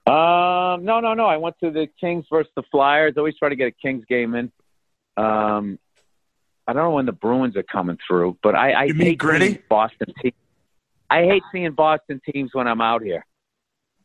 [0.07, 1.27] Um, no, no, no.
[1.27, 3.15] I went to the Kings versus the Flyers.
[3.17, 4.53] I always try to get a Kings game in.
[5.17, 5.79] Um,
[6.67, 9.61] I don't know when the Bruins are coming through, but I, I you hate gritty
[9.69, 10.35] Boston teams.
[11.11, 13.25] I hate seeing Boston teams when I'm out here.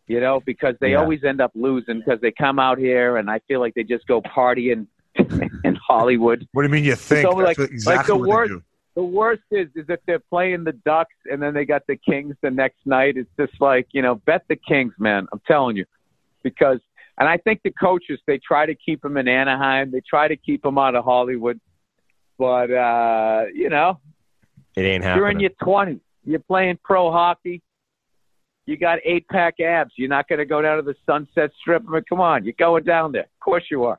[0.08, 1.02] You know, because they yeah.
[1.02, 4.08] always end up losing because they come out here and I feel like they just
[4.08, 6.48] go partying in Hollywood.
[6.52, 7.30] What do you mean you think?
[7.30, 8.54] So, like, exactly like the worst,
[9.00, 12.36] the worst is is if they're playing the Ducks and then they got the Kings
[12.42, 13.16] the next night.
[13.16, 15.26] It's just like you know, bet the Kings, man.
[15.32, 15.86] I'm telling you,
[16.44, 16.80] because
[17.18, 19.90] and I think the coaches they try to keep them in Anaheim.
[19.90, 21.62] They try to keep them out of Hollywood,
[22.38, 24.02] but uh, you know,
[24.76, 25.22] it ain't happening.
[25.22, 26.02] You're in your 20s.
[26.26, 27.62] You're playing pro hockey.
[28.66, 29.94] You got eight pack abs.
[29.96, 31.86] You're not going to go down to the Sunset Strip.
[31.88, 33.24] I mean, come on, you're going down there.
[33.24, 33.98] Of course you are.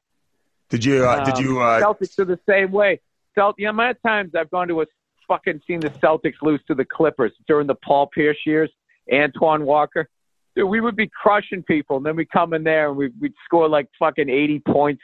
[0.68, 1.08] Did you?
[1.08, 1.58] Uh, um, did you?
[1.58, 3.00] Uh, Celtics are the same way.
[3.34, 4.86] Celt- the amount of times I've gone to a
[5.28, 8.70] fucking seen the Celtics lose to the Clippers during the Paul Pierce years,
[9.12, 10.08] Antoine Walker.
[10.56, 13.32] Dude, we would be crushing people, and then we come in there and we, we'd
[13.44, 15.02] score like fucking 80 points.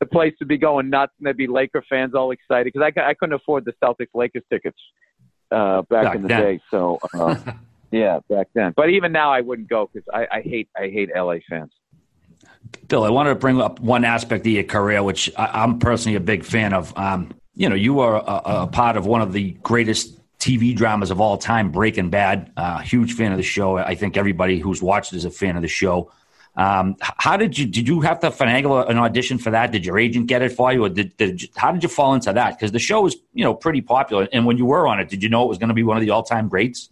[0.00, 3.10] The place would be going nuts, and there'd be Laker fans all excited because I,
[3.10, 4.78] I couldn't afford the Celtics Lakers tickets
[5.50, 6.42] uh, back, back, in the then.
[6.42, 6.60] day.
[6.70, 7.36] So uh,
[7.90, 8.72] yeah, back then.
[8.76, 11.72] But even now, I wouldn't go because I, I hate I hate LA fans.
[12.88, 16.16] Bill, I wanted to bring up one aspect of your career, which I, am personally
[16.16, 16.96] a big fan of.
[16.96, 21.10] Um, you know, you are a, a, part of one of the greatest TV dramas
[21.10, 22.52] of all time, Breaking Bad.
[22.56, 23.76] Uh, huge fan of the show.
[23.76, 26.12] I think everybody who's watched is a fan of the show.
[26.56, 29.70] Um, how did you did you have to finagle an audition for that?
[29.70, 32.32] Did your agent get it for you, or did, did how did you fall into
[32.32, 32.56] that?
[32.56, 35.22] Because the show was you know pretty popular, and when you were on it, did
[35.22, 36.88] you know it was going to be one of the all time greats?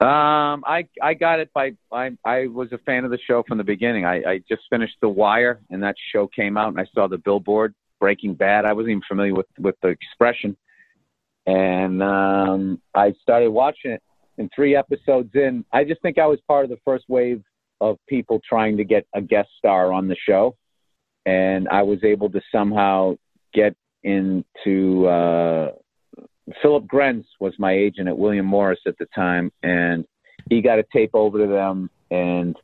[0.00, 3.58] Um, I I got it by I I was a fan of the show from
[3.58, 4.04] the beginning.
[4.04, 7.18] I, I just finished The Wire, and that show came out, and I saw the
[7.18, 8.64] billboard Breaking Bad.
[8.64, 10.56] I wasn't even familiar with with the expression,
[11.46, 14.02] and um, I started watching it.
[14.38, 17.42] And three episodes in, I just think I was part of the first wave
[17.80, 20.56] of people trying to get a guest star on the show,
[21.26, 23.16] and I was able to somehow
[23.52, 25.08] get into.
[25.08, 25.72] Uh,
[26.62, 30.04] Philip Grenz was my agent at William Morris at the time, and
[30.48, 31.90] he got a tape over to them.
[32.10, 32.56] And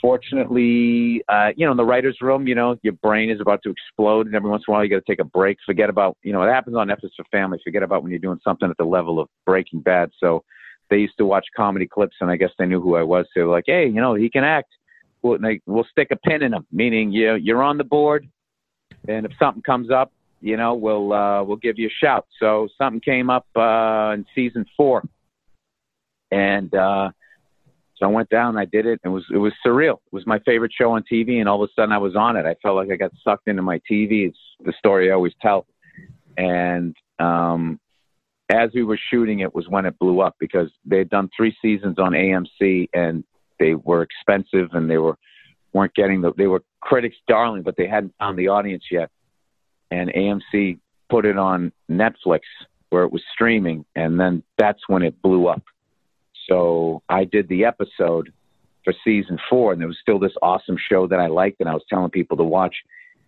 [0.00, 3.70] fortunately, uh, you know, in the writer's room, you know, your brain is about to
[3.70, 5.58] explode, and every once in a while you got to take a break.
[5.64, 7.58] Forget about, you know, it happens on Netflix for Family.
[7.64, 10.10] Forget about when you're doing something at the level of Breaking Bad.
[10.18, 10.44] So
[10.90, 13.26] they used to watch comedy clips, and I guess they knew who I was.
[13.26, 14.68] So they were like, hey, you know, he can act.
[15.22, 18.28] We'll, they, we'll stick a pin in him, meaning you you're on the board,
[19.08, 20.12] and if something comes up,
[20.44, 22.26] you know, we'll uh, we'll give you a shout.
[22.38, 25.02] So something came up uh, in season four,
[26.30, 27.12] and uh,
[27.96, 28.58] so I went down.
[28.58, 29.00] I did it.
[29.02, 29.94] It was it was surreal.
[29.94, 32.36] It was my favorite show on TV, and all of a sudden I was on
[32.36, 32.44] it.
[32.44, 34.28] I felt like I got sucked into my TV.
[34.28, 35.64] It's the story I always tell.
[36.36, 37.80] And um,
[38.50, 41.56] as we were shooting it, was when it blew up because they had done three
[41.62, 43.24] seasons on AMC, and
[43.58, 45.16] they were expensive, and they were
[45.72, 49.08] weren't getting the they were critics' darling, but they hadn't found the audience yet
[49.90, 50.78] and AMC
[51.10, 52.40] put it on Netflix
[52.90, 55.62] where it was streaming, and then that's when it blew up.
[56.48, 58.32] So I did the episode
[58.84, 61.74] for season four, and there was still this awesome show that I liked, and I
[61.74, 62.74] was telling people to watch.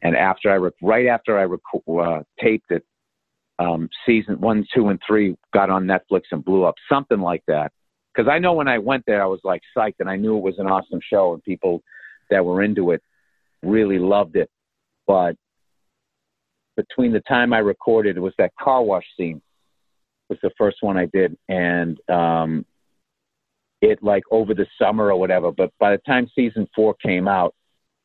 [0.03, 2.85] And after I, rec- right after I rec- uh, taped it,
[3.59, 7.73] um, season one, two, and three got on Netflix and blew up, something like that.
[8.15, 10.43] Because I know when I went there, I was like psyched, and I knew it
[10.43, 11.83] was an awesome show, and people
[12.31, 13.03] that were into it
[13.63, 14.51] really loved it.
[15.07, 15.37] But
[16.77, 19.41] between the time I recorded, it was that car wash scene
[20.29, 22.67] was the first one I did, and um,
[23.81, 25.53] it like over the summer or whatever.
[25.53, 27.55] But by the time season four came out,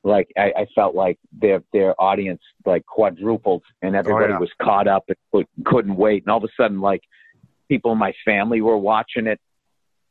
[0.04, 4.40] like I, I felt like their their audience like quadrupled, and everybody oh, yeah.
[4.40, 6.24] was caught up and could, couldn't wait.
[6.24, 7.02] And all of a sudden, like
[7.70, 9.40] people in my family were watching it,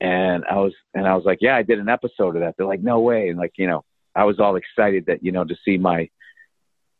[0.00, 2.54] and I was and I was like, yeah, I did an episode of that.
[2.56, 3.84] They're like, no way, and like you know,
[4.14, 6.08] I was all excited that you know to see my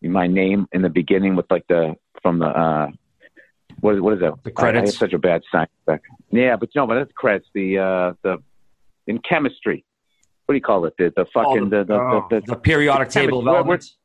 [0.03, 2.89] my name in the beginning with like the from the uh
[3.81, 4.35] what what is that?
[4.45, 4.79] The credits.
[4.79, 6.03] I, I have such a bad sign back.
[6.31, 7.49] Yeah, but no, but that's credits.
[7.55, 8.39] The uh the
[9.07, 9.85] in chemistry.
[10.47, 10.95] What do you call it?
[10.99, 12.27] The the fucking the, the, oh.
[12.31, 13.97] the, The periodic the table of chemistry- elements.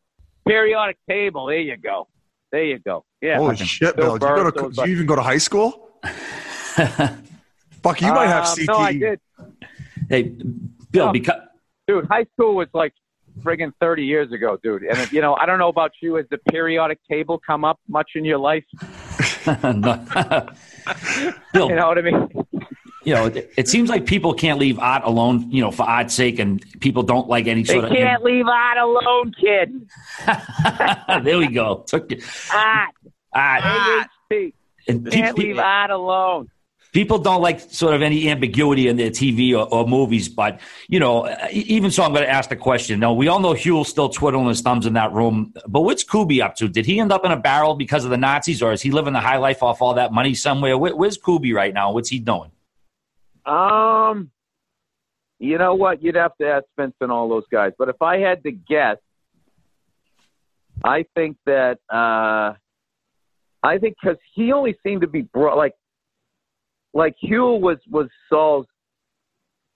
[0.47, 1.45] periodic table.
[1.47, 2.07] There you go.
[2.51, 3.05] There you go.
[3.21, 3.37] Yeah.
[3.37, 4.17] Holy shit, Bill!
[4.17, 5.89] Did you, go to, did you even go to high school?
[7.83, 8.67] Fuck, you might have Um, CTE.
[8.67, 9.19] No, I did.
[10.09, 10.23] hey,
[10.91, 11.11] Bill, No.
[11.11, 11.41] because
[11.87, 12.93] Dude, high school was like
[13.41, 14.83] friggin' 30 years ago, dude.
[14.83, 16.15] And, you know, I don't know about you.
[16.15, 18.65] Has the periodic table come up much in your life?
[19.45, 19.55] Bill,
[21.69, 22.45] You know what I mean?
[23.05, 26.15] you know, it, it seems like people can't leave art alone, you know, for art's
[26.15, 29.87] sake, and people don't like any sort They sort can't leave art alone, kid.
[31.23, 31.83] there we go.
[31.87, 32.23] Took it.
[32.51, 32.95] Art.
[33.35, 34.53] AHP.
[34.87, 36.49] And Can't leave art alone.
[36.95, 40.97] People don't like sort of any ambiguity in their TV or, or movies, but you
[40.97, 43.01] know, even so, I'm going to ask the question.
[43.01, 46.41] No, we all know Huell's still twiddling his thumbs in that room, but what's Kuby
[46.41, 46.69] up to?
[46.69, 49.11] Did he end up in a barrel because of the Nazis, or is he living
[49.11, 50.77] the high life off all that money somewhere?
[50.77, 51.91] Where, where's Kuby right now?
[51.91, 52.51] What's he doing?
[53.45, 54.31] Um,
[55.37, 56.01] you know what?
[56.01, 57.73] You'd have to ask Vince and all those guys.
[57.77, 58.99] But if I had to guess,
[60.81, 62.53] I think that uh,
[63.61, 65.73] I think because he only seemed to be bro- like
[66.95, 68.65] like Huell was was Saul's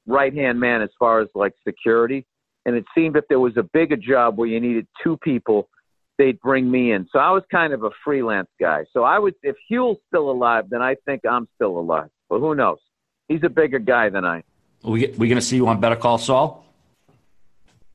[0.08, 2.26] right hand man as far as like security,
[2.66, 5.70] and it seemed if there was a bigger job where you needed two people,
[6.18, 7.08] they'd bring me in.
[7.12, 8.86] So I was kind of a freelance guy.
[8.94, 12.10] So I would if Huell's still alive, then I think I'm still alive.
[12.30, 12.80] But who knows?
[13.28, 14.44] He's a bigger guy than I.
[14.84, 16.66] We we going to see you on Better Call Saul?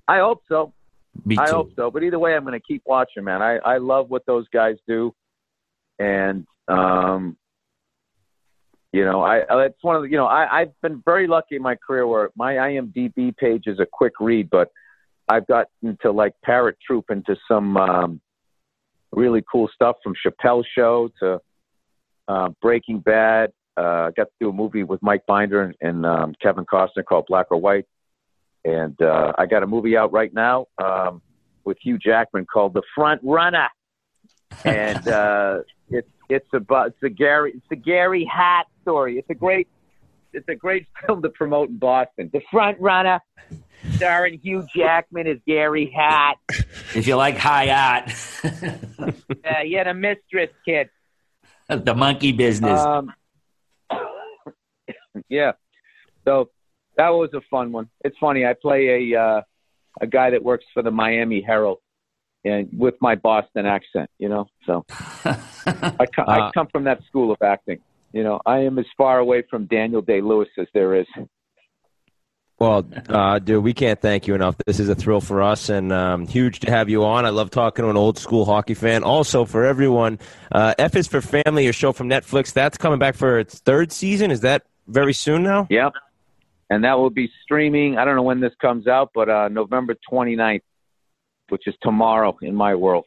[0.06, 0.74] I hope so.
[1.24, 1.42] Me too.
[1.42, 1.90] I hope so.
[1.90, 3.40] But either way, I'm going to keep watching, man.
[3.40, 5.14] I, I love what those guys do,
[5.98, 7.38] and um,
[8.94, 11.62] you know, I it's one of the you know I I've been very lucky in
[11.62, 14.70] my career where my IMDb page is a quick read, but
[15.28, 18.20] I've gotten to like parrot troop into some um,
[19.10, 21.40] really cool stuff from Chappelle Show to
[22.28, 23.50] uh, Breaking Bad.
[23.76, 27.04] Uh, I got to do a movie with Mike Binder and, and um, Kevin Costner
[27.04, 27.86] called Black or White.
[28.64, 31.20] And uh, I got a movie out right now um,
[31.64, 33.68] with Hugh Jackman called The Front Runner,
[34.64, 35.58] and uh,
[35.90, 39.18] it's it's about it's a Gary it's a Gary Hart story.
[39.18, 39.68] It's a great
[40.32, 42.30] it's a great film to promote in Boston.
[42.32, 43.20] The Front Runner,
[43.96, 46.38] starring Hugh Jackman as Gary Hart.
[46.94, 48.12] If you like high art,
[49.44, 50.88] Uh, he had a mistress kid.
[51.68, 52.80] the monkey business.
[52.80, 53.12] Um,
[55.28, 55.52] yeah.
[56.24, 56.50] So
[56.96, 57.90] that was a fun one.
[58.04, 58.46] It's funny.
[58.46, 59.42] I play a uh,
[60.00, 61.78] a guy that works for the Miami Herald,
[62.44, 64.46] and with my Boston accent, you know.
[64.66, 64.84] So
[65.24, 67.78] I, co- I Uh, come from that school of acting.
[68.12, 71.06] You know, I am as far away from Daniel Day Lewis as there is.
[72.60, 74.54] Well, uh, dude, we can't thank you enough.
[74.64, 77.26] This is a thrill for us, and um, huge to have you on.
[77.26, 79.02] I love talking to an old school hockey fan.
[79.02, 80.20] Also, for everyone,
[80.52, 82.52] uh, F is for Family, your show from Netflix.
[82.52, 84.30] That's coming back for its third season.
[84.30, 85.66] Is that very soon now?
[85.68, 85.94] Yep.
[86.70, 87.98] And that will be streaming.
[87.98, 90.62] I don't know when this comes out, but uh, November 29th,
[91.48, 93.04] which is tomorrow in my world.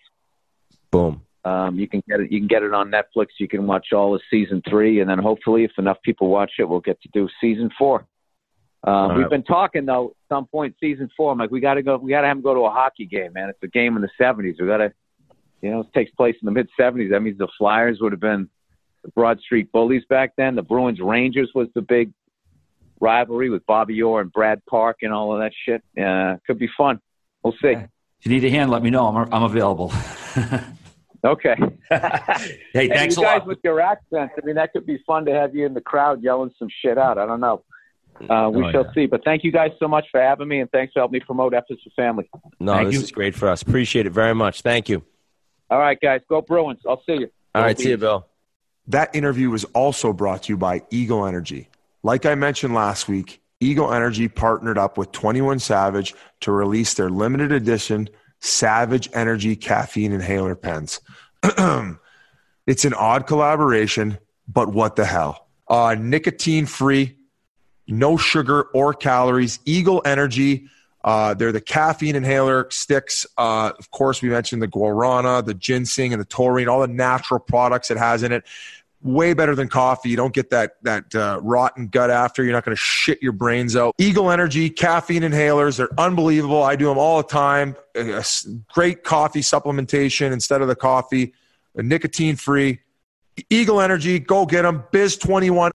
[0.92, 1.22] Boom.
[1.46, 2.32] Um, you can get it.
[2.32, 3.28] You can get it on Netflix.
[3.40, 6.68] You can watch all of season three, and then hopefully, if enough people watch it,
[6.68, 8.06] we'll get to do season four.
[8.84, 9.18] Um.
[9.18, 10.10] We've been talking though.
[10.10, 11.32] At some point, season four.
[11.32, 11.98] I'm like, we got to go.
[11.98, 13.50] We got to have him go to a hockey game, man.
[13.50, 14.56] It's a game in the '70s.
[14.60, 14.94] We got to,
[15.62, 17.12] you know, it takes place in the mid '70s.
[17.12, 18.50] That means the Flyers would have been
[19.04, 20.56] the Broad Street Bullies back then.
[20.56, 22.12] The Bruins Rangers was the big
[23.00, 25.82] rivalry with Bobby Orr and Brad Park and all of that shit.
[26.02, 27.00] Uh, could be fun.
[27.44, 27.76] We'll see.
[28.20, 29.08] If you need a hand, let me know.
[29.08, 29.94] I'm, I'm available.
[31.24, 31.56] Okay.
[31.90, 33.48] hey, And thanks a you guys lot.
[33.48, 36.22] with your accents, I mean, that could be fun to have you in the crowd
[36.24, 37.18] yelling some shit out.
[37.18, 37.64] I don't know.
[38.30, 38.92] Uh, we Oh, shall yeah.
[38.94, 39.06] see.
[39.08, 41.56] But thank you guys so much for having me, and thanks for helping me promote
[41.56, 42.30] F is for Family.
[42.60, 43.02] No, Thank this you.
[43.02, 43.64] is great for us.
[43.64, 44.62] Appreciate it very much.
[44.62, 45.04] Thank you.
[45.72, 46.80] All right, guys, go Bruins.
[46.88, 47.30] I'll see you.
[47.56, 48.28] All right, see you, Bill.
[48.88, 51.68] That interview was also brought to you by Eagle Energy.
[52.04, 57.10] Like I mentioned last week, Eagle Energy partnered up with 21 Savage to release their
[57.10, 58.10] limited edition
[58.40, 61.02] Savage Energy caffeine inhaler pens.
[62.68, 64.18] it's an odd collaboration,
[64.48, 65.48] but what the hell?
[65.68, 67.18] Uh, nicotine free,
[67.88, 69.60] no sugar or calories.
[69.66, 70.68] Eagle Energy.
[71.04, 73.26] Uh, they're the caffeine inhaler sticks.
[73.38, 77.40] Uh, of course, we mentioned the guarana, the ginseng, and the taurine, all the natural
[77.40, 78.44] products it has in it.
[79.08, 80.10] Way better than coffee.
[80.10, 82.44] You don't get that that uh, rotten gut after.
[82.44, 83.96] You're not going to shit your brains out.
[83.98, 85.78] Eagle Energy caffeine inhalers.
[85.78, 86.62] They're unbelievable.
[86.62, 87.78] I do them all the time.
[88.74, 91.34] Great coffee supplementation instead of the coffee.
[91.74, 92.82] Nicotine free.
[93.50, 94.20] Eagle Energy.
[94.20, 94.84] Go get them.
[94.92, 95.72] Biz twenty one.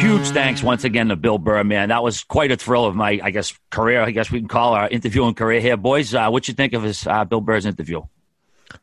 [0.00, 1.90] Huge thanks once again to Bill Burr, man.
[1.90, 4.02] That was quite a thrill of my, I guess, career.
[4.02, 6.14] I guess we can call our interviewing career here, boys.
[6.14, 8.02] Uh, what you think of his uh, Bill Burr's interview?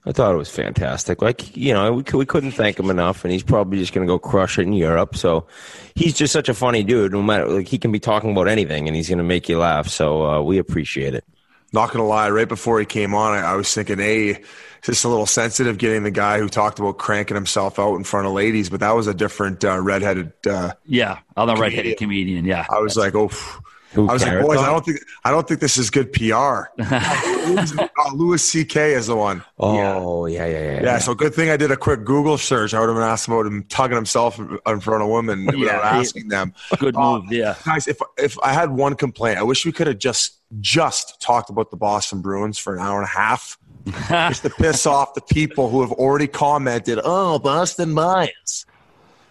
[0.05, 1.21] I thought it was fantastic.
[1.21, 4.11] Like you know, we, we couldn't thank him enough, and he's probably just going to
[4.11, 5.15] go crush it in Europe.
[5.15, 5.47] So
[5.95, 7.11] he's just such a funny dude.
[7.11, 9.57] No matter like he can be talking about anything, and he's going to make you
[9.59, 9.87] laugh.
[9.87, 11.25] So uh, we appreciate it.
[11.73, 14.41] Not gonna lie, right before he came on, I, I was thinking, hey,
[14.83, 18.25] just a little sensitive getting the guy who talked about cranking himself out in front
[18.25, 20.31] of ladies, but that was a different uh, redheaded.
[20.49, 21.59] Uh, Yeah, other Comedian.
[21.77, 22.45] redheaded comedian.
[22.45, 23.61] Yeah, I was like, oh, phew.
[23.93, 26.11] Who, I was like, Carrot boys, I don't think, I don't think this is good
[26.11, 26.65] PR.
[26.79, 28.93] oh, Louis C.K.
[28.93, 29.43] is the one.
[29.57, 30.83] Oh yeah, yeah, yeah.
[30.83, 32.73] Yeah, so good thing I did a quick Google search.
[32.73, 36.27] I would have been asked about him tugging himself in front of women without asking
[36.27, 36.53] them.
[36.79, 37.31] good Uh, move.
[37.31, 41.21] Yeah, Guys, if if I had one complaint, I wish we could have just just
[41.21, 43.57] talked about the Boston Bruins for an hour and a half,
[44.29, 46.99] just to piss off the people who have already commented.
[47.03, 48.65] Oh, Boston Myers.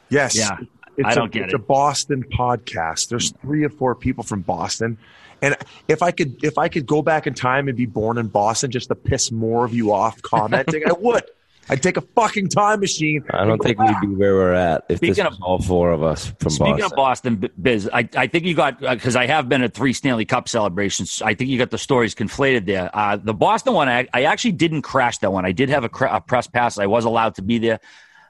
[0.09, 0.37] Yes.
[0.37, 0.57] Yeah,
[0.99, 1.57] It's I don't a, get it's it.
[1.57, 3.09] a Boston podcast.
[3.09, 4.99] There's three or four people from Boston.
[5.43, 5.57] And
[5.89, 8.71] if I could if I could go back in time and be born in Boston
[8.71, 11.25] just to piss more of you off commenting, I would.
[11.69, 13.25] I'd take a fucking time machine.
[13.31, 15.91] I don't think we'd be where we're at if this Speaking was of- all four
[15.91, 16.85] of us from Speaking Boston.
[16.93, 20.25] of Boston Biz, I, I think you got because I have been at three Stanley
[20.25, 21.21] Cup celebrations.
[21.23, 22.89] I think you got the stories conflated there.
[22.95, 25.45] Uh, the Boston one, I, I actually didn't crash that one.
[25.45, 26.79] I did have a, cra- a press pass.
[26.79, 27.81] I was allowed to be there.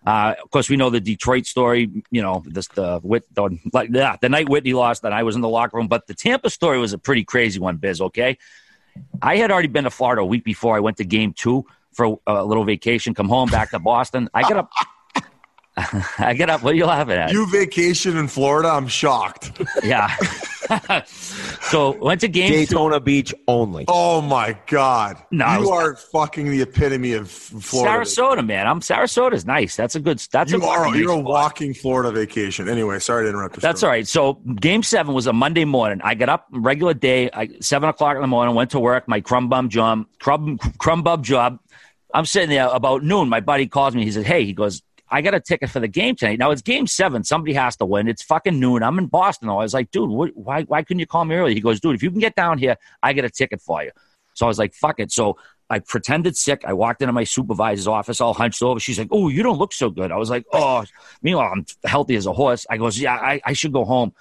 [0.07, 1.91] Uh, of course, we know the Detroit story.
[2.13, 5.41] You know, this the the like yeah, the night Whitney lost, and I was in
[5.41, 5.89] the locker room.
[5.89, 8.01] But the Tampa story was a pretty crazy one, Biz.
[8.01, 8.39] Okay,
[9.21, 12.21] I had already been to Florida a week before I went to Game Two for
[12.27, 13.15] a little vacation.
[13.15, 14.31] Come home back to Boston.
[14.33, 14.71] I get up.
[16.19, 16.63] I get up.
[16.63, 17.33] What are you laughing at?
[17.33, 19.53] You vacation in Florida, I'm shocked.
[19.85, 20.15] Yeah.
[21.05, 22.57] so went to game two.
[22.57, 23.85] Daytona Beach only.
[23.89, 25.23] Oh my God.
[25.31, 28.05] No, you was- are fucking the epitome of Florida.
[28.05, 28.67] Sarasota, man.
[28.67, 29.77] I'm Sarasota is nice.
[29.77, 30.19] That's a good.
[30.31, 32.69] That's You a are you're a walking Florida vacation.
[32.69, 33.57] Anyway, sorry to interrupt.
[33.57, 33.99] your That's all story.
[33.99, 34.09] right.
[34.09, 36.01] So game seven was a Monday morning.
[36.03, 39.21] I got up regular day, I, seven o'clock in the morning, went to work, my
[39.21, 41.59] crumb bum job, crumb, crumb bum job.
[42.15, 43.29] I'm sitting there about noon.
[43.29, 44.05] My buddy calls me.
[44.05, 46.39] He says, Hey, he goes, I got a ticket for the game tonight.
[46.39, 47.23] Now it's game seven.
[47.23, 48.09] Somebody has to win.
[48.09, 48.83] It's fucking noon.
[48.83, 49.59] I'm in Boston though.
[49.59, 51.55] I was like, dude, what, why, why couldn't you call me early?
[51.55, 53.91] He goes, dude, if you can get down here, I get a ticket for you.
[54.35, 55.13] So I was like, fuck it.
[55.13, 55.37] So
[55.69, 56.63] I pretended sick.
[56.65, 58.79] I walked into my supervisor's office, all hunched over.
[58.79, 60.85] She's like, "Oh, you don't look so good." I was like, "Oh."
[61.23, 62.67] Meanwhile, I'm healthy as a horse.
[62.71, 64.13] I goes, "Yeah, I, I should go home."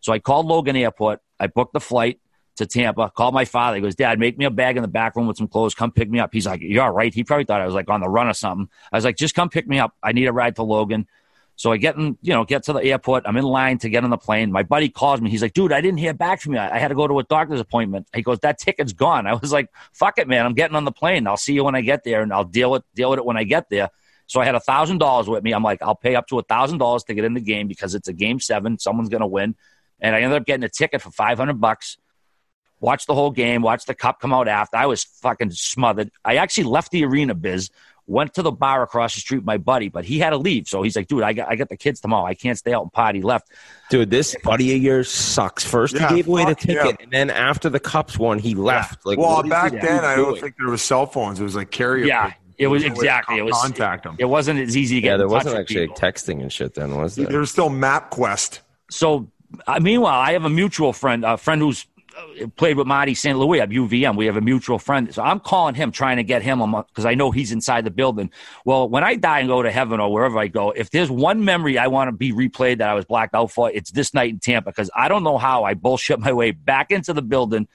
[0.00, 1.20] So I called Logan Airport.
[1.40, 2.20] I booked the flight
[2.62, 3.76] to Tampa, called my father.
[3.76, 5.74] He goes, Dad, make me a bag in the back room with some clothes.
[5.74, 6.30] Come pick me up.
[6.32, 7.12] He's like, You're all right.
[7.12, 8.68] He probably thought I was like on the run or something.
[8.92, 9.94] I was like, Just come pick me up.
[10.02, 11.06] I need a ride to Logan.
[11.56, 13.24] So I get in, you know, get to the airport.
[13.26, 14.50] I'm in line to get on the plane.
[14.50, 15.30] My buddy calls me.
[15.30, 16.58] He's like, dude, I didn't hear back from you.
[16.58, 18.08] I, I had to go to a doctor's appointment.
[18.14, 19.26] He goes, that ticket's gone.
[19.26, 20.46] I was like, fuck it, man.
[20.46, 21.26] I'm getting on the plane.
[21.26, 23.36] I'll see you when I get there and I'll deal with, deal with it when
[23.36, 23.90] I get there.
[24.26, 25.52] So I had a thousand dollars with me.
[25.52, 27.94] I'm like, I'll pay up to a thousand dollars to get in the game because
[27.94, 28.78] it's a game seven.
[28.78, 29.54] Someone's going to win.
[30.00, 31.98] And I ended up getting a ticket for 500 bucks.
[32.82, 34.76] Watched the whole game, watched the cup come out after.
[34.76, 36.10] I was fucking smothered.
[36.24, 37.70] I actually left the arena biz
[38.08, 40.66] went to the bar across the street with my buddy, but he had to leave.
[40.66, 42.26] So he's like, dude, I got, I got the kids tomorrow.
[42.26, 43.22] I can't stay out and party.
[43.22, 43.48] Left.
[43.90, 45.64] Dude, this buddy of yours sucks.
[45.64, 46.96] First, Yeah, he gave away the ticket, him.
[47.00, 49.06] and then after the Cups won, he left.
[49.06, 51.38] Like, well, back then, I don't think there was cell phones.
[51.38, 52.04] It was like carrier.
[52.04, 52.54] Yeah, pigeons.
[52.58, 53.38] it was There no way to exactly.
[53.38, 54.16] It was contact them.
[54.18, 55.08] It wasn't as easy to get.
[55.12, 55.96] Yeah, there in touch wasn't with actually people.
[55.96, 57.26] texting and shit then, was there?
[57.26, 58.58] There was still MapQuest.
[58.90, 59.30] So,
[59.68, 61.86] uh, meanwhile, I have a mutual friend, a friend who's
[62.56, 63.38] played with Marty St.
[63.38, 64.16] Louis at UVM.
[64.16, 65.12] We have a mutual friend.
[65.14, 66.58] So I'm calling him, trying to get him
[66.88, 68.30] because I know he's inside the building.
[68.64, 71.44] Well, when I die and go to heaven or wherever I go, if there's one
[71.44, 74.30] memory I want to be replayed that I was blacked out for, it's this night
[74.30, 77.68] in Tampa because I don't know how I bullshit my way back into the building,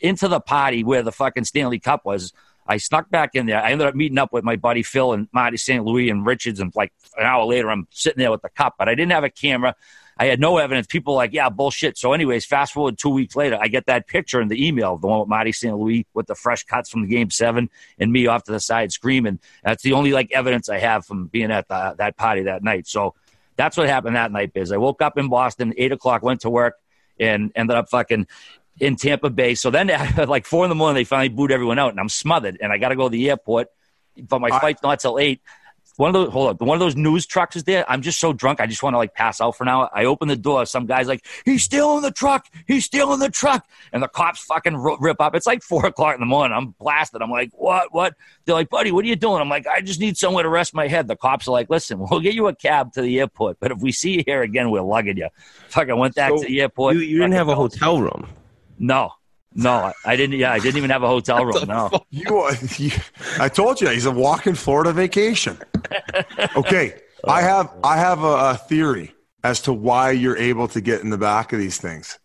[0.00, 2.32] into the party where the fucking Stanley Cup was.
[2.66, 3.60] I snuck back in there.
[3.60, 5.84] I ended up meeting up with my buddy Phil and Marty St.
[5.84, 6.60] Louis and Richards.
[6.60, 9.24] And like an hour later, I'm sitting there with the cup, but I didn't have
[9.24, 9.74] a camera.
[10.20, 10.86] I had no evidence.
[10.86, 11.96] People were like, yeah, bullshit.
[11.96, 15.06] So, anyways, fast forward two weeks later, I get that picture in the email, the
[15.06, 15.74] one with Marty St.
[15.74, 18.92] Louis with the fresh cuts from the game seven and me off to the side
[18.92, 19.38] screaming.
[19.64, 22.86] That's the only like evidence I have from being at the, that party that night.
[22.86, 23.14] So
[23.56, 24.72] that's what happened that night, Biz.
[24.72, 26.74] I woke up in Boston, eight o'clock, went to work,
[27.18, 28.26] and ended up fucking
[28.78, 29.54] in Tampa Bay.
[29.54, 32.10] So then at like four in the morning, they finally booed everyone out, and I'm
[32.10, 33.68] smothered, and I got to go to the airport,
[34.28, 35.40] but my flight's not till eight.
[36.00, 37.84] One of those, hold up, one of those news trucks is there.
[37.86, 39.90] I'm just so drunk, I just want to like pass out for now.
[39.92, 42.46] I open the door, some guy's like, "He's stealing the truck!
[42.66, 45.34] He's stealing the truck!" And the cops fucking rip up.
[45.34, 46.56] It's like four o'clock in the morning.
[46.56, 47.20] I'm blasted.
[47.20, 47.92] I'm like, "What?
[47.92, 48.14] What?"
[48.46, 50.72] They're like, "Buddy, what are you doing?" I'm like, "I just need somewhere to rest
[50.72, 53.58] my head." The cops are like, "Listen, we'll get you a cab to the airport,
[53.60, 55.28] but if we see you here again, we're lugging you."
[55.68, 56.94] Fucking went back So to the airport.
[56.94, 58.26] you, you didn't have a hotel room.
[58.78, 59.12] no,
[59.54, 60.38] no, I, I didn't.
[60.38, 61.64] Yeah, I didn't even have a hotel room.
[61.66, 62.48] No, You,
[62.78, 62.90] you,
[63.38, 65.58] I told you he's a walking Florida vacation.
[66.56, 66.94] Okay,
[67.26, 71.00] I oh, have I have a, a theory as to why you're able to get
[71.02, 72.18] in the back of these things.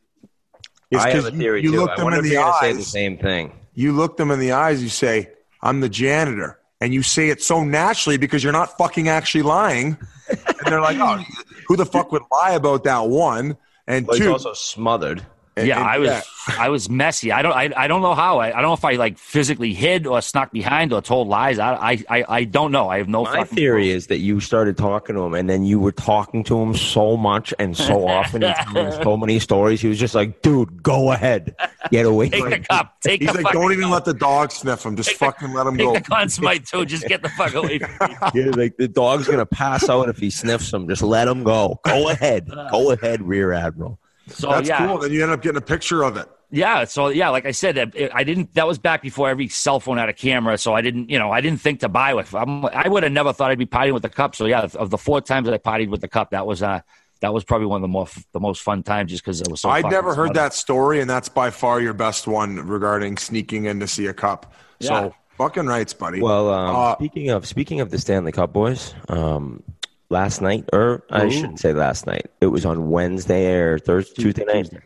[0.92, 1.82] It's I have 'cause a theory you, you too.
[1.82, 2.88] look I them wonder in if the you're gonna say the eyes.
[2.88, 3.52] same thing.
[3.74, 4.82] You look them in the eyes.
[4.84, 5.32] You say,
[5.62, 9.98] "I'm the janitor," and you say it so naturally because you're not fucking actually lying.
[10.30, 11.24] And they're like, "Oh,
[11.68, 13.58] who the fuck would lie about that one?"
[13.88, 15.26] And But he's two, also smothered.
[15.58, 16.24] And- yeah, and- I was,
[16.60, 17.32] I was messy.
[17.32, 18.38] I don't, I, I don't know how.
[18.38, 21.58] I, I don't know if I like physically hid or snuck behind or told lies.
[21.58, 22.88] I, I, I, I don't know.
[22.88, 23.24] I have no.
[23.24, 23.96] My theory clue.
[23.96, 27.18] is that you started talking to him, and then you were talking to him so
[27.18, 29.82] much and so often, and telling so many stories.
[29.82, 31.56] He was just like, "Dude, go ahead,
[31.90, 32.94] get away." take from the me." cup.
[33.02, 33.92] Take He's the like, "Don't even cup.
[33.94, 34.96] let the dog sniff him.
[34.96, 36.86] Just Take the- fucking let him Take go." the consumate too.
[36.86, 38.16] Just get the fuck away from me.
[38.36, 40.88] Yeah, like the dog's gonna pass out if he sniffs him.
[40.88, 41.80] Just let him go.
[41.84, 42.48] Go ahead.
[42.70, 44.00] Go ahead, Rear Admiral.
[44.28, 44.98] So That's yeah, cool.
[44.98, 46.28] Then you end up getting a picture of it.
[46.52, 46.84] yeah.
[46.86, 48.54] So yeah, like I said, it- I didn't.
[48.56, 50.58] That was back before every cell phone had a camera.
[50.58, 52.34] So I didn't, you know, I didn't think to buy with.
[52.34, 54.36] I'm, I would have never thought I'd be partying with the cup.
[54.36, 56.82] So yeah, of the four times that I partied with the cup, that was uh,
[57.22, 59.62] that was probably one of the more the most fun times, just because it was
[59.62, 59.70] so.
[59.70, 63.80] I'd never heard that story, and that's by far your best one regarding sneaking in
[63.80, 64.54] to see a cup.
[64.80, 64.88] Yeah.
[64.88, 66.22] So fucking rights, buddy.
[66.22, 69.64] Well, um, Uh, speaking of speaking of the Stanley Cup, boys, um,
[70.10, 71.32] last night, or I Ooh.
[71.32, 72.28] shouldn't say last night.
[72.42, 74.64] It was on Wednesday or Thursday, Tuesday night.
[74.64, 74.82] Tuesday.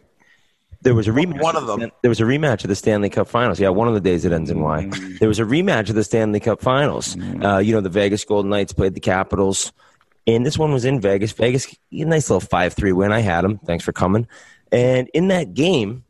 [0.82, 1.42] There was a rematch.
[1.42, 1.92] One of them.
[2.02, 3.60] There was a rematch of the Stanley Cup Finals.
[3.60, 4.90] Yeah, one of the days it ends in Y.
[5.20, 7.18] There was a rematch of the Stanley Cup Finals.
[7.44, 9.74] Uh, you know, the Vegas Golden Knights played the Capitals,
[10.26, 11.34] and this one was in Vegas.
[11.34, 13.12] Vegas, a nice little five three win.
[13.12, 13.60] I had them.
[13.66, 14.26] Thanks for coming.
[14.72, 16.06] And in that game,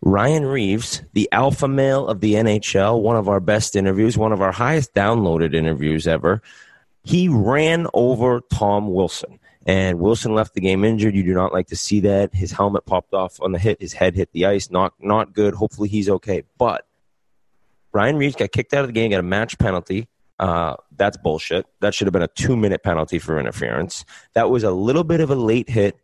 [0.00, 4.40] Ryan Reaves, the alpha male of the NHL, one of our best interviews, one of
[4.40, 6.40] our highest downloaded interviews ever,
[7.08, 9.38] he ran over Tom Wilson.
[9.64, 11.14] And Wilson left the game injured.
[11.14, 12.34] You do not like to see that.
[12.34, 13.80] His helmet popped off on the hit.
[13.80, 14.70] His head hit the ice.
[14.70, 15.54] Not not good.
[15.54, 16.42] Hopefully he's okay.
[16.58, 16.86] But
[17.92, 20.08] Ryan Reaves got kicked out of the game, got a match penalty.
[20.38, 21.64] Uh, that's bullshit.
[21.80, 24.04] That should have been a two minute penalty for interference.
[24.34, 25.96] That was a little bit of a late hit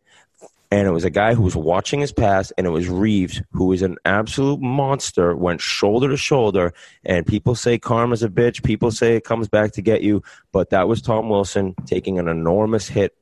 [0.74, 3.72] and it was a guy who was watching his pass, and it was Reaves, who
[3.72, 6.74] is an absolute monster, went shoulder to shoulder.
[7.04, 8.64] And people say karma's a bitch.
[8.64, 10.24] People say it comes back to get you.
[10.50, 13.16] But that was Tom Wilson taking an enormous hit.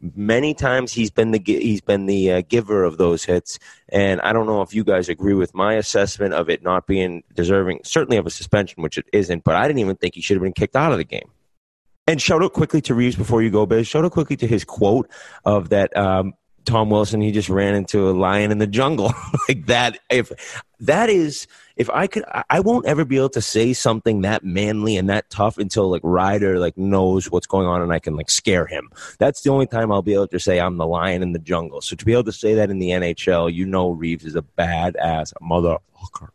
[0.00, 3.58] Many times he's been the he's been the uh, giver of those hits,
[3.90, 7.22] and I don't know if you guys agree with my assessment of it not being
[7.34, 9.44] deserving, certainly of a suspension, which it isn't.
[9.44, 11.30] But I didn't even think he should have been kicked out of the game.
[12.06, 13.86] And shout out quickly to Reaves before you go, Biz.
[13.86, 15.10] Shout out quickly to his quote
[15.44, 19.12] of that um, Tom Wilson, he just ran into a lion in the jungle.
[19.48, 20.32] like that, if
[20.80, 21.46] that is,
[21.76, 25.30] if I could, I won't ever be able to say something that manly and that
[25.30, 28.90] tough until like Ryder like knows what's going on and I can like scare him.
[29.18, 31.80] That's the only time I'll be able to say I'm the lion in the jungle.
[31.80, 34.42] So to be able to say that in the NHL, you know, Reaves is a
[34.42, 36.30] badass motherfucker.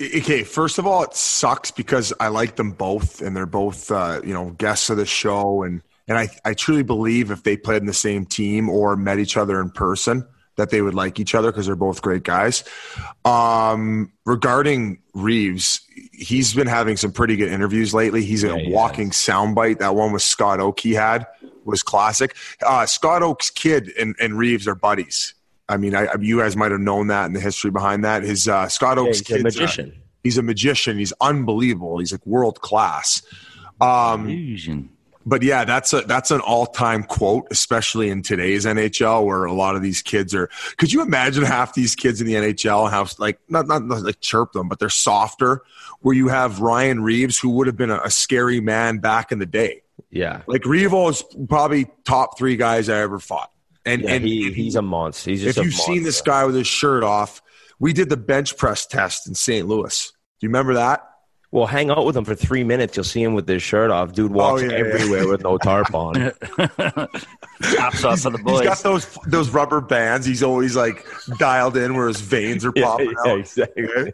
[0.00, 4.22] Okay, first of all, it sucks because I like them both, and they're both uh,
[4.24, 7.80] you know guests of the show, and and I I truly believe if they played
[7.80, 10.26] in the same team or met each other in person,
[10.56, 12.64] that they would like each other because they're both great guys.
[13.24, 15.80] Um, regarding Reaves,
[16.12, 18.24] he's been having some pretty good interviews lately.
[18.24, 19.78] He's a yeah, walking soundbite.
[19.78, 21.26] That one with Scott Oake he had
[21.64, 22.36] was classic.
[22.66, 25.34] Uh, Scott Oake's kid and, and Reaves are buddies.
[25.68, 28.24] I mean, I, you guys might have known that and the history behind that.
[28.24, 30.02] His uh, Scott Oake's yeah, a uh, magician.
[30.24, 30.98] He's a magician.
[30.98, 31.98] He's unbelievable.
[32.00, 33.22] He's like world class.
[33.80, 34.28] Um,
[35.26, 39.52] but yeah, that's a that's an all time quote, especially in today's NHL, where a
[39.52, 40.48] lot of these kids are.
[40.78, 44.20] Could you imagine half these kids in the NHL have like not not, not like
[44.20, 45.62] chirp them, but they're softer.
[46.00, 49.38] Where you have Ryan Reaves, who would have been a, a scary man back in
[49.38, 49.82] the day.
[50.10, 53.50] Yeah, like Revo is probably top three guys I ever fought.
[53.84, 55.30] And yeah, and he, he's a monster.
[55.30, 55.92] He's if you've monster.
[55.92, 57.42] seen this guy with his shirt off,
[57.78, 59.66] we did the bench press test in St.
[59.66, 60.12] Louis.
[60.40, 61.09] Do you remember that?
[61.52, 62.96] Well, hang out with him for three minutes.
[62.96, 64.12] You'll see him with his shirt off.
[64.12, 65.30] Dude oh, walks oh, yeah, everywhere yeah.
[65.30, 66.14] with no tarp on.
[67.74, 68.60] Tops off for the boys.
[68.60, 70.24] He's got those those rubber bands.
[70.24, 71.04] He's always like
[71.38, 73.40] dialed in where his veins are popping yeah, out.
[73.40, 74.12] Exactly.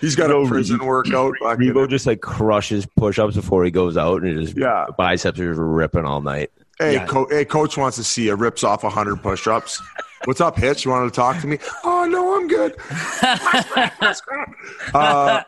[0.00, 1.34] He's got no, a prison he, workout.
[1.40, 4.86] Revo just like crushes push-ups before he goes out, and his yeah.
[4.98, 6.50] biceps are ripping all night.
[6.78, 7.06] Hey, yeah.
[7.06, 9.80] co- hey, coach wants to see you rips off 100 push-ups.
[10.24, 10.84] What's up, Hitch?
[10.84, 11.58] You wanted to talk to me?
[11.84, 12.76] Oh no, I'm good.
[14.94, 15.42] uh,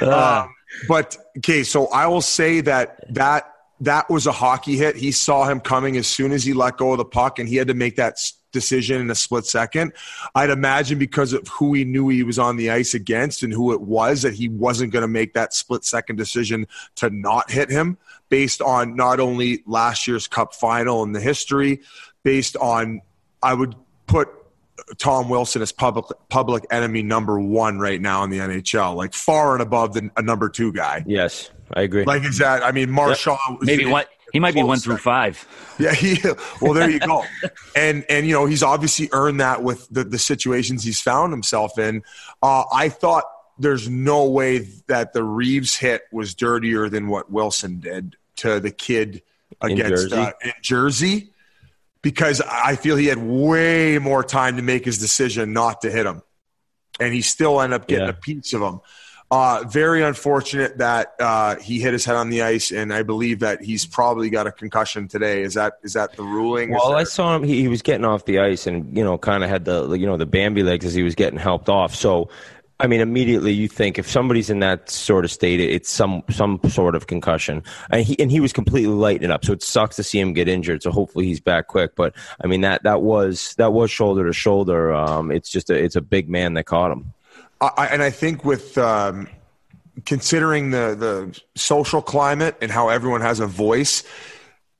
[0.00, 0.54] um,
[0.88, 4.96] but okay, so I will say that that that was a hockey hit.
[4.96, 7.56] He saw him coming as soon as he let go of the puck, and he
[7.56, 8.18] had to make that
[8.52, 9.92] decision in a split second.
[10.34, 13.72] I'd imagine because of who he knew he was on the ice against and who
[13.72, 17.70] it was that he wasn't going to make that split second decision to not hit
[17.70, 17.98] him
[18.30, 21.80] based on not only last year's cup final and the history,
[22.22, 23.02] based on,
[23.46, 23.76] I would
[24.08, 24.28] put
[24.98, 29.52] Tom Wilson as public public enemy number one right now in the NHL, like far
[29.52, 31.04] and above the, a number two guy.
[31.06, 32.04] Yes, I agree.
[32.04, 32.64] Like is that?
[32.64, 33.58] I mean, Marshall yep.
[33.62, 34.04] maybe one.
[34.32, 35.46] He might be one through five.
[35.78, 36.18] Yeah, he.
[36.60, 37.24] Well, there you go.
[37.76, 41.78] and and you know he's obviously earned that with the the situations he's found himself
[41.78, 42.02] in.
[42.42, 43.24] Uh, I thought
[43.58, 44.58] there's no way
[44.88, 49.22] that the Reaves hit was dirtier than what Wilson did to the kid
[49.60, 51.32] against in Jersey, uh, in Jersey
[52.06, 56.06] because I feel he had way more time to make his decision not to hit
[56.06, 56.22] him,
[57.00, 58.10] and he still ended up getting yeah.
[58.10, 58.80] a piece of him.
[59.28, 63.40] Uh, very unfortunate that uh, he hit his head on the ice, and I believe
[63.40, 65.42] that he's probably got a concussion today.
[65.42, 66.70] Is that is that the ruling?
[66.70, 66.98] Well, there...
[66.98, 69.50] I saw him; he, he was getting off the ice, and you know, kind of
[69.50, 71.92] had the you know the Bambi legs as he was getting helped off.
[71.92, 72.28] So
[72.78, 76.60] I mean, immediately you think if somebody's in that sort of state, it's some some
[76.68, 79.46] sort of concussion, and he and he was completely lighting up.
[79.46, 80.82] So it sucks to see him get injured.
[80.82, 81.94] So hopefully he's back quick.
[81.96, 84.92] But I mean that that was that was shoulder to shoulder.
[84.92, 87.14] Um, it's just a it's a big man that caught him.
[87.62, 89.28] I, and I think with um,
[90.04, 94.04] considering the the social climate and how everyone has a voice,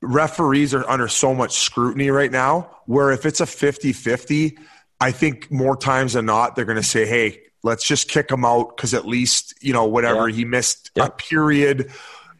[0.03, 2.69] referees are under so much scrutiny right now.
[2.85, 4.57] Where if it's a 50-50,
[5.01, 8.43] I think more times than not they're going to say, "Hey." Let's just kick him
[8.43, 10.35] out because at least you know whatever yeah.
[10.35, 11.05] he missed yeah.
[11.05, 11.91] a period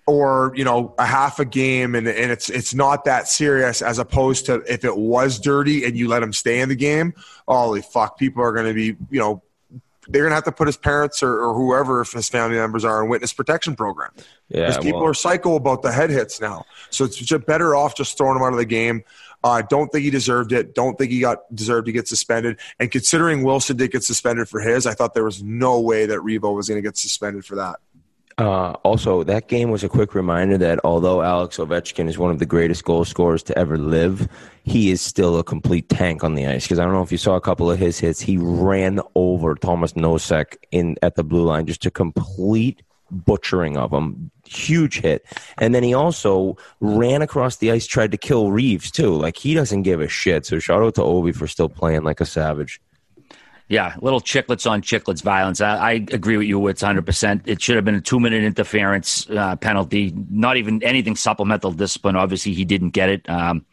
[0.07, 3.99] or you know a half a game and, and it's it's not that serious as
[3.99, 7.13] opposed to if it was dirty and you let him stay in the game
[7.47, 9.43] holy fuck people are going to be you know
[10.09, 12.85] they're going to have to put his parents or, or, whoever if his family members
[12.85, 14.11] are in witness protection program
[14.47, 17.95] yeah people well, are psycho about the head hits now so it's just better off
[17.95, 19.03] just throwing him out of the game
[19.47, 20.75] I uh, don't think he deserved it.
[20.75, 22.59] Don't think he got deserved to get suspended.
[22.79, 26.19] And considering Wilson did get suspended for his, I thought there was no way that
[26.19, 27.77] Revo was going to get suspended for that.
[28.37, 32.37] Uh, also, that game was a quick reminder that although Alex Ovechkin is one of
[32.37, 34.27] the greatest goal scorers to ever live,
[34.63, 36.65] he is still a complete tank on the ice.
[36.65, 39.55] Because I don't know if you saw a couple of his hits, he ran over
[39.55, 44.29] Thomas Nosek in at the blue line, just a complete butchering of him.
[44.47, 45.25] Huge hit.
[45.57, 49.13] And then he also ran across the ice, tried to kill Reaves too.
[49.15, 50.45] Like he doesn't give a shit.
[50.45, 52.81] So shout out to Ovi for still playing like a savage.
[53.69, 55.59] Yeah, little chiclets on chiclets violence.
[55.59, 56.65] I, I agree with you.
[56.67, 57.41] It's 100%.
[57.45, 62.15] It should have been a two minute interference uh, penalty, not even anything supplemental discipline.
[62.15, 63.29] Obviously, he didn't get it.
[63.29, 63.65] Um,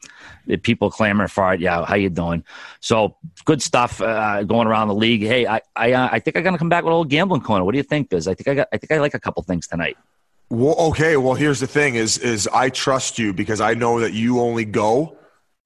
[0.63, 1.61] people clamor for it.
[1.61, 2.45] Yeah, how you doing?
[2.81, 5.23] So good stuff uh, going around the league.
[5.23, 7.65] Hey, I I, uh, I think I'm gonna come back with a little gambling corner.
[7.65, 8.29] What do you think, Biz?
[8.29, 9.97] I think I got I think I like a couple things tonight.
[10.51, 11.17] Well, okay.
[11.17, 14.65] Well, here's the thing: is is I trust you because I know that you only
[14.65, 15.17] go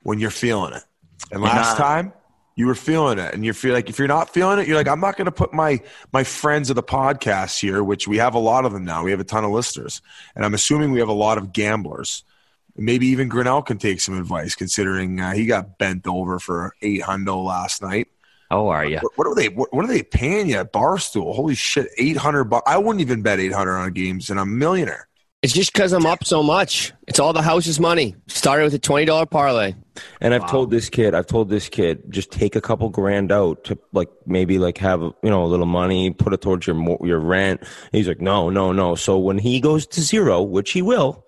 [0.02, 0.82] when you're feeling it.
[1.30, 2.12] And last uh, time
[2.58, 4.88] you were feeling it, and you feel like if you're not feeling it, you're like,
[4.88, 5.80] I'm not going to put my
[6.12, 9.04] my friends of the podcast here, which we have a lot of them now.
[9.04, 10.02] We have a ton of listeners,
[10.34, 12.24] and I'm assuming we have a lot of gamblers.
[12.76, 17.02] Maybe even Grinelli can take some advice, considering uh, he got bent over for eight
[17.02, 18.08] hundo last night.
[18.50, 18.98] How are you?
[18.98, 19.48] What, what are they?
[19.48, 21.34] What, what, are they paying you at Barstool?
[21.34, 22.70] Holy shit, eight hundred bucks!
[22.70, 25.08] I wouldn't even bet eight hundred on games, and I'm a millionaire.
[25.40, 26.92] It's just because I'm up so much.
[27.06, 28.16] It's all the house's money.
[28.26, 29.74] Started with a twenty dollar parlay.
[30.20, 30.48] And I've wow.
[30.48, 34.08] told this kid, I've told this kid, just take a couple grand out to like
[34.26, 37.60] maybe like have you know a little money, put it towards your your rent.
[37.60, 38.94] And he's like, no, no, no.
[38.94, 41.24] So when he goes to zero, which he will,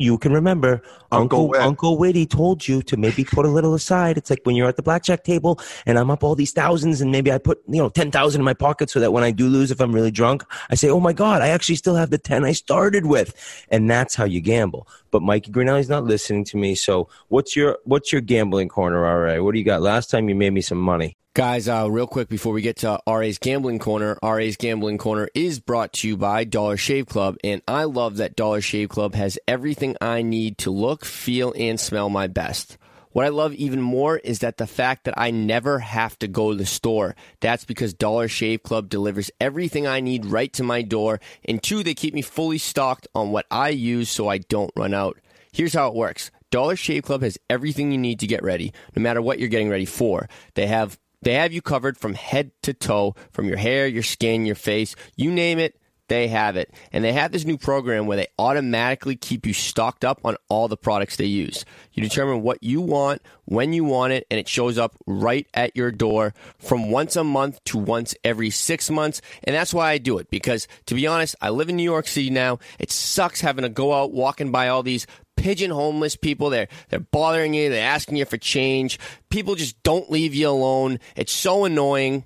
[0.00, 0.82] you can remember
[1.12, 4.16] Uncle Uncle, Uncle Witty told you to maybe put a little aside.
[4.16, 7.12] It's like when you're at the blackjack table and I'm up all these thousands and
[7.12, 9.70] maybe I put, you know, 10,000 in my pocket so that when I do lose,
[9.70, 12.46] if I'm really drunk, I say, oh my God, I actually still have the 10
[12.46, 13.34] I started with.
[13.68, 14.88] And that's how you gamble.
[15.10, 16.74] But Mikey Grinelli's not listening to me.
[16.74, 19.40] So what's your, what's your gambling corner, all right?
[19.40, 19.82] What do you got?
[19.82, 21.18] Last time you made me some money.
[21.32, 25.60] Guys, uh, real quick before we get to RA's Gambling Corner, RA's Gambling Corner is
[25.60, 29.38] brought to you by Dollar Shave Club, and I love that Dollar Shave Club has
[29.46, 32.78] everything I need to look, feel, and smell my best.
[33.12, 36.50] What I love even more is that the fact that I never have to go
[36.50, 37.14] to the store.
[37.38, 41.84] That's because Dollar Shave Club delivers everything I need right to my door, and two,
[41.84, 45.16] they keep me fully stocked on what I use so I don't run out.
[45.52, 46.32] Here's how it works.
[46.50, 49.70] Dollar Shave Club has everything you need to get ready, no matter what you're getting
[49.70, 50.28] ready for.
[50.54, 54.46] They have they have you covered from head to toe, from your hair, your skin,
[54.46, 55.76] your face, you name it,
[56.10, 56.74] they have it.
[56.92, 60.66] And they have this new program where they automatically keep you stocked up on all
[60.66, 61.64] the products they use.
[61.92, 65.76] You determine what you want, when you want it, and it shows up right at
[65.76, 69.22] your door from once a month to once every six months.
[69.44, 72.08] And that's why I do it because, to be honest, I live in New York
[72.08, 72.58] City now.
[72.80, 75.06] It sucks having to go out walking by all these
[75.40, 76.50] pigeon homeless people.
[76.50, 77.70] They're they're bothering you.
[77.70, 78.98] They're asking you for change.
[79.30, 81.00] People just don't leave you alone.
[81.16, 82.24] It's so annoying.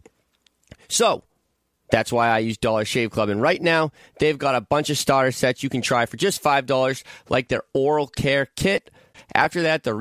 [0.89, 1.23] So
[1.91, 3.28] that's why I use Dollar Shave Club.
[3.28, 6.43] And right now, they've got a bunch of starter sets you can try for just
[6.43, 8.91] $5, like their oral care kit.
[9.32, 9.95] After that, the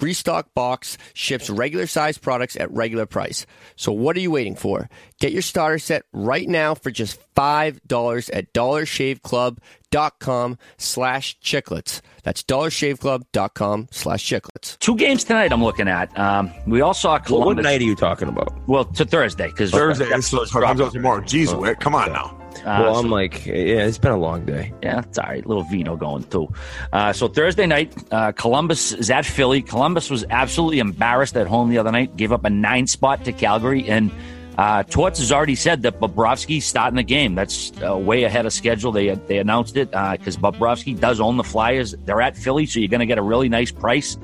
[0.00, 3.46] restock box ships regular size products at regular price.
[3.76, 4.88] So what are you waiting for?
[5.20, 12.00] Get your starter set right now for just $5 at dollarshaveclub.com slash chiclets.
[12.22, 14.78] That's dollarshaveclub.com slash chiclets.
[14.78, 16.16] Two games tonight I'm looking at.
[16.18, 17.46] Um, we all saw Columbus.
[17.46, 18.52] Well, what night are you talking about?
[18.68, 19.48] Well, to Thursday.
[19.48, 20.06] because Thursday.
[20.06, 21.22] It's, comes out tomorrow.
[21.22, 21.60] Jeez, oh.
[21.60, 22.43] Whit, come on now.
[22.60, 24.72] Uh, well, I'm so, like, yeah, it's been a long day.
[24.82, 25.44] Yeah, it's all right.
[25.44, 26.52] Little vino going too.
[26.92, 29.62] Uh, so Thursday night, uh, Columbus is at Philly.
[29.62, 32.16] Columbus was absolutely embarrassed at home the other night.
[32.16, 34.10] Gave up a nine spot to Calgary, and
[34.56, 37.34] uh, Torts has already said that Bobrovsky's starting the game.
[37.34, 38.92] That's uh, way ahead of schedule.
[38.92, 41.94] They they announced it because uh, Bobrovsky does own the Flyers.
[42.04, 44.16] They're at Philly, so you're going to get a really nice price.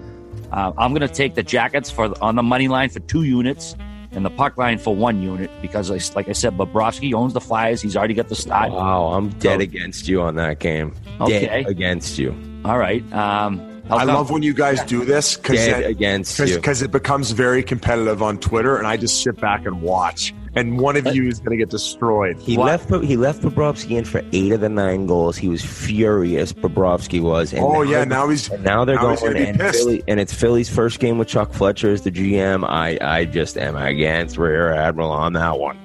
[0.53, 3.77] Uh, I'm going to take the Jackets for on the money line for two units
[4.13, 7.81] and the puck line for one unit because, like I said, Bobrovsky owns the Flyers.
[7.81, 8.71] He's already got the start.
[8.71, 10.95] Wow, I'm dead so, against you on that game.
[11.21, 11.47] Okay.
[11.47, 12.35] Dead against you.
[12.65, 13.05] All right.
[13.13, 18.23] Um, I love when you guys do this because against because it becomes very competitive
[18.23, 20.35] on Twitter, and I just sit back and watch.
[20.57, 22.37] And one of you is going to get destroyed.
[22.41, 22.67] He what?
[22.67, 23.05] left.
[23.05, 25.37] He left Bobrovsky in for eight of the nine goals.
[25.37, 26.53] He was furious.
[26.53, 27.53] Bobrovsky was.
[27.53, 30.69] And oh now yeah, now he's now they're now going and Philly, and it's Philly's
[30.69, 32.69] first game with Chuck Fletcher as the GM.
[32.69, 35.79] I I just am against Rear Admiral on that one.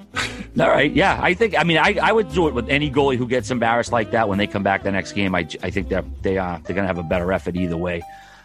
[0.60, 0.92] All right.
[0.92, 1.20] Yeah.
[1.22, 3.92] I think, I mean, I, I would do it with any goalie who gets embarrassed
[3.92, 5.36] like that when they come back the next game.
[5.36, 8.02] I, I think that they, uh, they're going to have a better effort either way.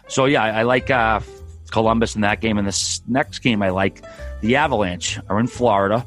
[0.09, 1.21] So, yeah, I, I like uh,
[1.71, 2.57] Columbus in that game.
[2.57, 4.03] And this next game, I like
[4.41, 6.05] the Avalanche are in Florida.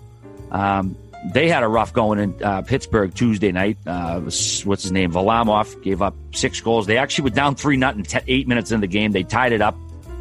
[0.51, 0.95] Um,
[1.33, 3.79] they had a rough going in uh, Pittsburgh Tuesday night.
[3.87, 5.11] Uh, what's his name?
[5.11, 6.87] Varlamov gave up six goals.
[6.87, 9.13] They actually were down 3 nothing eight minutes in the game.
[9.13, 9.75] They tied it up,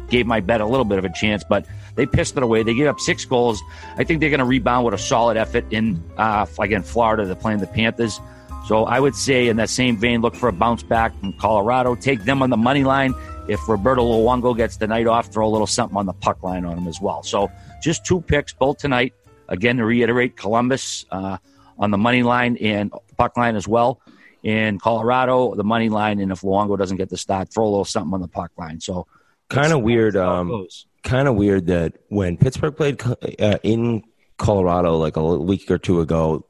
[0.08, 2.62] gave my bet a little bit of a chance, but they pissed it away.
[2.62, 3.62] They gave up six goals.
[3.96, 7.24] I think they're going to rebound with a solid effort in, uh, again, Florida.
[7.24, 8.20] They're playing the Panthers.
[8.66, 11.94] So I would say, in that same vein, look for a bounce back from Colorado.
[11.94, 13.14] Take them on the money line.
[13.46, 16.64] If Roberto Luongo gets the night off, throw a little something on the puck line
[16.64, 17.22] on him as well.
[17.22, 17.50] So
[17.82, 19.12] just two picks, both tonight.
[19.48, 21.36] Again, to reiterate, Columbus uh,
[21.78, 24.00] on the money line and puck line as well.
[24.42, 27.84] In Colorado, the money line, and if Luongo doesn't get the start, throw a little
[27.84, 28.80] something on the puck line.
[28.80, 29.06] So
[29.48, 30.16] kind of weird.
[30.16, 30.66] Um,
[31.04, 33.00] kind of weird that when Pittsburgh played
[33.40, 34.02] uh, in
[34.38, 36.46] Colorado like a week or two ago,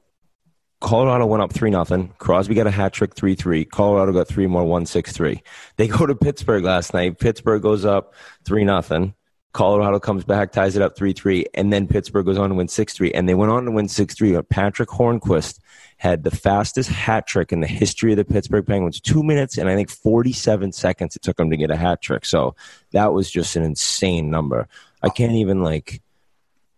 [0.81, 2.13] Colorado went up three nothing.
[2.19, 3.65] Crosby got a hat trick, three three.
[3.65, 5.43] Colorado got three more, one six three.
[5.77, 7.19] They go to Pittsburgh last night.
[7.19, 8.15] Pittsburgh goes up
[8.45, 9.15] three nothing.
[9.55, 12.67] Colorado comes back, ties it up 3 3, and then Pittsburgh goes on to win
[12.67, 13.13] 6 3.
[13.13, 14.43] And they went on to win 6 3.
[14.43, 15.61] Patric Hornqvist
[15.97, 19.01] had the fastest hat trick in the history of the Pittsburgh Penguins.
[19.01, 22.25] Two minutes and I think 47 seconds it took him to get a hat trick.
[22.25, 22.55] So
[22.93, 24.69] that was just an insane number.
[25.03, 26.01] I can't even like.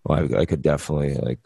[0.04, 1.40] Well, I, I could definitely like.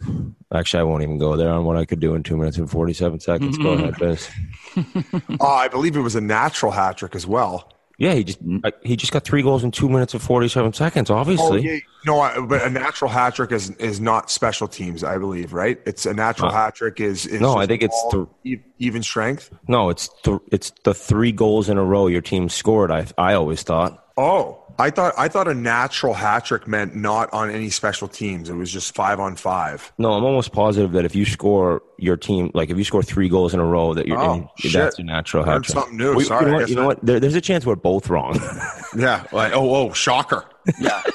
[0.52, 2.70] Actually, I won't even go there on what I could do in two minutes and
[2.70, 3.56] forty-seven seconds.
[3.56, 3.84] Go mm-hmm.
[3.84, 5.36] ahead, Biz.
[5.40, 7.72] Oh, I believe it was a natural hat trick as well.
[8.00, 11.10] Yeah, he just uh, he just got three goals in two minutes and forty-seven seconds.
[11.10, 11.78] Oh, Obviously, yeah.
[12.06, 15.04] No, I, but a natural hat trick is is not special teams.
[15.04, 15.78] I believe, right?
[15.84, 18.14] It's a natural Uh, hat trick is, is no, I think it's
[18.44, 19.50] e- even strength.
[19.68, 22.90] no, it's th- it's the three goals in a row your team scored.
[22.90, 24.02] I I always thought.
[24.16, 28.48] Oh, I thought I thought a natural hat trick meant not on any special teams.
[28.50, 29.92] It was just five on five.
[29.98, 33.28] No, I'm almost positive that if you score your team, like if you score three
[33.28, 34.72] goals in a row, that you're Oh, in, shit.
[34.72, 35.74] that's a natural hat trick.
[35.78, 36.14] something new.
[36.14, 36.68] We- Sorry, you know what?
[36.70, 37.04] You know what?
[37.04, 38.38] There, there's a chance we're both wrong.
[38.96, 39.24] Yeah.
[39.30, 40.44] Like, oh, oh, shocker.
[40.80, 41.02] Yeah.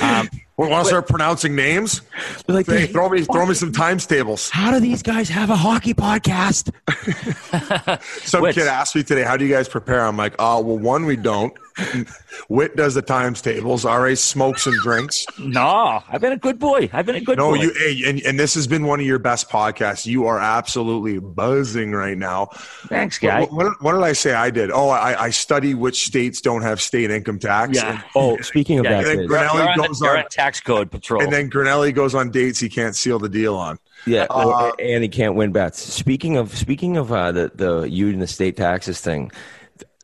[0.00, 2.02] Um, we want to start pronouncing names.
[2.46, 4.48] like, Hey, throw me, throw me some times tables.
[4.48, 6.70] how do these guys have a hockey podcast?
[8.24, 8.56] Some Wits.
[8.56, 11.16] kid asked me today, "How do you guys prepare?" I'm like, "Oh, well, one, we
[11.16, 11.52] don't.
[12.48, 13.84] Wit does the times tables.
[13.84, 15.26] Ra smokes and drinks.
[15.38, 16.88] no, I've been a good boy.
[16.92, 17.62] I've been a good No, boy.
[17.62, 20.06] you, hey, and, and this has been one of your best podcasts.
[20.06, 22.46] You are absolutely buzzing right now.
[22.88, 23.40] Thanks, guy.
[23.40, 24.70] What, what, what did I say I did?
[24.70, 27.76] Oh, I, I study which states don't have state income tax.
[27.76, 28.02] Yeah.
[28.14, 30.60] Oh, speaking of Yeah, that, and then You're, you're on, goes the, on- on tax
[30.60, 31.22] code patrol.
[31.22, 33.78] And then Grinelli goes on dates he can't seal the deal on.
[34.06, 35.80] yeah, Uh, and he can't win bets.
[35.80, 39.30] Speaking of speaking of uh, the the you and the state taxes thing,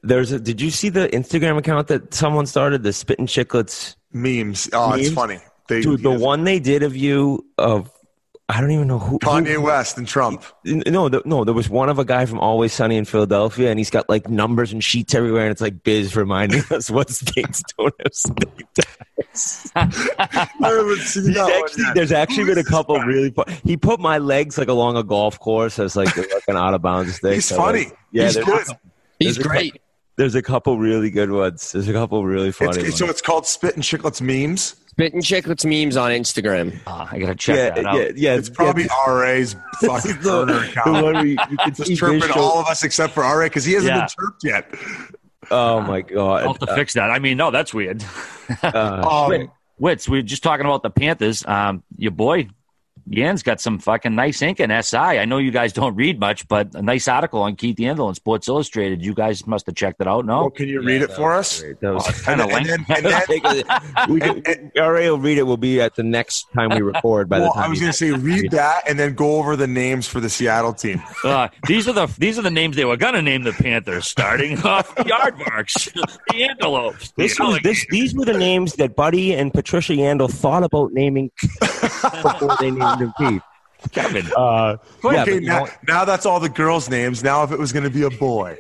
[0.05, 0.39] there's a.
[0.41, 2.83] Did you see the Instagram account that someone started?
[2.83, 4.69] The Spitting Chiclets, Memes.
[4.73, 5.39] Oh, it's funny.
[5.69, 6.03] They, dude.
[6.03, 7.91] The one they did of you of.
[8.47, 9.13] I don't even know who.
[9.13, 10.45] who- Kanye West and Trump.
[10.67, 13.81] No, the, no, there was one of a guy from Always Sunny in Philadelphia, and
[13.81, 17.63] he's got like numbers and sheets everywhere, and it's like Biz reminding us what states
[17.79, 19.71] don't have state tax.
[19.77, 19.89] I
[20.61, 23.31] haven't seen that one actually, there's actually Who been a couple really.
[23.31, 26.75] Fu- he put my legs like along a golf course as like, like an out
[26.75, 27.33] of bounds thing.
[27.35, 27.85] He's So, funny.
[27.87, 28.67] like, yeah, He's there's, good.
[29.21, 29.81] He's great.
[30.17, 31.73] There's a couple really good ones.
[31.73, 32.83] There's a couple really funny.
[32.83, 34.77] It's, so it's called Spittin' Chiclets memes.
[34.87, 36.79] Spitting Chiclets memes on Instagram.
[36.87, 37.97] Ah, I gotta check yeah, that out.
[37.97, 38.35] yeah, yeah.
[38.37, 40.93] It's probably RA's fucking the, burner the account.
[41.03, 43.47] one where you, you can Just see chirping visual- all of us except for RA
[43.47, 44.01] because he hasn't Yeah.
[44.03, 44.75] been chirped yet.
[45.51, 46.43] Oh my god!
[46.43, 47.11] I'll have to fix that.
[47.11, 48.05] I mean, no, that's weird.
[48.63, 51.45] Uh, Um, Wits, we are just talking about the Panthers.
[51.45, 52.49] Um, your boy
[53.07, 54.97] Yan's got some fucking nice ink in SI.
[54.97, 58.15] I know you guys don't read much, but a nice article on Keith Yandle in
[58.15, 59.05] Sports Illustrated.
[59.05, 60.25] You guys must have checked it out.
[60.27, 61.63] well, No, can you read it for us?
[61.81, 63.41] that was kind of And lengthy.
[63.43, 63.65] then,
[64.09, 65.43] we can, RA will read it.
[65.43, 67.29] Will be at the next time we record.
[67.29, 69.67] By the time I was going to say read that and then go over the
[69.67, 71.03] names for the Seattle team.
[71.25, 74.59] Uh, these are the these are the names they were gonna name the Panthers, starting
[74.65, 75.91] off the Aardvarks,
[76.29, 77.13] the Antelopes.
[77.13, 77.87] the This was this.
[77.89, 82.94] These were the names that Buddy and Patricia Yandel thought about naming before they named
[83.01, 83.43] him Keith.
[83.93, 84.27] Kevin.
[84.37, 87.23] Uh, yeah, okay, you now, now that's all the girls' names.
[87.23, 88.57] Now, if it was going to be a boy,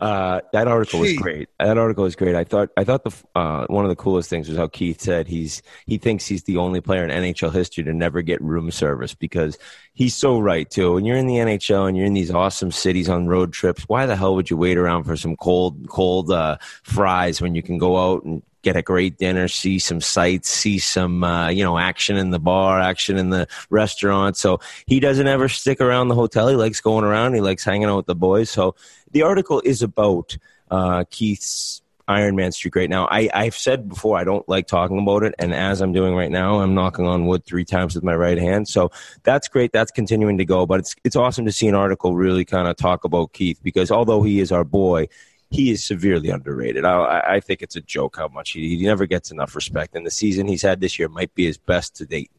[0.00, 1.48] uh, that article was great.
[1.58, 2.34] That article was great.
[2.34, 2.70] I thought.
[2.76, 5.98] I thought the uh, one of the coolest things was how Keith said he's he
[5.98, 9.58] thinks he's the only player in NHL history to never get room service because
[9.92, 10.94] he's so right too.
[10.94, 14.06] When you're in the NHL and you're in these awesome cities on road trips, why
[14.06, 17.78] the hell would you wait around for some cold cold uh, fries when you can
[17.78, 21.78] go out and get a great dinner, see some sights, see some uh, you know
[21.78, 24.36] action in the bar, action in the restaurant.
[24.36, 26.48] So he doesn't ever stick around the hotel.
[26.48, 27.34] He likes going around.
[27.34, 28.50] He likes hanging out with the boys.
[28.50, 28.74] So
[29.12, 30.36] the article is about
[30.70, 33.06] uh, Keith's Iron Man streak right now.
[33.10, 36.30] I, I've said before I don't like talking about it, and as I'm doing right
[36.30, 38.68] now, I'm knocking on wood three times with my right hand.
[38.68, 38.90] So
[39.22, 39.72] that's great.
[39.72, 40.66] That's continuing to go.
[40.66, 43.90] But it's it's awesome to see an article really kind of talk about Keith because
[43.90, 45.08] although he is our boy,
[45.50, 46.84] he is severely underrated.
[46.84, 49.94] I, I- think it's a joke how much he, he never gets enough respect.
[49.94, 52.30] And the season he's had this year might be his best to date.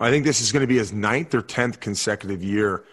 [0.00, 2.84] I think this is going to be his ninth or tenth consecutive year,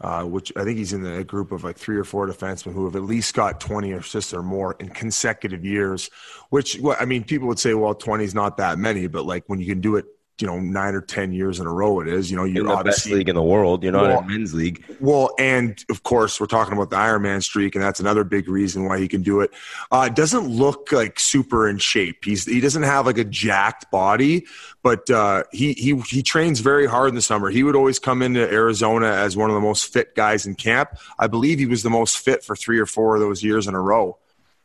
[0.00, 2.84] uh, which I think he's in the group of like three or four defensemen who
[2.84, 6.08] have at least got 20 assists or more in consecutive years.
[6.50, 9.44] Which, well, I mean, people would say, well, 20 is not that many, but like
[9.48, 10.06] when you can do it,
[10.38, 12.30] you know, nine or 10 years in a row, it is.
[12.30, 14.52] You know, you're the best obviously league in the world, you're not Well, in men's
[14.52, 14.84] league.
[15.00, 18.48] Well, and of course, we're talking about the Iron Man streak, and that's another big
[18.48, 19.50] reason why he can do it.
[19.90, 22.24] Uh, doesn't look like super in shape.
[22.24, 24.46] He's he doesn't have like a jacked body,
[24.82, 27.48] but uh, he he he trains very hard in the summer.
[27.48, 30.90] He would always come into Arizona as one of the most fit guys in camp.
[31.18, 33.74] I believe he was the most fit for three or four of those years in
[33.74, 34.18] a row.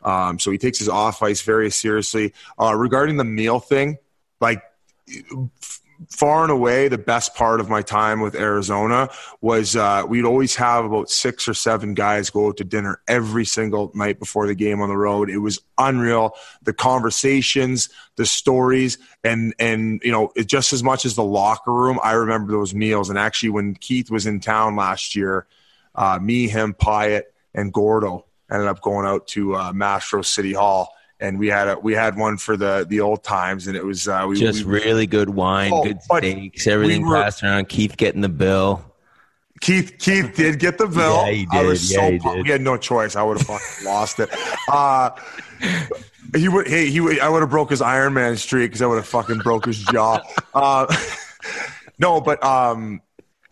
[0.03, 2.34] Um, so he takes his off ice very seriously.
[2.60, 3.99] Uh, regarding the meal thing,
[4.39, 4.64] like
[6.09, 9.09] far and away the best part of my time with Arizona
[9.41, 13.45] was uh, we'd always have about six or seven guys go out to dinner every
[13.45, 15.29] single night before the game on the road.
[15.29, 16.35] It was unreal.
[16.63, 21.71] The conversations, the stories, and and you know, it, just as much as the locker
[21.71, 23.09] room, I remember those meals.
[23.09, 25.45] And actually, when Keith was in town last year,
[25.95, 27.23] uh, me, him, Pyatt,
[27.53, 31.80] and Gordo ended up going out to uh, Mastro City Hall and we had a
[31.80, 34.73] we had one for the the old times, and it was uh, we just we,
[34.80, 37.69] really good wine, Oh, good steaks, everything we were- passed around.
[37.69, 38.84] Keith getting the bill.
[39.61, 41.23] Keith Keith did get the bill.
[41.27, 41.95] Yeah, he I was did.
[41.95, 42.35] so Yeah, he pumped.
[42.38, 42.43] did.
[42.45, 43.15] We had no choice.
[43.15, 44.30] I would have fucking lost it.
[44.72, 45.10] Uh,
[46.35, 46.68] he would.
[46.68, 47.19] Hey, he would.
[47.19, 49.80] I would have broke his Iron Man streak because I would have fucking broke his
[49.84, 50.19] jaw.
[50.53, 50.85] Uh,
[51.99, 53.02] no, but um,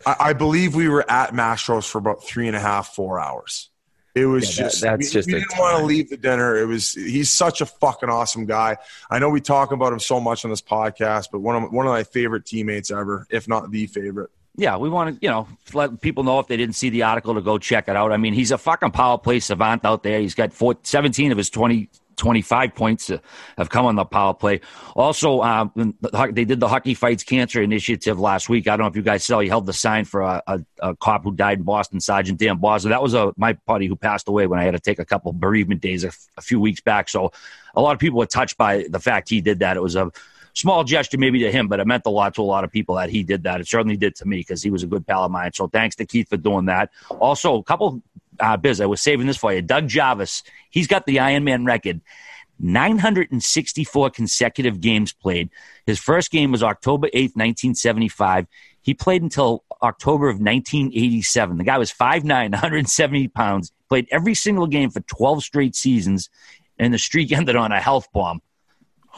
[0.05, 3.68] I, I believe we were at Mastro's for about three and a half, four hours.
[4.15, 6.57] It was Yeah, that- just that's we, just we didn't want to leave the dinner.
[6.57, 8.77] It was he's such a fucking awesome guy.
[9.09, 11.85] I know we talk about him so much on this podcast, but one of one
[11.85, 14.29] of my favorite teammates ever, if not the favorite.
[14.55, 17.35] Yeah, we want to, you know, let people know if they didn't see the article
[17.35, 18.11] to go check it out.
[18.11, 20.19] I mean, he's a fucking power play savant out there.
[20.19, 21.87] He's got four, 17 of his 20,
[22.19, 23.11] 25 points
[23.57, 24.61] have come on the power play.
[24.95, 25.95] Also, um,
[26.31, 28.67] they did the Hockey Fights Cancer Initiative last week.
[28.67, 29.39] I don't know if you guys saw.
[29.39, 32.59] He held the sign for a, a, a cop who died in Boston, Sergeant Dan
[32.59, 32.89] Bosler.
[32.89, 35.31] That was a, my buddy who passed away when I had to take a couple
[35.33, 37.09] bereavement days a few weeks back.
[37.09, 37.31] So
[37.73, 39.77] a lot of people were touched by the fact he did that.
[39.77, 40.11] It was a
[40.53, 42.95] small gesture maybe to him, but it meant a lot to a lot of people
[42.95, 43.61] that he did that.
[43.61, 45.53] It certainly did to me because he was a good pal of mine.
[45.53, 46.91] So thanks to Keith for doing that.
[47.19, 48.01] Also, a couple
[48.39, 48.81] uh, biz.
[48.81, 49.61] I was saving this for you.
[49.61, 50.43] Doug Jarvis.
[50.69, 52.01] He's got the Ironman record.
[52.59, 55.49] 964 consecutive games played.
[55.85, 58.47] His first game was October 8th, 1975.
[58.81, 61.57] He played until October of 1987.
[61.57, 66.29] The guy was 5'9, 170 pounds, played every single game for 12 straight seasons,
[66.77, 68.41] and the streak ended on a health bomb.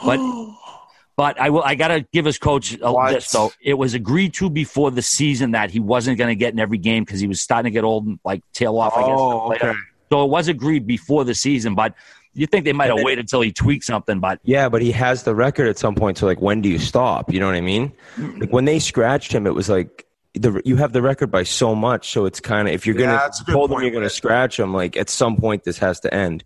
[0.03, 0.19] But
[1.17, 3.11] but I will I gotta give his coach a, What?
[3.11, 3.51] this though.
[3.61, 7.03] It was agreed to before the season that he wasn't gonna get in every game
[7.03, 9.19] because he was starting to get old and like tail off, I guess.
[9.19, 9.71] Oh, okay.
[10.11, 11.93] So it was agreed before the season, but
[12.33, 15.23] you think they might have waited until he tweaked something, but Yeah, but he has
[15.23, 16.17] the record at some point.
[16.17, 17.33] So like, when do you stop?
[17.33, 17.93] You know what I mean?
[18.17, 21.75] Like when they scratched him, it was like the you have the record by so
[21.75, 22.09] much.
[22.11, 24.73] So it's kind of if you're Yeah, gonna a told them you're gonna scratch him,
[24.73, 26.43] like at some point this has to end.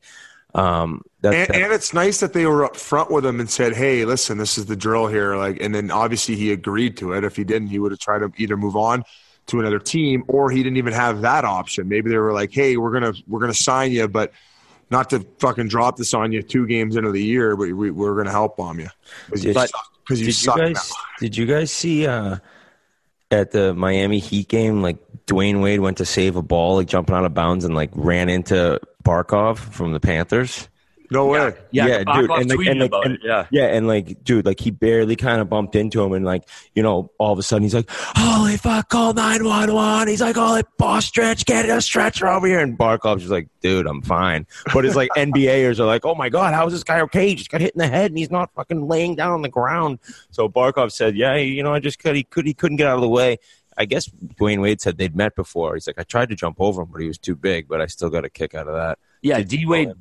[0.56, 3.76] Um, that, And, and it's nice that they were up front with him and said,
[3.76, 7.24] "Hey, listen, this is the drill here." Like, and then obviously he agreed to it.
[7.24, 9.04] If he didn't, he would have tried to either move on
[9.48, 11.88] to another team, or he didn't even have that option.
[11.88, 14.32] Maybe they were like, "Hey, we're gonna we're gonna sign you, but
[14.90, 18.16] not to fucking drop this on you two games into the year, but we, we're
[18.16, 18.90] gonna help bomb you
[19.26, 19.78] because you suck.
[20.10, 22.38] You did you guys did you guys see uh,
[23.32, 27.16] at the Miami Heat game like Dwyane Wade went to save a ball like jumping
[27.16, 30.70] out of bounds and like ran into Barkov from the Panthers?
[31.12, 31.54] No way.
[31.72, 33.46] yeah, Yeah, dude, and like- and like- and- Yeah.
[33.52, 36.82] Yeah, and like, dude, like he barely kind of bumped into him, and like, you
[36.84, 40.36] know, all of a sudden he's like, "Holy fuck, call nine one one!" He's like,
[40.36, 44.46] "Holy boss stretch, get a stretcher over here!" And Barkov's just like, "Dude, I'm fine."
[44.74, 47.30] But it's like NBAers are like, "Oh my god, how is this guy okay?
[47.30, 49.50] He just got hit in the head, and he's not fucking laying down on the
[49.50, 50.00] ground."
[50.32, 52.96] So Barkov said, "Yeah, you know, I just could, he could, he couldn't get out
[52.96, 53.38] of the way."
[53.78, 54.08] I guess
[54.40, 55.74] Dwyane Wade said they'd met before.
[55.74, 57.68] He's like, I tried to jump over him, but he was too big.
[57.68, 59.00] But I still got a kick out of that.
[59.22, 59.92] Yeah, D Wade.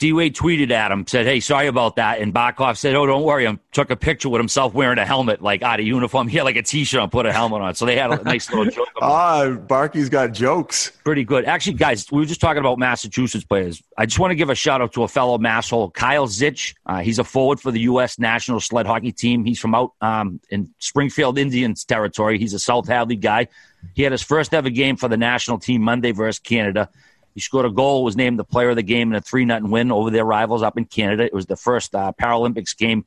[0.00, 2.18] D Wade tweeted at him, said, Hey, sorry about that.
[2.20, 3.46] And Barkov said, Oh, don't worry.
[3.46, 6.28] I took a picture with himself wearing a helmet, like out of uniform.
[6.34, 7.74] He had like a t shirt and put a helmet on.
[7.76, 8.88] So they had a nice little joke.
[8.96, 9.10] about.
[9.10, 10.90] Ah, Barky's got jokes.
[11.04, 11.44] Pretty good.
[11.44, 13.82] Actually, guys, we were just talking about Massachusetts players.
[13.96, 16.74] I just want to give a shout out to a fellow masshole, Kyle Zitch.
[16.86, 18.18] Uh, he's a forward for the U.S.
[18.18, 19.44] national sled hockey team.
[19.44, 22.38] He's from out um, in Springfield Indians territory.
[22.38, 23.46] He's a South Hadley guy.
[23.94, 26.88] He had his first ever game for the national team Monday versus Canada.
[27.34, 29.60] He scored a goal, was named the player of the game in a 3 0
[29.66, 31.24] win over their rivals up in Canada.
[31.24, 33.04] It was the first uh, Paralympics game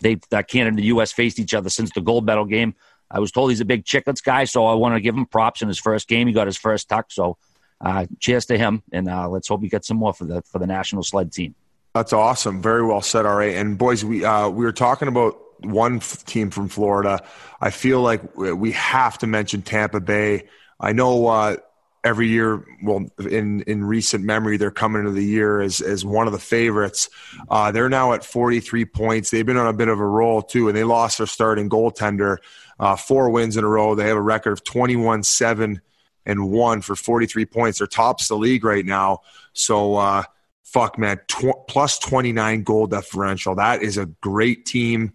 [0.00, 1.12] they that Canada and the U.S.
[1.12, 2.74] faced each other since the gold medal game.
[3.10, 5.62] I was told he's a big chiclets guy, so I want to give him props
[5.62, 6.26] in his first game.
[6.26, 7.36] He got his first tuck, so
[7.80, 10.58] uh, cheers to him, and uh, let's hope he gets some more for the for
[10.58, 11.54] the national sled team.
[11.94, 12.60] That's awesome.
[12.60, 13.24] Very well said.
[13.24, 17.24] Right, and boys, we uh, we were talking about one f- team from Florida.
[17.60, 20.48] I feel like we have to mention Tampa Bay.
[20.80, 21.56] I know uh,
[22.04, 26.26] every year, well, in in recent memory, they're coming into the year as as one
[26.26, 27.08] of the favorites.
[27.48, 29.30] Uh, they're now at 43 points.
[29.30, 32.36] They've been on a bit of a roll too, and they lost their starting goaltender.
[32.78, 33.94] Uh, four wins in a row.
[33.94, 35.80] They have a record of 21 seven
[36.26, 37.78] and one for 43 points.
[37.78, 39.20] They're tops the league right now.
[39.54, 39.96] So.
[39.96, 40.22] Uh,
[40.62, 45.12] fuck man tw- plus 29 goal differential that is a great team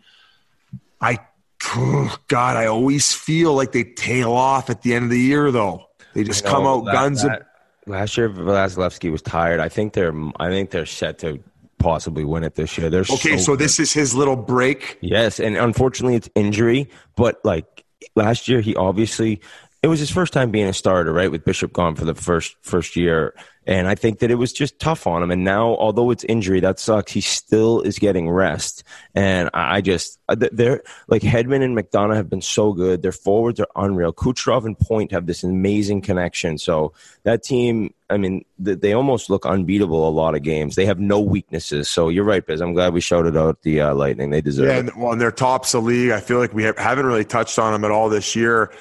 [1.02, 1.20] i
[2.30, 5.89] god i always feel like they tail off at the end of the year though
[6.20, 7.48] they just know, come out that- guns that-
[7.86, 9.60] last year, Vasilevskiy was tired.
[9.60, 10.14] I think they're.
[10.40, 11.40] I think they're set to
[11.80, 12.90] possibly win it this year.
[12.90, 14.98] They're Okay, so, so this is his little break.
[15.02, 17.84] Yes, and unfortunately it's injury, but like
[18.16, 19.42] last year he obviously
[19.82, 21.32] it was his first time being a starter, right?
[21.32, 23.34] With Bishop gone for the first first year.
[23.70, 25.30] And I think that it was just tough on him.
[25.30, 27.12] And now, although it's injury, that sucks.
[27.12, 28.84] He still is getting rest.
[29.14, 33.04] And I just, uh, they're like Hedman and McDonagh have been so good.
[33.04, 34.12] Their forwards are unreal.
[34.12, 36.58] Kucherov and Point have this amazing connection.
[36.58, 36.94] So
[37.26, 40.74] that team, I mean, they almost look unbeatable a lot of games.
[40.74, 41.88] They have no weaknesses.
[41.88, 42.62] So you're right, Biz.
[42.62, 44.32] I'm glad we shouted out the uh, Lightning.
[44.32, 44.80] They deserve yeah, it.
[44.80, 46.10] And, well, and they're tops of the league.
[46.10, 48.72] I feel like we have, haven't really touched on them at all this year.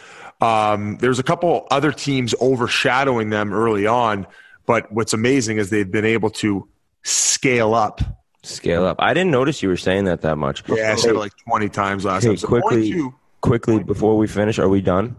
[0.41, 4.27] Um, there's a couple other teams overshadowing them early on.
[4.69, 6.69] But what's amazing is they've been able to
[7.03, 8.03] scale up.
[8.45, 8.97] Scale up.
[9.01, 10.63] I didn't notice you were saying that that much.
[10.69, 12.47] Yeah, I said it like 20 times last Hey, episode.
[12.49, 13.15] quickly- 22.
[13.41, 15.17] quickly before we finish are we done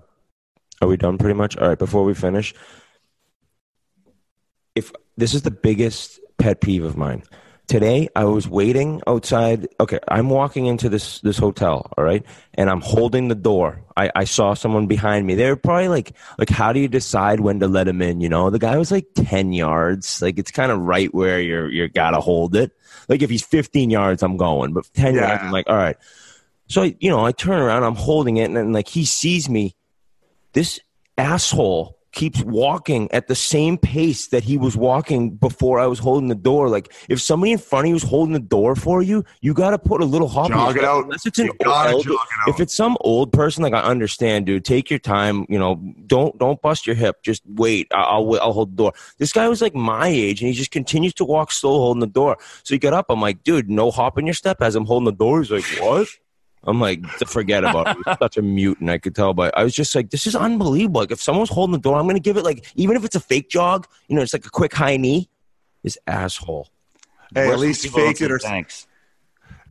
[0.81, 2.53] are we done pretty much all right before we finish
[4.75, 7.23] if this is the biggest pet peeve of mine
[7.69, 9.67] today i was waiting outside.
[9.79, 12.25] Okay i'm walking into this this hotel all right?
[12.55, 13.81] And i'm holding the door.
[13.95, 15.35] I i saw someone behind me.
[15.35, 18.27] They were probably like like how do you decide when to let him in you
[18.27, 18.49] know?
[18.49, 20.21] The guy was like 10 yards.
[20.21, 22.71] Like it's kind of right where you're you're gotta hold it.
[23.07, 24.73] Like if he's 15 yards i'm going.
[24.73, 25.27] But 10 Yeah.
[25.27, 25.97] yards i'm like all right.
[26.67, 29.47] So I, you know, I turn around, I'm holding it, and then like he sees
[29.49, 29.75] me.
[30.53, 30.79] This
[31.17, 36.27] asshole keeps walking at the same pace that he was walking before I was holding
[36.27, 36.69] the door.
[36.69, 39.71] Like if somebody in front of you is holding the door for you, you got
[39.71, 40.47] to put a little hop.
[40.47, 41.03] in Jog it out.
[41.05, 42.47] Unless it's an old, it out.
[42.47, 44.65] if it's some old person, like I understand, dude.
[44.65, 45.45] Take your time.
[45.49, 45.75] You know,
[46.07, 47.21] don't don't bust your hip.
[47.23, 47.87] Just wait.
[47.93, 48.93] I'll wait- I'll hold the door.
[49.17, 52.07] This guy was like my age, and he just continues to walk slow, holding the
[52.07, 52.37] door.
[52.63, 53.07] So he got up.
[53.09, 55.39] I'm like, dude, no hop in your step as I'm holding the door.
[55.41, 56.07] He's like, what?
[56.63, 58.17] I'm like, forget about it.
[58.19, 59.33] Such a mutant, I could tell.
[59.33, 61.01] But I was just like, this is unbelievable.
[61.01, 63.15] Like, if someone's holding the door, I'm going to give it, like, even if it's
[63.15, 65.29] a fake jog, you know, it's like a quick high knee.
[65.83, 66.67] This asshole.
[67.33, 68.87] Hey, Where's at least fake it or thanks.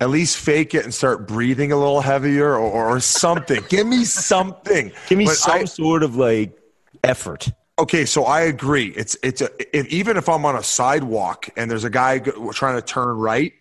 [0.00, 3.62] at least fake it and start breathing a little heavier or, or something.
[3.68, 4.90] Give me something.
[5.08, 6.56] Give me But some I- sort of like
[7.04, 7.50] effort.
[7.78, 8.88] Okay, so I agree.
[8.96, 12.74] It's it's a if, even if I'm on a sidewalk and there's a guy trying
[12.76, 13.52] to turn right,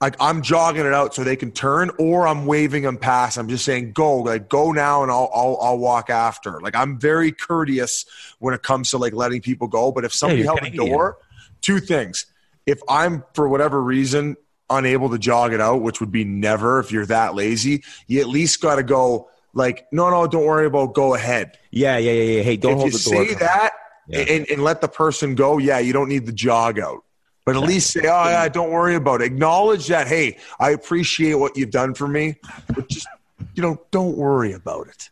[0.00, 3.36] like I'm jogging it out so they can turn, or I'm waving them past.
[3.36, 6.60] I'm just saying go, like go now, and I'll I'll, I'll walk after.
[6.60, 8.04] Like I'm very courteous
[8.38, 9.90] when it comes to like letting people go.
[9.90, 11.18] But if somebody you're held the door,
[11.60, 12.26] two things.
[12.66, 14.36] If I'm for whatever reason
[14.70, 18.28] unable to jog it out, which would be never if you're that lazy, you at
[18.28, 19.30] least got to go.
[19.54, 20.94] Like no, no, don't worry about.
[20.94, 22.42] Go ahead Yeah, yeah, yeah, yeah.
[22.42, 23.26] Hey, don't if hold the door.
[23.26, 23.72] say that
[24.06, 24.20] Yeah.
[24.20, 27.02] and, and let the person go, yeah, you don't need the jog out.
[27.48, 29.24] But at least say, oh, yeah, don't worry about it.
[29.24, 32.34] Acknowledge that, hey, I appreciate what you've done for me,
[32.74, 33.06] but just,
[33.54, 35.08] you know, don't worry about it.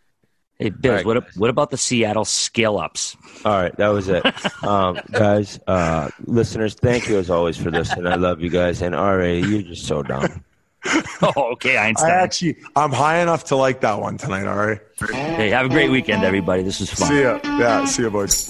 [0.59, 1.37] Hey, Biz, All right, what, guys.
[1.39, 3.17] what about the Seattle scale ups?
[3.47, 4.23] All right, that was it.
[4.63, 7.91] Um, guys, uh, listeners, thank you as always for this.
[7.93, 8.83] And I love you guys.
[8.83, 10.45] And RA, you're just so dumb.
[11.23, 12.11] Oh, okay, I Einstein.
[12.11, 14.79] actually, I'm high enough to like that one tonight, all right?
[15.11, 16.63] Hey, have a great weekend, everybody.
[16.63, 17.09] This was fun.
[17.09, 17.41] See ya.
[17.43, 18.47] Yeah, see ya, boys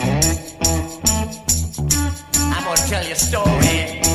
[2.88, 4.05] tell your story.